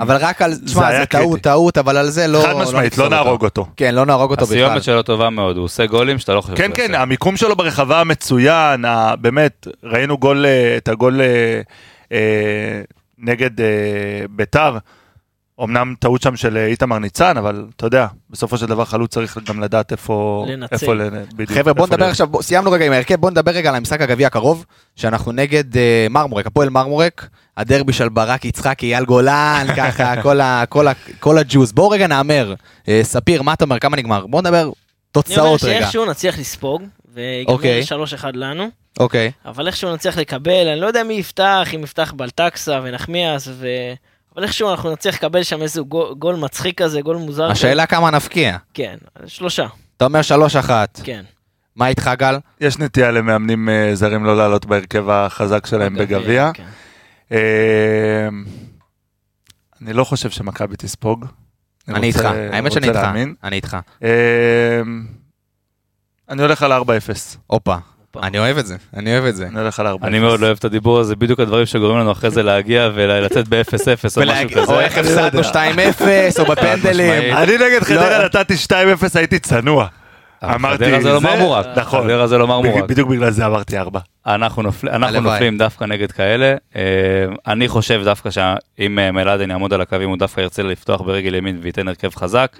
אבל 0.00 0.16
רק 0.16 0.42
על, 0.42 0.54
תשמע, 0.66 0.86
היה 0.86 1.00
זה 1.00 1.06
טעות. 1.06 1.40
טעות, 1.40 1.78
אבל 1.78 1.96
על 1.96 2.10
זה 2.10 2.26
לא... 2.26 2.42
חד 2.46 2.56
משמעית, 2.56 2.92
נפסול 2.92 3.04
לא 3.04 3.10
נהרוג 3.10 3.44
אותו. 3.44 3.66
כן, 3.76 3.94
לא 3.94 4.06
נהרוג 4.06 4.30
אותו 4.30 4.46
בכלל. 4.46 4.64
הסיומת 4.64 4.82
שלו 4.82 5.02
טובה 5.02 5.30
מאוד, 5.30 5.56
הוא 5.56 5.64
עושה 5.64 5.86
גולים 5.86 6.18
שאתה 6.18 6.34
לא 6.34 6.40
חושב 6.40 6.56
כן, 6.56 6.70
כן. 6.74 6.94
המיקום 6.94 7.36
שלו 7.36 7.56
ברחבה 7.56 8.04
מצוין, 8.04 8.84
באמת, 9.20 9.66
ראינו 9.84 10.18
גול, 10.18 10.46
אה, 10.46 10.76
את 10.76 10.88
הגול 10.88 11.20
אה, 12.12 12.18
נגד 13.18 13.50
ביתר. 14.30 14.78
אמנם 15.64 15.94
טעות 15.98 16.22
שם 16.22 16.36
של 16.36 16.56
אה, 16.56 16.66
איתמר 16.66 16.98
ניצן, 16.98 17.36
אבל 17.36 17.66
אתה 17.76 17.86
יודע, 17.86 18.06
בסופו 18.30 18.58
של 18.58 18.66
דבר 18.66 18.84
חלוץ 18.84 19.12
צריך 19.14 19.38
גם 19.46 19.60
לדעת 19.60 19.92
איפה... 19.92 20.44
לנצל. 20.48 20.74
איפה 20.74 20.92
לנ- 20.94 21.34
בדיוק, 21.34 21.58
חבר'ה, 21.58 21.72
בוא 21.72 21.86
נדבר 21.86 22.04
עכשיו, 22.04 22.26
בוא- 22.26 22.42
סיימנו 22.42 22.70
רגע 22.70 22.86
עם 22.86 22.92
ההרכב, 22.92 23.14
בוא 23.14 23.30
נדבר 23.30 23.52
רגע 23.52 23.68
על 23.68 23.74
המשחק 23.74 24.00
הגביע 24.00 24.26
הקרוב, 24.26 24.64
שאנחנו 24.96 25.32
נגד 25.32 25.76
אה, 25.76 26.06
מרמורק, 26.10 26.46
הפועל 26.46 26.68
מרמורק, 26.68 27.28
הדרבי 27.56 27.92
של 27.92 28.08
ברק 28.08 28.44
יצחקי, 28.44 28.94
אייל 28.94 29.04
גולן, 29.04 29.66
ככה, 29.76 30.22
כל 30.22 30.40
ה- 30.40 30.64
כל 30.68 30.88
ה- 30.88 30.92
כל 31.20 31.38
הג'וס. 31.38 31.72
בואו 31.72 31.88
רגע 31.90 32.06
נהמר. 32.06 32.54
אה, 32.88 33.00
ספיר, 33.02 33.42
מה 33.42 33.52
אתה 33.52 33.64
אומר, 33.64 33.78
כמה 33.78 33.96
נגמר? 33.96 34.26
בוא 34.26 34.40
נדבר 34.40 34.56
אני 34.56 34.64
אומר 34.64 34.74
תוצאות 35.12 35.64
רגע. 35.64 35.78
שאיכשהו 35.80 36.04
נצליח 36.04 36.38
לספוג, 36.38 36.82
ויגמר 37.14 37.54
אוקיי. 37.54 37.82
3-1 38.22 38.24
לנו, 38.34 38.68
אוקיי. 39.00 39.30
אבל 39.44 39.66
איכשהו 39.66 39.94
נצליח 39.94 40.18
לקבל, 40.18 40.68
אני 40.72 40.80
לא 40.80 40.86
יודע 40.86 41.02
מי 41.02 41.14
יפתח, 41.14 41.68
אם 41.74 41.82
יפתח 41.84 42.12
בלטקסה 42.16 42.80
ונחמיאס, 42.82 43.48
ו... 43.52 43.66
אבל 44.38 44.46
איכשהו 44.46 44.70
אנחנו 44.70 44.92
נצליח 44.92 45.14
לקבל 45.14 45.42
שם 45.42 45.62
איזה 45.62 45.80
גול, 45.80 46.14
גול 46.14 46.36
מצחיק 46.36 46.82
כזה, 46.82 47.00
גול 47.00 47.16
מוזר. 47.16 47.50
השאלה 47.50 47.86
כמה 47.86 48.10
נפקיע. 48.10 48.56
כן, 48.74 48.96
שלושה, 49.26 49.66
אתה 49.96 50.04
אומר 50.04 50.20
3-1. 50.66 50.70
כן. 51.04 51.24
מה 51.76 51.88
איתך 51.88 52.10
גל? 52.18 52.38
יש 52.60 52.78
נטייה 52.78 53.10
למאמנים 53.10 53.68
אה, 53.68 53.90
זרים 53.94 54.24
לא 54.24 54.36
לעלות 54.36 54.66
בהרכב 54.66 55.08
החזק 55.10 55.66
שלהם 55.66 55.94
בגביע. 55.94 56.50
כן. 56.54 56.64
אה, 57.32 58.28
אני 59.82 59.92
לא 59.92 60.04
חושב 60.04 60.30
שמכבי 60.30 60.76
תספוג. 60.76 61.26
אני 61.88 62.06
איתך, 62.06 62.24
האמת 62.52 62.72
שאני 62.72 62.88
איתך. 62.88 63.08
אני 63.44 63.56
איתך. 63.56 63.76
אה, 64.02 64.80
אני 66.28 66.42
הולך 66.42 66.62
על 66.62 66.72
4-0. 66.72 66.76
הופה. 67.46 67.76
אני 68.22 68.38
אוהב 68.38 68.58
את 68.58 68.66
זה, 68.66 68.76
אני 68.96 69.12
אוהב 69.12 69.24
את 69.24 69.36
זה. 69.36 69.46
אני 69.46 69.60
הולך 69.60 69.80
על 69.80 69.86
4-0. 69.86 69.90
אני 70.02 70.18
מאוד 70.18 70.40
לא 70.40 70.46
אוהב 70.46 70.56
את 70.58 70.64
הדיבור 70.64 70.98
הזה, 71.00 71.16
בדיוק 71.16 71.40
הדברים 71.40 71.66
שגורמים 71.66 71.98
לנו 71.98 72.12
אחרי 72.12 72.30
זה 72.30 72.42
להגיע 72.42 72.90
ולצאת 72.94 73.48
ב-0-0 73.48 73.78
או 73.80 73.92
משהו 74.06 74.22
ולהגיד, 74.22 74.58
או 74.58 74.62
כזה. 74.62 74.80
איך 74.80 74.98
הפסדנו 74.98 75.40
2-0, 75.40 76.38
או 76.38 76.44
בפנדלים. 76.44 77.36
אני 77.36 77.54
נגד 77.54 77.82
חדרה 77.82 78.18
לא. 78.18 78.24
נתתי 78.24 78.54
2-0, 78.54 78.74
הייתי 79.14 79.38
צנוע. 79.38 79.86
אמרתי, 80.44 80.84
חדרה 80.84 81.00
זה 81.00 81.12
לא 81.12 81.20
מרמורק. 81.20 81.66
נכון. 81.76 82.04
חדרה 82.04 82.26
זה 82.26 82.38
לא 82.38 82.46
מרמורק. 82.46 82.84
בדיוק 82.84 83.08
בגלל 83.08 83.30
זה 83.30 83.46
אמרתי 83.46 83.78
4. 83.78 84.00
אנחנו, 84.26 84.62
נופל, 84.62 84.88
אנחנו. 84.88 85.20
נופלים 85.20 85.58
דווקא 85.58 85.84
נגד 85.84 86.12
כאלה. 86.12 86.54
אה, 86.76 86.82
אני 87.46 87.68
חושב 87.68 88.00
דווקא 88.04 88.30
שאם 88.30 88.98
אה, 88.98 89.12
מלאדן 89.12 89.50
יעמוד 89.50 89.72
על 89.72 89.80
הקו, 89.80 89.96
אם 90.04 90.08
הוא 90.08 90.18
דווקא 90.18 90.40
ירצה 90.40 90.62
לפתוח 90.62 91.00
ברגל 91.00 91.34
ימין 91.34 91.58
וייתן 91.62 91.88
הרכב 91.88 92.14
חזק, 92.14 92.56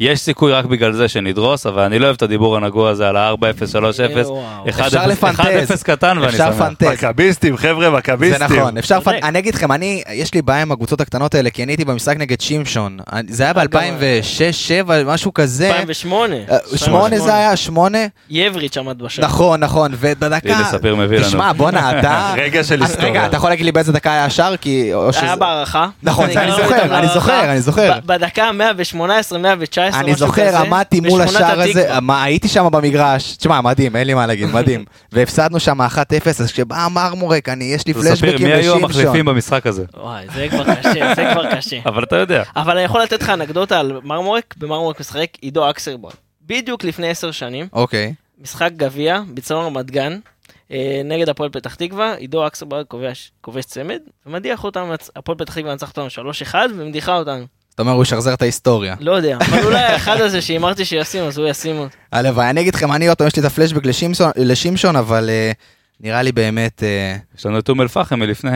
יש 0.00 0.20
סיכוי 0.20 0.52
רק 0.52 0.64
בגלל 0.64 0.92
זה 0.92 1.08
שנדרוס, 1.08 1.66
אבל 1.66 1.82
אני 1.82 1.98
לא 1.98 2.04
אוהב 2.04 2.16
את 2.16 2.22
הדיבור 2.22 2.56
הנגוע 2.56 2.90
הזה 2.90 3.08
על 3.08 3.16
ה-4-0, 3.16 3.36
3-0, 3.72 4.26
וואו. 4.28 4.64
1-0 4.66 4.80
אפשר 4.86 5.06
לפנטז. 5.06 5.82
קטן 5.82 6.18
ואני 6.18 6.32
אפשר 6.32 6.52
שמח. 6.52 6.68
מכביסטים, 6.92 7.56
חבר'ה, 7.56 7.90
זה 7.90 7.96
מכביסטים. 7.96 8.42
נכון, 8.58 8.78
אפשר, 8.78 9.00
צודק. 9.00 9.16
פנ- 9.22 9.24
אני 9.26 9.38
אגיד 9.38 9.54
לכם, 9.54 9.72
אני, 9.72 10.02
יש 10.12 10.34
לי 10.34 10.42
בעיה 10.42 10.62
עם 10.62 10.72
הקבוצות 10.72 11.00
הקטנות 11.00 11.34
האלה, 11.34 11.50
כי 11.50 11.62
אני 11.62 11.72
הייתי 11.72 11.84
במשחק 11.84 12.16
נגד 12.16 12.40
שמשון, 12.40 12.98
זה 13.28 13.42
היה 13.44 13.52
ב-2006-2007, 13.52 13.62
משהו 15.06 15.34
כזה, 15.34 15.68
2008. 15.70 16.34
אה, 16.50 16.58
שמונה 16.76 17.18
זה 17.18 17.34
היה, 17.34 17.56
שמונה, 17.56 17.98
יבריץ' 18.30 18.76
עמד 18.76 19.02
בשער. 19.02 19.24
נכון, 19.24 19.60
נכון, 19.60 19.90
ובדקה, 20.00 20.56
הנה, 20.56 20.64
ספיר 20.64 20.96
מביא 20.96 21.18
לנו. 21.18 21.26
תשמע, 21.28 21.52
בואנה, 21.52 21.90
אתה, 22.00 22.34
רגע 22.36 22.64
של 22.64 22.82
אז 22.82 22.90
היסטוריה. 22.90 23.10
רגע, 23.10 23.26
אתה 23.26 23.36
יכול 23.36 23.50
להגיד 23.50 23.64
לי 23.66 23.72
באיזה 23.72 23.92
דקה 23.92 24.12
היה 24.12 24.24
השער, 24.24 24.56
כי, 24.56 24.92
היה 25.22 25.36
בהערכה. 25.36 25.88
נכון, 26.02 26.32
זה 26.32 26.42
אני 26.42 26.50
זוכר, 26.52 26.98
אני. 26.98 27.08
זוכר, 27.08 27.50
אני 27.52 27.60
זוכר. 27.60 27.92
בדקה 28.06 28.50
118-119 29.87 29.87
2019, 29.88 30.00
אני 30.00 30.12
משהו 30.12 30.26
זוכר, 30.26 30.48
כזה, 30.48 30.58
עמדתי 30.58 31.00
מול 31.00 31.24
בשכונת 31.24 31.42
השער 31.42 31.60
הזה, 31.60 31.80
התקווה. 31.80 32.00
מה, 32.00 32.22
הייתי 32.22 32.48
שם 32.48 32.68
במגרש, 32.72 33.36
תשמע, 33.36 33.60
מדהים, 33.60 33.96
אין 33.96 34.06
לי 34.06 34.14
מה 34.14 34.26
להגיד, 34.26 34.48
מדהים. 34.48 34.84
והפסדנו 35.12 35.60
שם 35.60 35.80
1-0, 35.80 35.84
אז 36.26 36.52
כשבא 36.52 36.88
מרמורק, 36.90 37.48
אני, 37.48 37.64
יש 37.64 37.86
לי 37.86 37.94
פלשבקים 37.94 38.46
מי 38.46 38.52
היו 38.52 38.74
המחליפים 38.74 39.06
לשמשון. 39.06 39.26
במשחק 39.26 39.66
הזה? 39.66 39.84
וואי, 39.96 40.26
זה 40.34 40.46
כבר 40.50 40.74
קשה, 40.74 41.14
זה 41.14 41.28
כבר 41.32 41.54
קשה. 41.56 41.78
אבל 41.90 42.02
אתה 42.02 42.16
יודע. 42.16 42.42
אבל 42.56 42.72
אני 42.72 42.82
יכול 42.82 43.02
לתת 43.02 43.22
לך 43.22 43.30
אנקדוטה 43.30 43.80
על 43.80 44.00
מרמורק, 44.04 44.54
במרמורק 44.58 45.00
משחק 45.00 45.28
עידו 45.40 45.70
אקסרבון. 45.70 46.12
בדיוק 46.46 46.84
לפני 46.84 47.08
עשר 47.10 47.30
שנים, 47.30 47.68
אוקיי. 47.72 48.14
משחק 48.42 48.70
גביע, 48.76 49.20
בצלון 49.34 49.66
רמת 49.66 49.90
גן, 49.90 50.18
אה, 50.72 51.00
נגד 51.04 51.28
הפועל 51.28 51.50
פתח 51.50 51.74
תקווה, 51.74 52.14
עידו 52.14 52.46
אקסרבון 52.46 52.82
כובש, 52.88 53.32
כובש 53.40 53.64
צמד, 53.64 54.00
ומדיח 54.26 54.64
אותנו, 54.64 54.94
הפועל 55.16 55.38
פתח 55.38 55.54
תקווה 55.54 55.74
נצח 55.74 55.88
אותנו 55.88 56.06
3-1 56.52 56.54
ומדיחה 56.76 57.16
אותנו. 57.16 57.44
זאת 57.78 57.86
אומרת, 57.86 57.94
הוא 57.94 58.02
ישחזר 58.02 58.34
את 58.34 58.42
ההיסטוריה. 58.42 58.94
לא 59.00 59.12
יודע, 59.12 59.36
אבל 59.40 59.64
אולי 59.64 59.78
האחד 59.78 60.20
הזה 60.20 60.40
שהימרתי 60.42 60.84
שישים, 60.84 61.24
אז 61.24 61.38
הוא 61.38 61.48
ישים 61.48 61.78
אותו. 61.78 61.96
הלוואי, 62.12 62.50
אני 62.50 62.60
אגיד 62.60 62.74
לכם, 62.74 62.92
אני 62.92 63.08
עוד 63.08 63.16
פעם, 63.18 63.26
יש 63.26 63.36
לי 63.36 63.40
את 63.40 63.46
הפלשבק 63.46 63.82
לשמשון- 64.36 64.96
אבל 64.96 65.30
אה, 65.30 65.52
נראה 66.00 66.22
לי 66.22 66.32
באמת... 66.32 66.82
אה, 66.82 67.16
יש 67.38 67.46
לנו 67.46 67.58
את 67.58 67.68
אום 67.68 67.80
אל-פחם 67.80 68.18
מלפני 68.18 68.50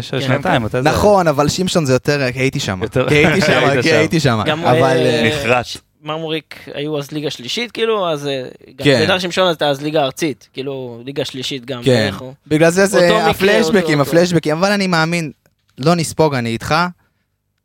ש- 0.00 0.10
כן. 0.10 0.20
שנתיים, 0.20 0.66
אתה 0.66 0.78
יודע. 0.78 0.90
נכון, 0.90 1.28
אבל 1.28 1.48
שמשון 1.48 1.84
זה 1.86 1.92
יותר, 1.92 2.32
כי 2.32 2.38
הייתי 2.38 2.60
שם. 2.60 2.80
כי 3.08 3.14
הייתי 3.14 3.40
שם, 3.40 3.60
כי. 3.82 3.92
הייתי 3.92 4.20
שם. 4.20 4.42
גם 4.46 4.64
אבל... 4.64 4.82
אה, 4.82 5.22
אה, 5.24 5.28
נחרט. 5.28 5.66
מרמוריק 6.02 6.54
היו 6.74 6.98
אז 6.98 7.10
ליגה 7.12 7.30
שלישית, 7.30 7.72
כאילו, 7.72 8.08
אז 8.12 8.26
אה, 8.26 8.42
גם 8.76 8.84
כן. 8.84 9.00
בית"ר 9.00 9.18
שמשון 9.18 9.46
הייתה 9.46 9.68
אז 9.68 9.82
ליגה 9.82 10.02
ארצית, 10.02 10.48
כאילו, 10.52 11.02
ליגה 11.04 11.24
שלישית 11.24 11.64
גם. 11.64 11.82
כן, 11.82 12.10
בגלל 12.46 12.70
זה 12.70 12.86
זה 12.86 13.26
הפלשבקים, 13.26 14.00
הפלשבקים, 14.00 14.56
אבל 14.56 14.72
אני 14.72 14.86
מאמין, 14.86 15.30
לא 15.78 15.94
נספוג, 15.94 16.34
אני 16.34 16.48
איתך, 16.48 16.74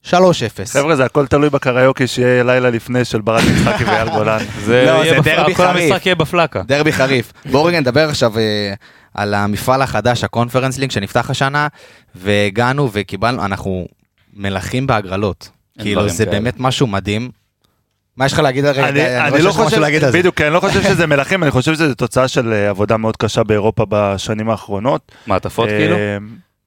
3-0. 0.10 0.14
חבר'ה, 0.74 0.96
זה 0.96 1.06
הכל 1.06 1.28
תלוי 1.28 1.50
בקריוקי 1.50 2.08
שיהיה 2.08 2.44
לילה 2.44 2.70
לפני 2.70 3.06
של 3.06 3.22
ברק 3.22 3.44
יצחקי 3.44 3.84
ואייל 3.84 4.10
גולן. 4.10 4.40
זה 4.66 4.84
לא, 4.86 5.06
יהיה 5.06 5.22
דרבי 5.22 5.56
כל 5.56 5.64
חריף. 5.64 5.92
המשחק 5.92 6.06
יהיה 6.06 6.16
בפלקה. 6.16 6.62
דרבי 6.66 6.92
חריף. 6.92 7.34
בואו 7.46 7.64
רגע 7.64 7.80
נדבר 7.80 8.10
עכשיו 8.10 8.40
אה, 8.40 8.74
על 9.14 9.34
המפעל 9.34 9.82
החדש, 9.82 10.24
הקונפרנס 10.24 10.78
לינק 10.78 10.92
שנפתח 10.92 11.30
השנה, 11.30 11.68
והגענו 12.16 12.90
וקיבלנו, 12.94 13.46
אנחנו 13.46 13.88
מלכים 14.34 14.88
בהגרלות. 14.88 15.50
כאילו, 15.80 16.10
זה. 16.10 16.26
באמת 16.26 16.56
משהו 16.60 16.88
מדהים. 16.88 17.30
מה 18.18 18.26
יש 18.26 18.34
לך 18.34 18.40
להגיד 18.40 18.66
על 18.66 18.76
רגע? 18.76 19.28
אני, 19.28 19.42
לא 19.42 19.52
חושב, 19.52 19.82
זה. 20.00 20.12
בדיוק, 20.12 20.36
כי 20.38 20.46
אני 20.46 20.54
לא 20.54 20.60
חושב 20.60 20.84
שזה 20.84 21.08
מלכים, 21.08 21.44
אני 21.44 21.52
חושב 21.52 21.74
שזה 21.74 21.96
תוצאה 21.96 22.28
של 22.28 22.54
אה, 22.54 22.70
עבודה 22.70 22.98
מאוד 22.98 23.18
קשה 23.18 23.44
באירופה 23.44 23.86
בשנים 23.90 24.50
האחרונות. 24.50 25.12
מעטפות 25.28 25.70
אה, 25.70 25.78
כאילו? 25.78 25.96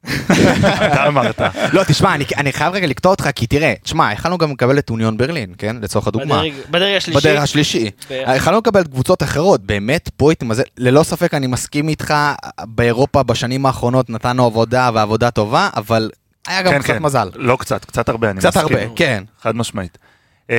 אתה 0.07 1.07
אמרת. 1.07 1.41
לא, 1.73 1.83
תשמע, 1.85 2.15
אני- 2.15 2.25
אני 2.37 2.53
חייב 2.53 2.75
רגע 2.75 2.87
לקטוע 2.87 3.11
אותך, 3.11 3.29
כי 3.35 3.47
תראה, 3.47 3.75
תשמע, 3.83 4.13
יכלנו 4.13 4.39
גם 4.39 4.53
לקבל 4.53 4.79
את 4.79 4.91
אוניון 4.91 5.17
ברלין, 5.17 5.55
כן? 5.59 5.77
לצורך 5.83 6.07
הדוגמה. 6.07 6.43
בדרג- 6.43 6.71
בדרג 6.71 6.97
השלישי. 6.97 7.21
בדרך 7.21 7.43
השלישי. 7.43 7.91
יכלנו 8.37 8.59
לקבל 8.59 8.85
קבוצות 8.85 9.23
אחרות, 9.23 9.61
באמת, 9.67 10.11
פה 10.17 10.31
הייתי 10.31 10.45
מזל, 10.45 10.63
ללא 10.79 11.03
ספק 11.03 11.35
אני 11.35 11.47
מסכים 11.47 11.89
איתך, 11.89 12.15
באירופה 12.61 13.23
בשנים 13.23 13.67
האחרונות 13.67 14.11
נתנו 14.11 14.45
עבודה 14.47 14.91
ועבודה 14.95 15.31
טובה, 15.31 15.69
אבל 15.77 16.11
היה 16.47 16.63
גם 16.63 16.73
כן, 16.73 16.79
קצת 16.79 16.87
כן. 16.95 17.03
מזל. 17.03 17.29
לא 17.35 17.57
קצת, 17.61 17.85
קצת 17.85 18.09
הרבה, 18.09 18.31
אני 18.31 18.39
קצת 18.39 18.57
מסכים. 18.57 18.77
הרבה, 18.77 18.95
כן. 18.97 19.25
חד 19.43 19.57
משמעית. 19.57 19.99
אה, 20.51 20.57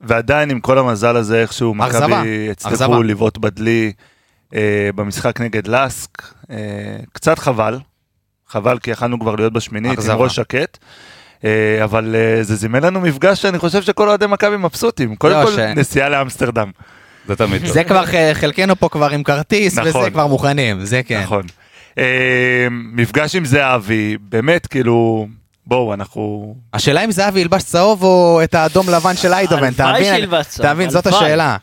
ועדיין 0.00 0.50
עם 0.50 0.60
כל 0.60 0.78
המזל 0.78 1.16
הזה 1.16 1.42
איכשהו 1.42 1.74
מכבי. 1.74 2.50
הצליחו 2.50 3.02
לבעוט 3.02 3.38
בדלי 3.38 3.92
במשחק 4.94 5.40
נגד 5.40 5.66
לאסק. 5.66 6.22
אה, 6.50 6.56
קצת 7.12 7.38
חבל, 7.38 7.78
חבל 8.48 8.78
כי 8.78 8.90
יכלנו 8.90 9.20
כבר 9.20 9.34
להיות 9.34 9.52
בשמינית 9.52 9.98
עם. 9.98 10.10
ראש 10.10 10.36
שקט. 10.36 10.78
אה, 11.44 11.84
אבל 11.84 12.16
אה, 12.18 12.42
זה 12.42 12.56
זימן 12.56 12.82
לנו 12.82 13.00
מפגש 13.00 13.42
שאני 13.42 13.58
חושב 13.58 13.82
שכל 13.82 14.08
אוהדי 14.08 14.26
מכבי 14.26 14.56
מבסוטים. 14.56 15.16
קודם 15.16 15.40
לא, 15.40 15.46
כל 15.46 15.66
נסיעה 15.76 16.08
לאמסטרדם. 16.08 16.70
זה 17.28 17.36
תמיד 17.36 17.62
טוב. 17.62 17.72
זה 17.72 17.84
כבר, 17.84 18.04
חלקנו 18.34 18.76
פה 18.76 18.88
כבר 18.88 19.10
עם 19.10 19.22
כרטיס, 19.22 19.78
נכון. 19.78 20.00
וזה 20.00 20.10
כבר 20.10 20.26
מוכנים, 20.26 20.84
זה 20.84 21.02
כן. 21.02 21.22
נכון. 21.22 21.42
אה, 21.98 22.66
מפגש 22.70 23.34
עם 23.34 23.44
זהבי, 23.44 24.16
באמת 24.20 24.66
כאילו, 24.66 25.26
בואו 25.66 25.94
אנחנו... 25.94 26.54
השאלה 26.74 27.04
אם 27.04 27.12
זהבי 27.12 27.40
ילבש 27.40 27.62
צהוב 27.62 28.02
או 28.02 28.40
את 28.44 28.54
האדום 28.54 28.90
לבן 28.90 29.16
של 29.16 29.32
איידובן, 29.32 29.72
אתה 29.72 29.92
מבין? 29.92 30.24
אתה 30.60 30.74
מבין, 30.74 30.90
זאת. 30.90 31.06
השאלה. 31.06 31.56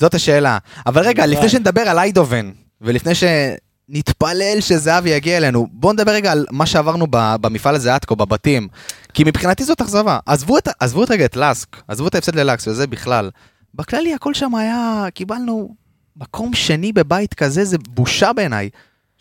זאת 0.00 0.14
השאלה. 0.14 0.58
אבל 0.86 1.02
רגע. 1.02 1.26
לפני 1.26 1.48
שנדבר 1.48 1.80
על 1.80 1.98
איידובן, 1.98 2.50
ולפני 2.80 3.12
שנתפלל 3.14 4.60
שזהבי 4.60 5.10
יגיע 5.10 5.36
אלינו, 5.36 5.66
בואו 5.72 5.92
נדבר 5.92 6.12
רגע 6.12 6.32
על 6.32 6.46
מה 6.50 6.66
שעברנו 6.66 7.06
במפעל 7.10 7.74
הזה 7.74 7.94
עד 7.94 8.04
כה, 8.04 8.14
בבתים. 8.14 8.68
כי 9.14 9.24
מבחינתי 9.24 9.64
זאת 9.64 9.80
אכזבה. 9.80 10.18
עזבו 10.26 10.58
את, 10.58 10.68
עזבו 10.80 11.04
את 11.04 11.10
רגע 11.10 11.24
את 11.24 11.36
לאסק, 11.36 11.76
עזבו 11.88 12.08
את 12.08 12.14
ההפסד 12.14 12.34
ללאקס, 12.34 12.68
וזה 12.68 12.86
בכלל. 12.86 13.30
בכללי 13.74 14.14
הכל 14.14 14.34
שם 14.34 14.54
היה, 14.54 15.06
קיבלנו 15.14 15.74
מקום 16.16 16.54
שני 16.54 16.92
בבית 16.92 17.34
כזה, 17.34 17.64
זה 17.64 17.76
בושה 17.88 18.32
בעיניי. 18.32 18.68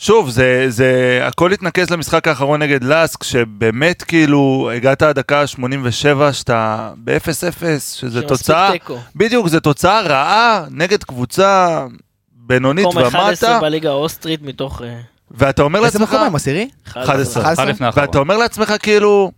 שוב, 0.02 0.30
זה, 0.30 0.66
זה 0.68 1.20
הכל 1.24 1.52
התנקז 1.52 1.90
למשחק 1.90 2.28
האחרון 2.28 2.62
נגד 2.62 2.84
לאסק, 2.84 3.24
שבאמת 3.24 4.04
כאילו 4.04 4.72
הגעת 4.76 5.02
עד 5.02 5.16
דקה 5.16 5.48
87 5.48 6.34
שאתה 6.34 6.92
ב-0-0, 7.04 7.64
שזה 7.80 8.22
תוצאה, 8.22 8.72
תיקו. 8.72 8.98
בדיוק, 9.16 9.48
זו 9.48 9.60
תוצאה 9.60 10.02
רעה 10.02 10.66
נגד 10.72 11.04
קבוצה 11.04 11.86
בינונית 12.32 12.86
מקום 12.86 13.04
11 13.04 13.50
ומטה, 13.50 13.60
בליגה 13.62 13.90
האוסטרית 13.90 14.42
מתוך 14.42 14.82
אה, 14.82 15.00
ואתה 15.32 15.62
אומר 15.62 15.86
איזה 15.86 16.00
לעצמך, 16.00 16.14
מקום 16.14 16.28
הם, 16.28 16.36
עשירי? 16.36 16.70
11. 16.88 17.54
אחד 17.54 17.68
לפני 17.68 17.88
האחרון. 17.88 18.06
ואתה 18.06 18.18
אומר 18.18 18.38
לעצמך 18.38 18.74
כאילו, 18.80 19.32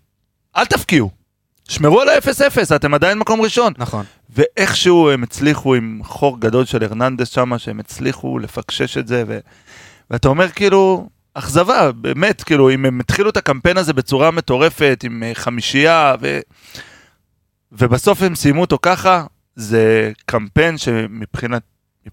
אל 0.57 0.65
תפקיעו, 0.65 1.09
שמרו 1.69 2.01
על 2.01 2.09
ה-0-0, 2.09 2.75
אתם 2.75 2.93
עדיין 2.93 3.19
מקום 3.19 3.41
ראשון. 3.41 3.73
נכון. 3.77 4.05
ואיכשהו 4.35 5.09
הם 5.09 5.23
הצליחו 5.23 5.75
עם 5.75 6.01
חור 6.03 6.39
גדול 6.39 6.65
של 6.65 6.83
הרננדס 6.83 7.29
שם, 7.29 7.57
שהם 7.57 7.79
הצליחו 7.79 8.39
לפקשש 8.39 8.97
את 8.97 9.07
זה, 9.07 9.23
ו... 9.27 9.39
ואתה 10.11 10.27
אומר 10.27 10.49
כאילו, 10.49 11.09
אכזבה, 11.33 11.91
באמת, 11.91 12.43
כאילו, 12.43 12.69
אם 12.69 12.85
הם 12.85 12.99
התחילו 12.99 13.29
את 13.29 13.37
הקמפיין 13.37 13.77
הזה 13.77 13.93
בצורה 13.93 14.31
מטורפת, 14.31 15.01
עם 15.03 15.23
אה, 15.23 15.31
חמישייה, 15.33 16.15
ו... 16.21 16.39
ובסוף 17.71 18.21
הם 18.21 18.35
סיימו 18.35 18.61
אותו 18.61 18.77
ככה, 18.81 19.25
זה 19.55 20.11
קמפיין 20.25 20.77
שמבחינת... 20.77 21.61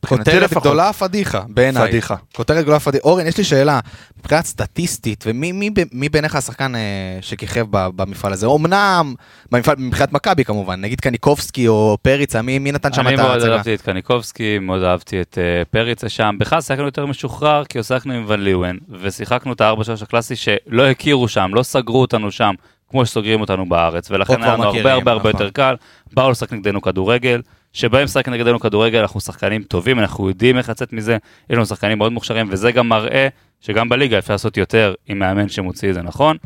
כותרת 0.06 0.52
גדולה 0.52 0.92
פדיחה, 0.92 1.42
בעיניי. 1.48 1.88
פדיחה. 1.88 2.14
כותרת 2.34 2.62
גדולה 2.62 2.80
פדיחה. 2.80 3.04
אורן, 3.04 3.26
יש 3.26 3.38
לי 3.38 3.44
שאלה, 3.44 3.80
מבחינת 4.18 4.44
סטטיסטית, 4.44 5.24
ומי 5.26 5.52
מי, 5.52 5.70
מי 5.92 6.08
בעיניך 6.08 6.36
השחקן 6.36 6.74
אה, 6.74 6.80
שכיכב 7.20 7.66
ב- 7.70 7.88
במפעל 7.96 8.32
הזה? 8.32 8.46
אמנם, 8.46 9.14
במפעל, 9.52 9.76
מבחינת 9.78 10.12
מכבי 10.12 10.44
כמובן, 10.44 10.80
נגיד 10.80 11.00
קניקובסקי 11.00 11.68
או 11.68 11.98
פריצה, 12.02 12.42
מי, 12.42 12.58
מי 12.58 12.72
נתן 12.72 12.92
שם 12.92 13.06
אני 13.06 13.14
את 13.14 13.20
מאוד 13.20 13.30
ההצגה? 13.30 13.52
אהבתי 13.52 13.74
את 13.74 13.80
קניקובסקי, 13.82 14.58
מאוד 14.58 14.82
אהבתי 14.82 15.20
את 15.20 15.38
אה, 15.38 15.64
פריצה 15.64 16.08
שם. 16.08 16.36
בכלל 16.38 16.60
שיחקנו 16.60 16.84
יותר 16.84 17.06
משוחרר, 17.06 17.64
כי 17.64 17.82
שיחקנו 17.82 18.12
עם 18.12 18.24
ון 18.28 18.40
ליוון, 18.40 18.78
ושיחקנו 19.00 19.52
את 19.52 19.60
הארבע 19.60 19.84
שלוש 19.84 20.02
הקלאסי 20.02 20.36
שלא 20.36 20.86
הכירו 20.86 21.28
שם, 21.28 21.50
לא 21.54 21.62
סגרו 21.62 22.00
אותנו 22.00 22.30
שם, 22.30 22.54
כמו 22.90 23.06
שסוגרים 23.06 23.40
אותנו 23.40 23.68
בארץ, 23.68 24.10
ולכן 24.10 24.42
היה 24.42 24.52
לנו 24.52 24.64
הרבה 24.64 24.92
הרבה 24.92 25.12
הרבה 25.12 25.28
נכון. 25.30 25.30
יותר 25.30 25.50
קל. 25.50 25.74
באו 26.12 26.30
לשחק 26.30 26.52
נגדנו 26.52 26.82
כדורגל, 26.82 27.40
שבהם 27.72 28.04
לשחק 28.04 28.28
נגדנו 28.28 28.60
כדורגל 28.60 28.98
אנחנו 28.98 29.20
שחקנים 29.20 29.62
טובים, 29.62 29.98
אנחנו 29.98 30.28
יודעים 30.28 30.58
איך 30.58 30.68
לצאת 30.68 30.92
מזה, 30.92 31.12
יש 31.50 31.56
לנו 31.56 31.66
שחקנים 31.66 31.98
מאוד 31.98 32.12
מוכשרים, 32.12 32.46
וזה 32.50 32.72
גם 32.72 32.88
מראה 32.88 33.28
שגם 33.60 33.88
בליגה 33.88 34.18
אפשר 34.18 34.34
לעשות 34.34 34.56
יותר 34.56 34.94
עם 35.06 35.18
מאמן 35.18 35.48
שמוציא 35.48 35.88
את 35.88 35.94
זה 35.94 36.02
נכון. 36.02 36.36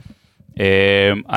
אה, 0.60 0.66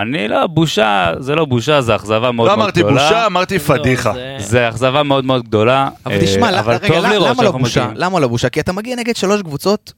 אני 0.01 0.27
לא, 0.27 0.47
בושה, 0.47 1.13
זה 1.19 1.35
לא 1.35 1.45
בושה, 1.45 1.81
זה 1.81 1.95
אכזבה 1.95 2.31
מאוד 2.31 2.49
לא 2.49 2.55
מאוד 2.55 2.63
אמרתי 2.65 2.79
גדולה. 2.79 3.03
בושה, 3.03 3.25
אמרתי 3.25 3.55
לא, 3.55 3.59
פדיחה. 3.59 4.13
זה- 4.37 4.69
אכזבה 4.69 5.03
מאוד 5.03 5.25
מאוד 5.25 5.43
גדולה, 5.43 5.89
אבל 6.05 6.13
אה, 6.15 6.21
תשמע, 6.21 6.51
למה- 6.51 6.73
לא 7.17 7.33
שאנחנו 7.35 7.59
בושה? 7.59 7.81
מגיעים. 7.83 7.97
למה 8.03 8.19
לא 8.19 8.27
בושה? 8.27 8.49
כי 8.49 8.59
אתה 8.59 8.71
מגיע 8.71 8.95
נגד 8.95 9.15
שלוש 9.15 9.41
קבוצות, 9.41 9.93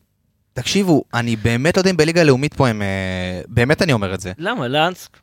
תקשיבו, 0.54 1.04
אני 1.14 1.36
באמת 1.36 1.78
לא 1.78 1.82
יודע 1.82 1.92
אם 1.92 1.98
בליגה 1.98 2.22
הלאומית 2.22 2.54
פה 2.54 2.68
הם... 2.68 2.82
אה, 2.82 2.88
באמת 3.48 3.82
אני 3.82 3.94
אומר 3.94 4.14
את 4.14 4.20
זה. 4.22 4.32
למה? 4.38 4.68
לנסק? 4.68 5.18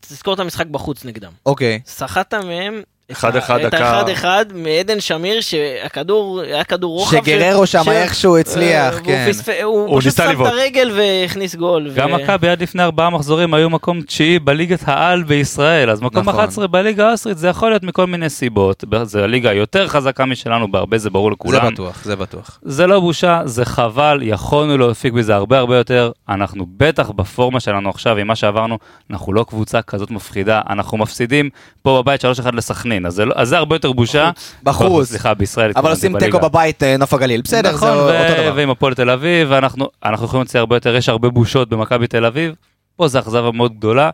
תזכור 0.00 0.34
את 0.34 0.40
המשחק 0.40 0.66
בחוץ 0.66 1.04
נגדם. 1.04 1.30
אוקיי. 1.46 1.80
סחטת 1.86 2.34
מהם 2.34 2.80
אחד 3.12 3.36
אחד 3.36 3.60
את. 3.60 3.74
האחד 3.74 4.08
אחד 4.08 4.46
מעדן 4.54 5.00
שמיר 5.00 5.40
שהכדור 5.40 6.40
היה 6.40 6.64
כדור 6.64 6.98
רוחב. 6.98 7.16
שגררו 7.24 7.66
שם 7.66 7.82
איכשהו 7.90 8.38
הצליח, 8.38 8.94
אה, 8.94 9.00
כן. 9.00 9.24
והוא 9.26 9.32
פספ- 9.32 9.62
הוא 9.62 9.86
הוא 9.88 10.00
פשוט 10.00 10.16
שם 10.16 10.42
את. 10.42 10.46
הרגל 10.46 10.90
והכניס 10.96 11.54
גול. 11.54 11.90
גם 11.94 12.12
מכבי 12.14 12.48
עד 12.48 12.62
לפני 12.62 12.82
ארבעה 12.82 13.10
מחזורים 13.10 13.54
היו 13.54 13.70
מקום 13.70 14.00
תשיעי 14.02 14.38
בליגת 14.38 14.80
העל 14.86 15.22
בישראל, 15.22 15.90
אז 15.90 16.00
מקום 16.02 16.20
נכון. 16.28 16.34
11 16.34 16.66
בליגה 16.66 17.08
האוסטרית 17.08 17.38
זה 17.38 17.48
יכול 17.48 17.68
להיות 17.70 17.82
מכל 17.82 18.06
מיני 18.06 18.30
סיבות, 18.30 18.84
זו 19.02 19.18
הליגה 19.18 19.50
היותר 19.50 19.88
חזקה 19.88 20.24
משלנו 20.24 20.72
בהרבה, 20.72 20.98
זה 20.98 21.10
ברור 21.10 21.28
זה 21.30 21.34
לכולם. 21.34 21.72
בטוח, 21.72 22.00
זה 22.04 22.16
בטוח. 22.16 22.58
זה 22.62 22.86
לא 22.86 23.00
בושה, 23.00 23.40
זה 23.44 23.64
חבל, 23.64 24.18
יכולנו 24.22 24.78
להפיק 24.78 25.12
בזה 25.12 25.34
הרבה 25.34 25.58
הרבה 25.58 25.76
יותר. 25.76 26.10
אנחנו 26.28 26.66
בטח 26.76 27.10
בפורמה 27.10 27.60
שלנו 27.60 27.90
עכשיו, 27.90 28.16
עם 28.16 28.26
מה 28.26 28.36
שעברנו, 28.36 28.78
אנחנו 29.10 29.32
לא 29.32 29.44
קבוצה 29.48 29.82
כזאת 29.82 30.10
מפחידה, 30.10 30.60
אנחנו 30.70 30.98
מפסידים 30.98 31.50
פה 31.82 32.02
בבית 32.02 32.24
3-1 32.24 32.26
לסכנין, 32.54 32.95
אז 33.06 33.14
זה, 33.14 33.24
לא, 33.24 33.32
אז 33.36 33.48
זה 33.48 33.56
הרבה 33.58 33.74
יותר 33.74 33.92
בושה. 33.92 34.30
בחוץ. 34.62 35.08
סליחה, 35.08 35.34
בישראל. 35.34 35.72
אבל 35.76 35.90
עושים. 35.90 36.18
תיקו 36.18 36.38
בבית 36.38 36.82
אה, 36.82 36.96
נוף 36.96 37.14
הגליל, 37.14 37.40
בסדר, 37.40 37.70
זה 37.70 37.76
נכון, 37.76 37.88
אותו 37.90 38.02
דבר. 38.42 38.52
ועם 38.56 38.70
הפועל 38.70 38.94
תל 38.94 39.10
אביב, 39.10 39.48
ואנחנו 39.50 39.88
אנחנו 40.04 40.26
יכולים 40.26 40.42
להוציא 40.42 40.60
הרבה 40.60 40.76
יותר, 40.76 40.96
יש 40.96 41.08
הרבה 41.08 41.28
בושות 41.30 41.68
במכבי 41.68 42.06
תל 42.06 42.24
אביב, 42.24 42.54
פה 42.96 43.08
זה 43.08 43.18
אכזבה 43.18 43.50
מאוד 43.50 43.72
גדולה. 43.78 44.10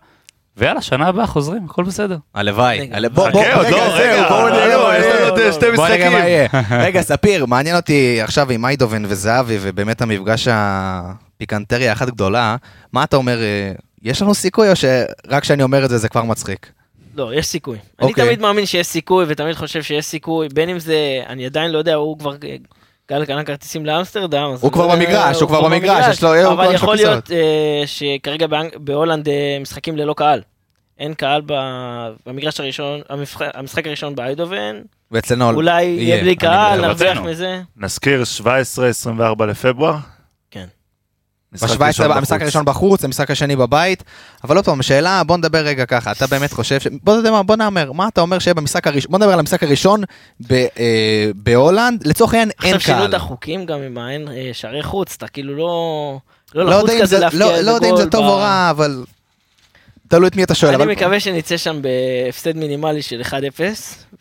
ויאללה, 0.56 0.82
שנה 0.82 1.06
הבאה 1.08 1.26
חוזרים, 1.26 1.64
הכל 1.70 1.84
בסדר. 1.84 2.16
הלוואי. 2.34 2.80
רגע. 2.80 2.96
הל- 2.96 3.08
בוא, 3.08 3.30
בוא, 3.30 3.42
חכה, 3.44 3.54
עוד 3.54 3.66
רגע, 3.66 4.22
לא, 4.22 4.28
בואו 4.28 4.48
נראה 4.48 4.64
הלו, 4.74 4.82
מה 4.86 4.98
יש. 4.98 5.04
לנו 5.06 5.28
עוד 5.28 5.52
שתי 5.52 5.66
נראה 5.66 5.76
מה 5.76 5.84
משחקים. 5.84 6.76
רגע, 6.86 7.02
ספיר, 7.02 7.46
מעניין 7.46 7.76
אותי 7.76 8.18
עכשיו 8.22 8.50
עם 8.50 8.64
איידובן 8.64 9.02
וזהבי, 9.08 9.58
ובאמת 9.60 10.02
המפגש 10.02 10.48
הפיקנטריה 10.50 11.90
האחת 11.90 12.08
גדולה, 12.08 12.56
מה 12.92 13.04
אתה 13.04 13.16
אומר, 13.16 13.38
אה, 13.42 13.72
יש 14.02 14.22
לנו 14.22 14.34
סיכוי 14.34 14.70
או 14.70 14.76
שרק 14.76 15.42
כשאני 15.42 15.62
אומר 15.62 15.84
את 15.84 15.90
זה 15.90 15.98
זה 15.98 16.08
כבר 16.08 16.22
מצחיק? 16.22 16.72
לא, 17.16 17.34
יש 17.34 17.46
סיכוי. 17.46 17.78
אני 18.00 18.08
אוקיי. 18.10 18.24
תמיד 18.26 18.40
מאמין 18.40 18.66
שיש 18.66 18.86
סיכוי, 18.86 19.24
ותמיד 19.28 19.54
חושב 19.54 19.82
שיש 19.82 20.04
סיכוי, 20.04 20.48
בין 20.54 20.68
אם 20.68 20.78
זה, 20.78 20.96
אני 21.26 21.46
עדיין 21.46 21.70
לא 21.70 21.78
יודע, 21.78 21.94
הוא 21.94 22.18
כבר... 22.18 22.34
גל 23.10 23.24
קנה 23.24 23.44
כרטיסים 23.44 23.86
לאמסטרדם. 23.86 24.54
הוא 24.60 24.72
כבר 24.72 24.88
במגרש, 24.88 25.40
הוא 25.40 25.48
כבר 25.48 25.62
במגרש, 25.62 26.04
יש 26.10 26.22
לו- 26.22 26.34
הוא 26.34 26.54
כבר 26.54 26.64
אבל 26.66 26.74
יכול. 26.74 26.96
להיות 26.96 27.30
אה, 27.32 27.82
שכרגע 27.86 28.46
בהולנד 28.76 29.28
אה, 29.28 29.58
משחקים 29.60 29.96
ללא 29.96 30.14
קהל. 30.14 30.40
אין 30.98 31.14
קהל 31.14 31.42
במגרש 32.26 32.60
הראשון, 32.60 33.00
המשחק- 33.54 33.86
הראשון 33.86 34.14
באיידובן, 34.14 34.80
ואצלנו 35.10 35.50
אולי 35.50 35.82
יהיה 35.84 36.20
בלי 36.22 36.36
קהל. 36.36 36.80
נרוויח. 36.80 37.18
מזה. 37.18 37.60
נזכיר 37.76 38.22
17-24 39.40 39.44
לפברואר. 39.48 39.94
כן. 41.58 41.66
משחק 41.66 41.80
ראשון 41.80 42.08
ב-17 42.08 42.16
המשחק. 42.18 42.42
הראשון 42.42 42.64
בחוץ, 42.64 43.04
המשחק 43.04 43.30
השני 43.30 43.56
בבית, 43.56 44.02
אבל 44.44 44.56
עוד 44.56 44.64
פעם, 44.64 44.80
השאלה, 44.80 45.24
בוא 45.24 45.36
נדבר 45.36 45.58
רגע 45.58 45.86
ככה, 45.86 46.12
אתה 46.12 46.26
באמת 46.26 46.52
חושב, 46.52 46.80
ש... 46.80 46.86
בוא 47.02 47.16
נדבר, 47.16 47.42
בוא 47.42 47.56
נאמר, 47.56 47.92
מה 47.92 48.08
אתה 48.08 48.20
אומר 48.20 48.38
שיהיה 48.38 48.54
במשחק 48.54 48.86
הראשון, 48.86 49.10
בוא 49.10 49.18
נדבר 49.18 49.32
על 49.32 49.38
המשחק 49.38 49.62
הראשון 49.62 50.02
ב, 50.48 50.52
אה, 50.52 50.66
בהולנד, 51.34 52.06
לצורך 52.06 52.32
העניין 52.32 52.50
אין 52.64 52.74
עכשיו 52.74 52.80
שינו 52.80 52.98
קהל. 52.98 53.08
את 53.10 53.14
החוקים 53.14 53.66
גם 53.66 53.82
עם 53.82 53.98
האין 53.98 54.28
אה, 54.28 54.50
שערי 54.52 54.82
חוץ, 54.82 55.14
אתה 55.16 55.28
כאילו 55.28 55.56
לא... 55.56 56.18
לא 56.54 56.64
לא 56.64 56.74
יודע 56.74 57.00
אם 57.00 57.06
זה- 57.06 57.18
לא- 57.32 57.58
לא 57.60 57.70
יודע 57.70 57.90
אם 57.90 57.96
זה 57.96 58.10
טוב 58.10 58.24
או 58.24 58.36
רע, 58.36 58.68
אבל 58.70 59.04
תלוי 60.08 60.28
את 60.28 60.36
מי 60.36 60.44
אתה 60.44 60.54
שואל. 60.54 60.74
אני 60.74 60.82
אבל- 60.84 60.92
מקווה 60.92 61.20
שנצא 61.20 61.56
שם 61.56 61.80
בהפסד 61.82 62.56
מינימלי 62.56 63.02
של 63.02 63.20
1-0, 63.24 63.32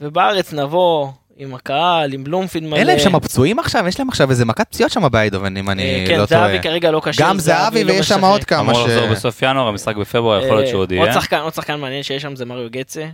ובארץ 0.01 0.53
נבוא 0.53 1.07
עם 1.42 1.56
הקהל, 1.56 2.14
עם 2.14 2.24
בלומפילד 2.24 2.68
מלא. 2.68 2.78
אין 2.78 2.88
להם 2.88 3.00
שם 3.00 3.20
פצועים 3.20 3.60
עכשיו? 3.60 3.88
יש 3.88 4.00
להם 4.00 4.10
עכשיו 4.10 4.30
איזה 4.30 4.46
מכת 4.46 4.68
פציעות 4.70 4.92
שם 4.92 5.12
באיידובן, 5.12 5.58
אם 5.58 5.68
אה, 5.68 5.74
אני 5.74 6.06
כן, 6.08 6.20
לא 6.20 6.26
טועה. 6.26 6.48
זהבי 6.48 6.64
כרגע 6.64 6.92
לא 6.92 7.02
קשה. 7.04 7.24
גם 7.24 7.39
זהבי 7.39 7.84
לא 7.84 7.92
ויש 7.92 8.08
שם. 8.08 8.26
עוד 8.26 8.44
כמה 8.44 8.62
אמור 8.62 8.88
ש... 8.88 8.89
לחזור 8.89 9.08
בסוף 9.08 9.42
ינואר, 9.42 9.68
המשחק 9.68 9.96
בפברואר, 9.96 10.46
יכול 10.46 10.56
להיות 10.56 10.68
שהוא 10.68 10.82
עוד 10.82 10.92
אה, 10.92 10.98
יהיה. 10.98 11.06
עוד 11.06 11.22
שחקן, 11.22 11.38
עוד 11.38 11.54
שחקן 11.54 11.80
מעניין 11.80 12.04
שיש 12.04 12.22
שם 12.22 12.36
זה 12.36 12.46
מריו 12.46 12.70
גצה, 12.70 13.08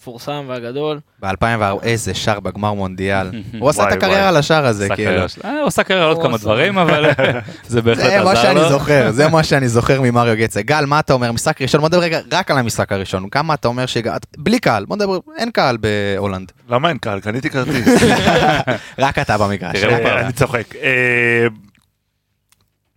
המפורסם 0.00 0.44
והגדול. 0.48 1.00
ב-2004, 1.22 1.82
איזה 1.82 2.14
שער 2.14 2.40
בגמר 2.40 2.72
מונדיאל. 2.74 3.30
הוא 3.60 3.68
עשה 3.70 3.88
את 3.88 3.92
הקריירה. 3.92 4.28
על 4.28 4.36
השער 4.36 4.66
הזה, 4.66 4.88
כאילו. 4.94 5.22
אה, 5.44 5.60
הוא 5.60 5.66
עשה 5.66 5.82
קריירה 5.82 6.04
על 6.04 6.10
עוד 6.10 6.16
הוא 6.16 6.26
כמה. 6.26 6.38
דברים, 6.38 6.78
אבל 6.78 7.06
זה 7.68 7.82
בהחלט 7.82 8.04
זה 8.04 8.24
מה 8.24 8.30
עזר 8.30 8.42
שאני 8.42 8.60
לו. 8.60 8.68
זוכר, 8.68 9.10
זה 9.10 9.28
מה 9.28 9.42
שאני 9.44 9.68
זוכר 9.68 10.00
ממריו 10.00 10.36
גצה. 10.36 10.62
גל, 10.62 10.84
מה 10.86 11.00
אתה 11.00 11.12
אומר? 11.12 11.32
משחק 11.32 11.62
ראשון, 11.62 11.80
בוא 11.80 11.88
נדבר 11.88 12.00
רגע 12.02 12.20
רק 12.32 12.50
על 12.50 12.58
המשחק 12.58 12.92
הראשון. 12.92 13.28
כמה 13.28 13.54
אתה 13.54 13.68
אומר 13.68 13.86
שהגעת? 13.86 14.26
בלי 14.38 14.58
קהל, 14.58 14.84
בוא 14.84 14.96
נדבר, 14.96 15.18
אין 15.38 15.50
קהל 15.50 15.76
בהולנד. 15.80 16.52
למה 16.70 16.88
אין 16.88 16.98
קהל? 16.98 17.20
קניתי 17.20 17.50
כרטיס. 17.50 17.88
רק 18.98 19.18
אתה 19.18 19.38
במגרש. 19.38 19.84
אה, 19.84 20.20
אני 20.20 20.32
צוחק. 20.32 20.74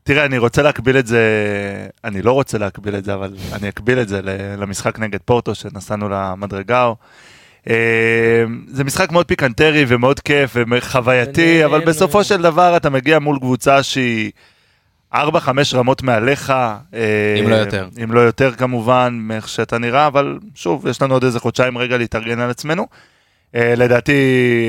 אה, 0.03 0.13
תראה, 0.13 0.25
אני 0.25 0.37
רוצה 0.37 0.61
להקביל 0.61 0.97
את 0.97 1.07
זה, 1.07 1.21
אני 2.03 2.21
לא 2.21 2.31
רוצה 2.31 2.57
להקביל 2.57 2.95
את 2.95 3.05
זה, 3.05 3.13
אבל 3.13 3.35
אני 3.53 3.69
אקביל 3.69 3.99
את 3.99 4.07
זה 4.07 4.21
ל- 4.21 4.55
למשחק 4.61 4.99
נגד 4.99 5.19
פורטו 5.25 5.55
שנסענו 5.55 6.09
למדרגאו. 6.09 6.95
אה, 7.69 8.43
זה 8.67 8.83
משחק 8.83 9.11
מאוד 9.11 9.25
פיקנטרי 9.25 9.85
ומאוד 9.87 10.19
כיף 10.19 10.55
וחווייתי, 10.71 11.65
אבל. 11.65 11.85
בסופו 11.85 12.23
של 12.23 12.41
דבר 12.41 12.77
אתה 12.77 12.89
מגיע 12.89 13.19
מול 13.19 13.39
קבוצה 13.39 13.83
שהיא 13.83 14.31
4-5 15.13 15.17
רמות 15.73 16.01
מעליך. 16.03 16.49
אה, 16.49 17.35
אם 17.39 17.49
לא 17.49 17.55
יותר. 17.55 17.89
אם 18.03 18.11
לא 18.11 18.19
יותר 18.19 18.51
כמובן, 18.51 19.17
מאיך 19.21 19.47
שאתה 19.49 19.77
נראה, 19.77 20.07
אבל 20.07 20.39
שוב, 20.55 20.87
יש 20.87 21.01
לנו 21.01 21.13
עוד 21.13 21.23
איזה 21.23 21.39
חודשיים 21.39 21.77
רגע 21.77 21.97
להתארגן 21.97 22.39
על 22.39 22.49
עצמנו. 22.49 22.87
אה, 23.55 23.73
לדעתי 23.77 24.13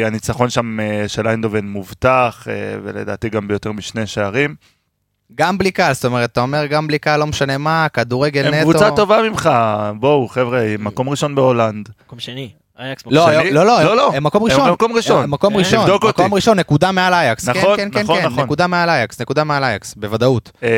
הניצחון 0.04 0.50
שם 0.50 0.80
אה, 0.80 1.08
של 1.08 1.28
איינדהובן 1.28 1.66
מובטח, 1.66 2.46
אה, 2.50 2.54
ולדעתי 2.82 3.28
גם 3.28 3.48
ביותר 3.48 3.72
משני 3.72 4.06
שערים. 4.06 4.54
גם 5.34 5.58
בלי 5.58 5.70
קהל, 5.70 5.94
זאת 5.94 6.04
אומרת, 6.04 6.32
אתה 6.32 6.40
אומר 6.40 6.66
גם 6.66 6.86
בלי 6.86 6.98
קהל, 6.98 7.20
לא 7.20 7.26
משנה 7.26 7.58
מה, 7.58 7.86
כדורגל 7.92 8.48
נטו. 8.48 8.56
הם 8.56 8.62
קבוצה 8.62 8.90
טובה 8.96 9.22
ממך, 9.22 9.50
בואו 9.96 10.28
חבר'ה, 10.28 10.74
מקום 10.78 11.08
ראשון 11.08 11.34
בהולנד. 11.34 11.88
מקום 12.06 12.18
שני, 12.18 12.50
אייקס 12.78 13.02
לא? 13.06 13.32
לא, 13.32 13.66
לא, 13.66 13.84
לא, 13.84 13.96
לא. 13.96 14.12
הם 14.14 14.24
מקום 14.24 14.42
הם 14.42 14.48
ראשון. 14.50 14.70
מקום 14.70 14.92
ראשון. 14.92 15.22
הם 15.24 15.30
מקום 15.30 15.54
אה? 15.54 15.58
ראשון, 15.58 15.80
תבדוק 15.80 16.04
אותי. 16.04 16.22
מקום 16.22 16.34
ראשון, 16.34 16.58
נקודה 16.58 16.92
מעל 16.92 17.14
אייקס. 17.14 17.48
כן, 17.48 17.58
נכון, 17.58 17.76
כן, 17.76 17.88
כן, 17.92 18.02
נכון, 18.02 18.20
כן, 18.20 18.26
נכון. 18.26 18.44
נקודה 18.44 18.66
מעל 18.66 18.88
אייקס, 18.88 19.20
נקודה 19.20 19.44
מעל 19.44 19.64
אייקס, 19.64 19.94
בוודאות. 19.94 20.52
אה, 20.62 20.68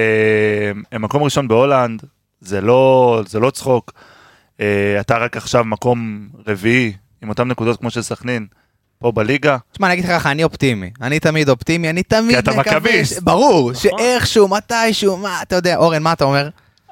הם 0.93 1.03
מקום 1.03 1.23
ראשון 1.23 1.49
בהולנד, 1.49 2.03
זה 2.41 2.61
לא, 2.61 3.23
זה 3.27 3.41
לא 3.41 3.51
צחוק. 3.51 3.93
אה, 4.61 4.97
אתה 5.01 5.17
רק 5.19 5.37
עכשיו 5.37 5.65
מקום 5.65 6.29
רביעי, 6.47 6.93
עם 7.23 7.29
אותן 7.29 7.49
נקודות 7.49 7.81
כמו 7.81 7.91
של 7.91 8.03
סכנין, 8.03 8.47
פה 8.99 9.13
בליגה. 9.13 9.57
תשמע, 9.73 9.87
אני 9.87 9.95
אגיד 9.95 10.05
לך 10.05 10.11
ככה, 10.11 10.31
אני 10.31 10.45
אופטימי. 10.45 10.91
אני 11.03 11.21
תמיד 11.21 11.49
אופטימי, 11.49 11.91
אני 11.91 12.03
תמיד 12.03 12.37
אתה 12.37 12.51
מקווה... 12.53 12.79
מכביסט. 12.79 13.17
ש- 13.17 13.19
ברור, 13.23 13.71
נכון. 13.73 13.75
שאיכשהו, 13.99 14.49
מתישהו, 14.49 15.17
מה, 15.17 15.43
אתה 15.43 15.57
יודע, 15.57 15.77
אורן, 15.77 16.03
מה 16.03 16.13
אתה 16.13 16.25
אומר? 16.25 16.49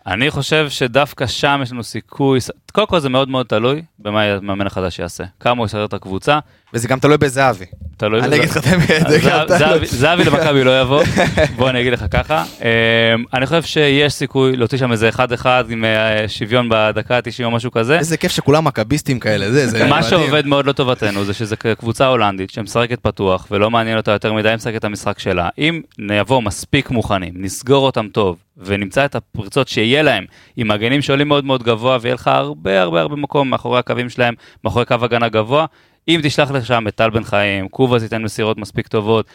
אני 0.06 0.30
חושב 0.30 0.66
שדווקא 0.68 1.26
שם 1.26 1.60
יש 1.62 1.72
לנו 1.72 1.84
סיכוי, 1.84 2.38
קודם 2.74 2.86
כל 2.86 2.98
זה 3.00 3.08
מאוד 3.08 3.28
מאוד 3.28 3.46
תלוי 3.46 3.82
במה 3.98 4.22
המאמן 4.22 4.66
החדש 4.66 4.98
יעשה. 4.98 5.24
כמה 5.40 5.58
הוא 5.58 5.66
יסדר 5.66 5.84
את 5.84 5.94
הקבוצה, 5.94 6.38
וזה 6.74 6.88
גם 6.88 6.98
תלוי 6.98 7.16
בזהבי. 7.18 7.64
תלוי 7.96 8.20
אני 8.20 8.26
בזה. 8.28 8.36
אגיד 8.36 8.48
לך 8.50 8.56
את 8.56 8.66
האמת, 8.66 9.84
זהבי 9.84 10.24
למכבי 10.24 10.64
לא 10.64 10.80
יבוא, 10.80 11.02
בוא 11.56 11.70
אני 11.70 11.80
אגיד 11.80 11.92
לך 11.92 12.04
ככה. 12.10 12.44
אמ, 12.60 13.24
אני 13.34 13.46
חושב 13.46 13.62
שיש 13.62 14.12
סיכוי 14.12 14.56
להוציא 14.56 14.78
שם 14.78 14.92
איזה 14.92 15.08
אחד 15.08 15.32
אחד 15.32 15.64
עם 15.70 15.84
אה, 15.84 16.28
שוויון 16.28 16.68
בדקה 16.70 17.16
ה-90 17.16 17.44
או 17.44 17.50
משהו 17.50 17.70
כזה. 17.70 17.98
איזה 17.98 18.16
כיף 18.16 18.32
שכולם 18.32 18.64
מכביסטים 18.64 19.20
כאלה, 19.20 19.50
זה, 19.52 19.66
זה 19.66 19.86
מה. 19.90 20.02
שעובד 20.02 20.46
מאוד 20.46 20.66
לטובתנו 20.66 21.24
זה 21.24 21.34
שזה 21.34 21.56
קבוצה 21.56 22.06
הולנדית 22.06 22.50
שמשחקת 22.50 23.00
פתוח 23.00 23.46
ולא 23.50 23.70
מעניין 23.70 23.96
אותה 23.96 24.12
יותר 24.12 24.32
מדי 24.32 24.52
משחקת 24.56 24.76
את 24.76 24.84
המשחק 24.84 25.18
שלה. 25.18 25.48
אם 25.58 25.80
נבוא 25.98 26.42
מספיק 26.42 26.90
מוכנים, 26.90 27.32
נסגור 27.36 27.86
אותם 27.86 28.08
טוב 28.12 28.36
ונמצא 28.58 29.04
את 29.04 29.14
הפרצות 29.14 29.68
שיהיה 29.68 30.02
להם 30.02 30.24
עם 30.56 30.68
מגנים 30.68 31.02
שעולים 31.02 31.28
מאוד 31.28 31.44
מאוד 31.44 31.62
גבוה 31.62 31.98
ויהיה 32.00 32.14
לך 32.14 32.28
הרבה 32.28 32.63
הרבה 32.72 33.00
הרבה 33.00 33.16
מקום 33.16 33.50
מאחורי 33.50 33.78
הקווים 33.78 34.08
שלהם, 34.10 34.34
מאחורי 34.64 34.84
קו 34.84 34.94
הגנה 35.02 35.28
גבוה. 35.28 35.66
אם 36.08 36.20
תשלח 36.22 36.50
לשם 36.50 36.84
את 36.88 36.94
טל 36.94 37.10
בן 37.10 37.24
חיים, 37.24 37.68
קובאס 37.68 38.02
ייתן 38.02 38.22
מסירות 38.22 38.58
מספיק 38.58 38.88
טובות. 38.88 39.26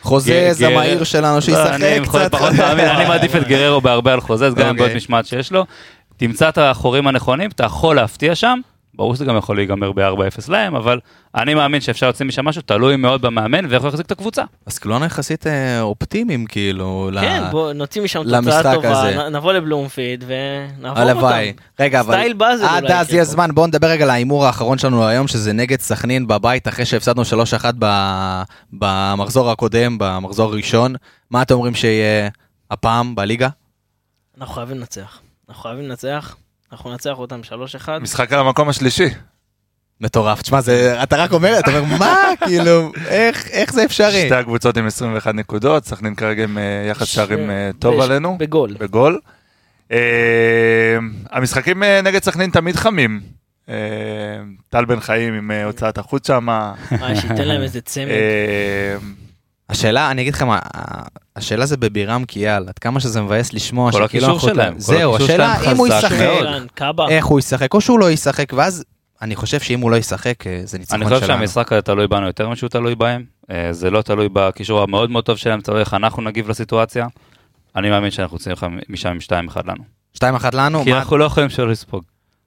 גרר- 0.60 0.72
המהיר 0.72 1.04
שלנו, 1.04 1.36
לא, 1.36 1.42
שישחק 1.42 1.70
אני 1.74 1.86
יכול 1.86 2.28
קצת. 2.28 2.42
אני 2.42 3.06
מעדיף 3.10 3.36
את 3.36 3.48
גררו 3.48 3.82
בהרבה 3.82 4.14
על 4.14 4.22
חוזה, 4.22 4.48
אז 4.48 4.54
גם 4.56 4.62
עם 4.66 4.70
אוקיי. 4.70 4.84
בעיות 4.86 4.96
משמעת 4.98 5.26
שיש 5.26 5.52
לו. 5.52 5.66
תמצא 6.18 6.50
את 6.50 6.58
החורים 6.58 7.08
הנכונים, 7.08 7.50
אתה 7.50 7.64
יכול 7.64 7.96
להפתיע 7.96 8.36
שם. 8.36 8.60
ברור 9.00 9.16
שזה 9.16 9.26
גם 9.26 9.38
יכול 9.38 9.56
להיגמר 9.56 9.92
ב-4-0 9.92 10.20
להם, 10.52 10.76
אבל 10.76 11.00
אני 11.36 11.54
מאמין 11.54 11.82
שאפשר 11.82 12.06
להוציא 12.06 12.26
משם 12.26 12.46
משהו, 12.46 12.62
תלוי 12.62 12.96
מאוד 12.96 13.22
במאמן 13.22 13.66
ואיך 13.70 13.82
הוא 13.82 13.90
יחזיק 13.90 14.06
את 14.06 14.12
הקבוצה. 14.12 14.44
אז 14.66 14.80
כולנו 14.80 15.06
יחסית 15.06 15.48
אה, 15.48 15.82
אופטימיים, 15.82 16.46
כאילו, 16.46 17.10
ל- 17.14 17.22
כן, 17.22 17.44
בוא 17.52 17.74
נוציא 17.74 18.02
משם 18.02 18.22
למשחק 18.26 18.58
תוצאה 18.58 18.76
טובה, 18.76 19.02
הזה. 19.02 19.30
נ- 19.30 19.36
נבוא 19.36 19.54
לבלומפיד 19.54 20.24
ונעבור 20.28 21.00
הלוואי. 21.04 21.50
אותם. 21.50 21.62
רגע, 21.80 22.00
אבל 22.00 22.14
סטייל 22.14 22.34
באזל 22.34 22.66
עד 22.66 22.86
אז 22.92 23.14
יהיה 23.14 23.26
פה. 23.26 23.32
זמן, 23.32 23.50
בואו 23.54 23.68
נדבר 23.68 23.88
רגע 23.88 24.04
על 24.04 24.10
ההימור 24.10 24.46
האחרון 24.46 24.78
שלנו 24.78 25.08
היום, 25.08 25.28
שזה 25.28 25.54
נגד 25.54 25.80
סכנין 25.80 26.28
בבית, 26.28 26.68
אחרי 26.68 26.86
שהפסדנו 26.86 27.22
3-1 27.62 27.66
ב- 27.80 28.42
במחזור 28.74 29.52
הקודם, 29.52 29.98
במחזור 30.00 30.52
הראשון. 30.52 30.96
מה 31.32 31.42
אתם 31.42 31.54
אומרים 31.56 31.76
שיהיה 31.76 32.30
הפעם 32.72 33.16
בליגה? 33.16 33.50
אנחנו 34.40 34.54
חייבים 34.54 34.78
לנצח. 34.78 35.20
אנחנו 35.50 35.64
חייבים 35.64 35.86
לנצח. 35.90 36.36
אנחנו 36.72 36.90
ננצח 36.92 37.18
אותם 37.18 37.40
3-1. 37.86 37.90
משחק 38.02 38.34
על 38.34 38.40
המקום 38.40 38.70
השלישי. 38.70 39.06
מטורף. 40.02 40.42
תשמע, 40.42 40.62
זה- 40.62 41.04
אתה 41.04 41.16
רק 41.18 41.32
אומר, 41.34 41.60
אתה 41.60 41.80
אומר, 41.80 41.98
מה, 41.98 42.16
כאילו, 42.46 42.92
איך 43.08 43.48
איך 43.48 43.74
זה 43.74 43.86
אפשרי? 43.86 44.26
שתי 44.26 44.36
הקבוצות 44.36 44.78
עם 44.78 44.86
21 44.88 45.34
נקודות, 45.36 45.86
סכנין 45.86 46.16
כרגע 46.16 46.44
עם 46.44 46.58
אה, 46.58 46.64
יחס 46.92 47.08
ש- 47.08 47.16
שערים 47.16 47.50
אה, 47.50 47.70
טוב 47.80 47.96
בש- 47.98 48.04
עלינו. 48.06 48.38
בגול. 48.40 48.74
בגול. 48.80 49.20
אה, 49.92 49.98
המשחקים 51.32 51.84
נגד 51.84 52.24
סכנין 52.24 52.50
תמיד 52.50 52.76
חמים. 52.76 53.22
טל 54.70 54.86
בן 54.86 55.00
חיים 55.00 55.34
עם 55.34 55.52
הוצאת 55.66 55.98
החוץ 55.98 56.28
שם. 56.28 56.46
מה, 56.46 56.74
שייתן 57.22 57.48
להם 57.48 57.62
איזה 57.62 57.82
צמד. 57.82 58.06
השאלה, 59.70 60.12
אני 60.12 60.22
אגיד 60.22 60.34
לך 60.34 60.42
מה, 60.42 60.60
השאלה 61.36 61.66
זה 61.66 61.78
בבירם 61.78 62.26
קיאל, 62.26 62.68
עד 62.70 62.80
כמה 62.80 63.00
שזה 63.00 63.22
מבאס 63.22 63.54
לשמוע 63.54 63.92
כל 63.92 63.98
שכאילו 64.06 64.06
הקישור 64.26 64.34
אנחנו- 64.34 64.50
שלהם, 64.50 64.74
כל 64.74 64.80
זהו, 64.80 65.16
הקישור 65.16 65.34
השאלה 65.36 65.72
אם 65.72 65.78
הוא 65.78 65.88
ישחק. 65.88 66.16
איך 67.10 67.26
הוא 67.26 67.40
ישחק, 67.40 67.74
או 67.74 67.82
שהוא 67.82 68.00
לא 68.00 68.12
ישחק, 68.12 68.54
ואז 68.56 68.84
אני 69.22 69.36
חושב 69.36 69.60
שאם 69.60 69.80
הוא 69.80 69.92
לא 69.92 69.96
ישחק, 69.96 70.48
אה, 70.48 70.62
זה 70.64 70.78
ניצחון 70.78 71.02
אני 71.02 71.10
שלנו. 71.10 71.20
חושב 71.22 71.34
שהמשחק 71.34 71.72
הזה 71.74 71.82
תלוי 71.82 72.08
בנו 72.08 72.28
יותר 72.28 72.50
משהוא 72.50 72.70
תלוי 72.70 72.96
בהם. 72.96 73.24
אה, 73.52 73.68
זה 73.74 73.92
לא 73.92 74.02
תלוי 74.02 74.30
בקישור 74.34 74.82
המאוד 74.82 75.12
מאוד 75.12 75.24
טוב 75.26 75.38
שלהם, 75.38 75.62
תלוי 75.62 75.80
איך 75.80 75.94
אנחנו 75.94 76.22
נגיב 76.22 76.50
לסיטואציה. 76.50 77.08
אני 77.76 77.90
מאמין 77.90 78.12
שאנחנו 78.12 78.36
יוצאים 78.36 78.54
לך 78.54 78.66
משם 78.90 79.10
עם 79.10 79.18
2-1 79.20 79.62
לנו. 79.68 79.84
2-1 80.18 80.24
לנו, 80.54 80.84
כי 80.84 80.94
אנחנו 80.94 81.18
לא 81.18 81.26
יכולים 81.26 81.50
שלא 81.50 81.68
לספוג. 81.72 82.04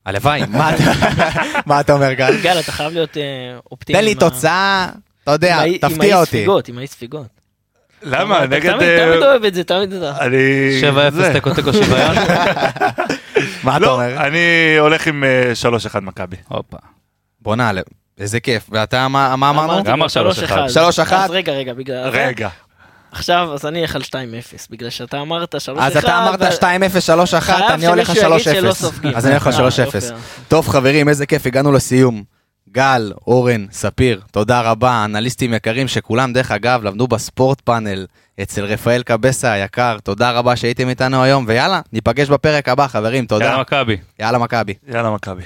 הלוואי, 0.07 0.43
מה 1.67 1.81
אתה- 1.81 1.93
אומר 1.93 2.13
גל? 2.13 2.37
גל, 2.43 2.57
אתה 2.61 2.73
חייב 2.73 2.93
להיות 2.93 3.17
אה, 3.17 3.23
אופטימי. 3.71 3.99
תן 3.99 4.05
לי 4.05 4.15
תוצאה, 4.15 4.89
אתה 5.25 5.33
יודע, 5.33 5.63
תפתיע 5.81 6.21
אותי. 6.21 6.31
ספיגות, 6.31 6.69
עם 6.69 6.79
האי 6.79 6.87
ספיגות. 6.87 7.27
למה? 8.03 8.47
נגד... 8.47 8.71
תמיד 8.73 8.83
אה, 8.83 9.07
תמיד 9.07 9.23
אוהב 9.23 9.45
את 9.45 9.55
זה, 9.55 9.65
תמיד 9.65 9.93
אתה... 9.93 10.19
אני... 10.21 10.37
7-0 11.11 11.11
זה. 11.11 11.33
תיקו 11.33 11.55
תיקו 11.55 11.73
שוויון. 11.73 12.15
מה 13.65 13.77
אתה 13.77 13.85
לא, 13.85 13.93
אומר? 13.93 14.27
אני 14.27 14.77
הולך 14.79 15.07
עם 15.07 15.25
אה, 15.25 15.53
3-1 15.95 16.01
מכבי. 16.01 16.37
הופה. 16.49 16.77
בוא'נה, 17.41 17.71
איזה 18.19 18.41
כיף. 18.41 18.67
ואתה, 18.71 19.09
מה 19.09 19.33
אמרנו? 19.33 19.63
אמרתי 19.63 19.89
גם 19.89 19.95
כבר 19.95 20.03
על 20.03 20.09
שלוש 20.09 20.37
שלוש 20.37 20.51
אחד. 20.51 20.59
אחד. 20.59 20.69
שלוש 20.69 20.99
אחד? 20.99 21.25
אז 21.25 21.31
רגע, 21.31 21.53
רגע, 21.53 21.75
בגלל... 21.75 22.09
רגע. 22.09 22.49
עכשיו, 23.13 23.55
אז 23.55 23.67
אני 23.67 23.81
אלך 23.83 23.97
על 23.97 24.03
2-0, 24.03 24.15
בגלל 24.71 24.91
שאתה 24.91 25.21
אמרת 25.21 25.55
3-1. 25.55 25.59
אז 25.79 25.97
אתה 25.97 26.19
אמרת 26.19 26.41
ו- 26.41 26.49
2-0, 26.49 26.63
3-1, 27.37 27.41
חייב 27.41 27.71
אני 27.71 27.87
הולך 27.87 28.11
על 28.11 28.15
שמישהו 28.15 28.51
יגיד 28.51 28.63
שלא 28.63 28.71
3-0. 28.71 28.75
סופגים. 28.75 29.17
אז 29.17 29.27
אני 29.27 29.35
הולך 29.35 29.47
על 29.47 29.53
אה, 29.65 29.69
3-0. 29.69 29.81
יופי. 29.81 29.99
טוב 30.49 30.69
חברים, 30.69 31.09
איזה 31.09 31.27
כיף, 31.27 31.47
הגענו 31.47 31.73
לסיום. 31.73 32.23
גל, 32.73 33.13
אורן, 33.27 33.67
ספיר, 33.73 34.21
תודה 34.31 34.61
רבה, 34.61 35.05
אנליסטים 35.05 35.55
יקרים 35.55 35.89
שכולם 35.89 36.33
דרך 36.33 36.51
אגב 36.51 36.85
למדו 36.85 37.07
בספורט 37.07 37.61
פאנל 37.61 38.07
אצל 38.43 38.65
רפאל 38.65 39.03
קבסה 39.03 39.53
היקר, 39.53 39.97
תודה 40.05 40.31
רבה 40.31 40.57
שהייתם 40.57 40.89
איתנו 40.89 41.23
היום, 41.23 41.45
ויאללה, 41.49 41.81
ניפגש 41.93 42.29
בפרק 42.29 42.69
הבא 42.69 42.87
חברים, 42.87 43.27
תודה. 43.27 43.45
יאללה 43.45 43.61
מכבי. 43.61 43.97
יאללה 44.19 44.39
מכבי. 44.39 44.75
יאללה 44.89 45.11
מכבי. 45.11 45.43